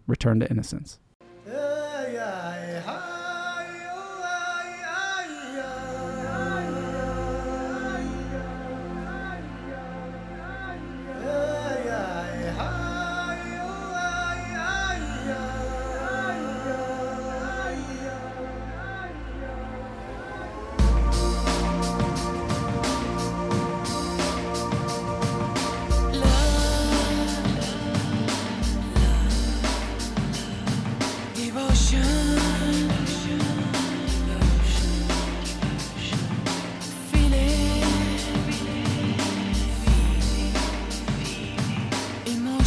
Return 0.06 0.38
to 0.40 0.48
innocence. 0.48 1.00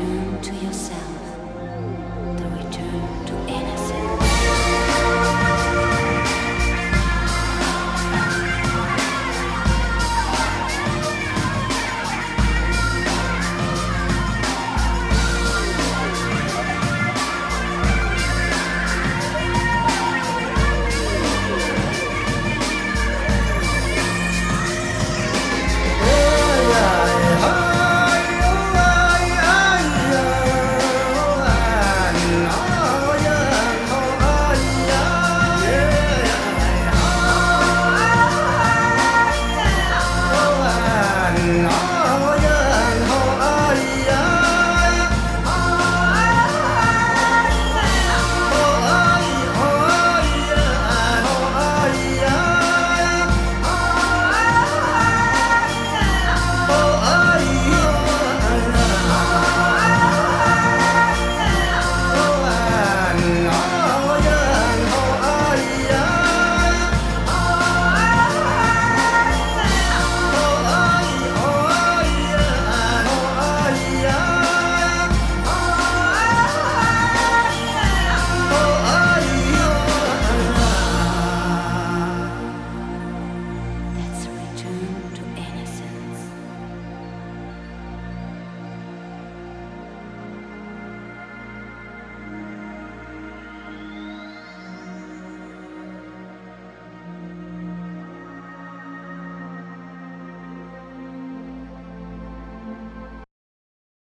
return 0.00 0.40
to 0.42 0.54
yourself. 0.54 1.19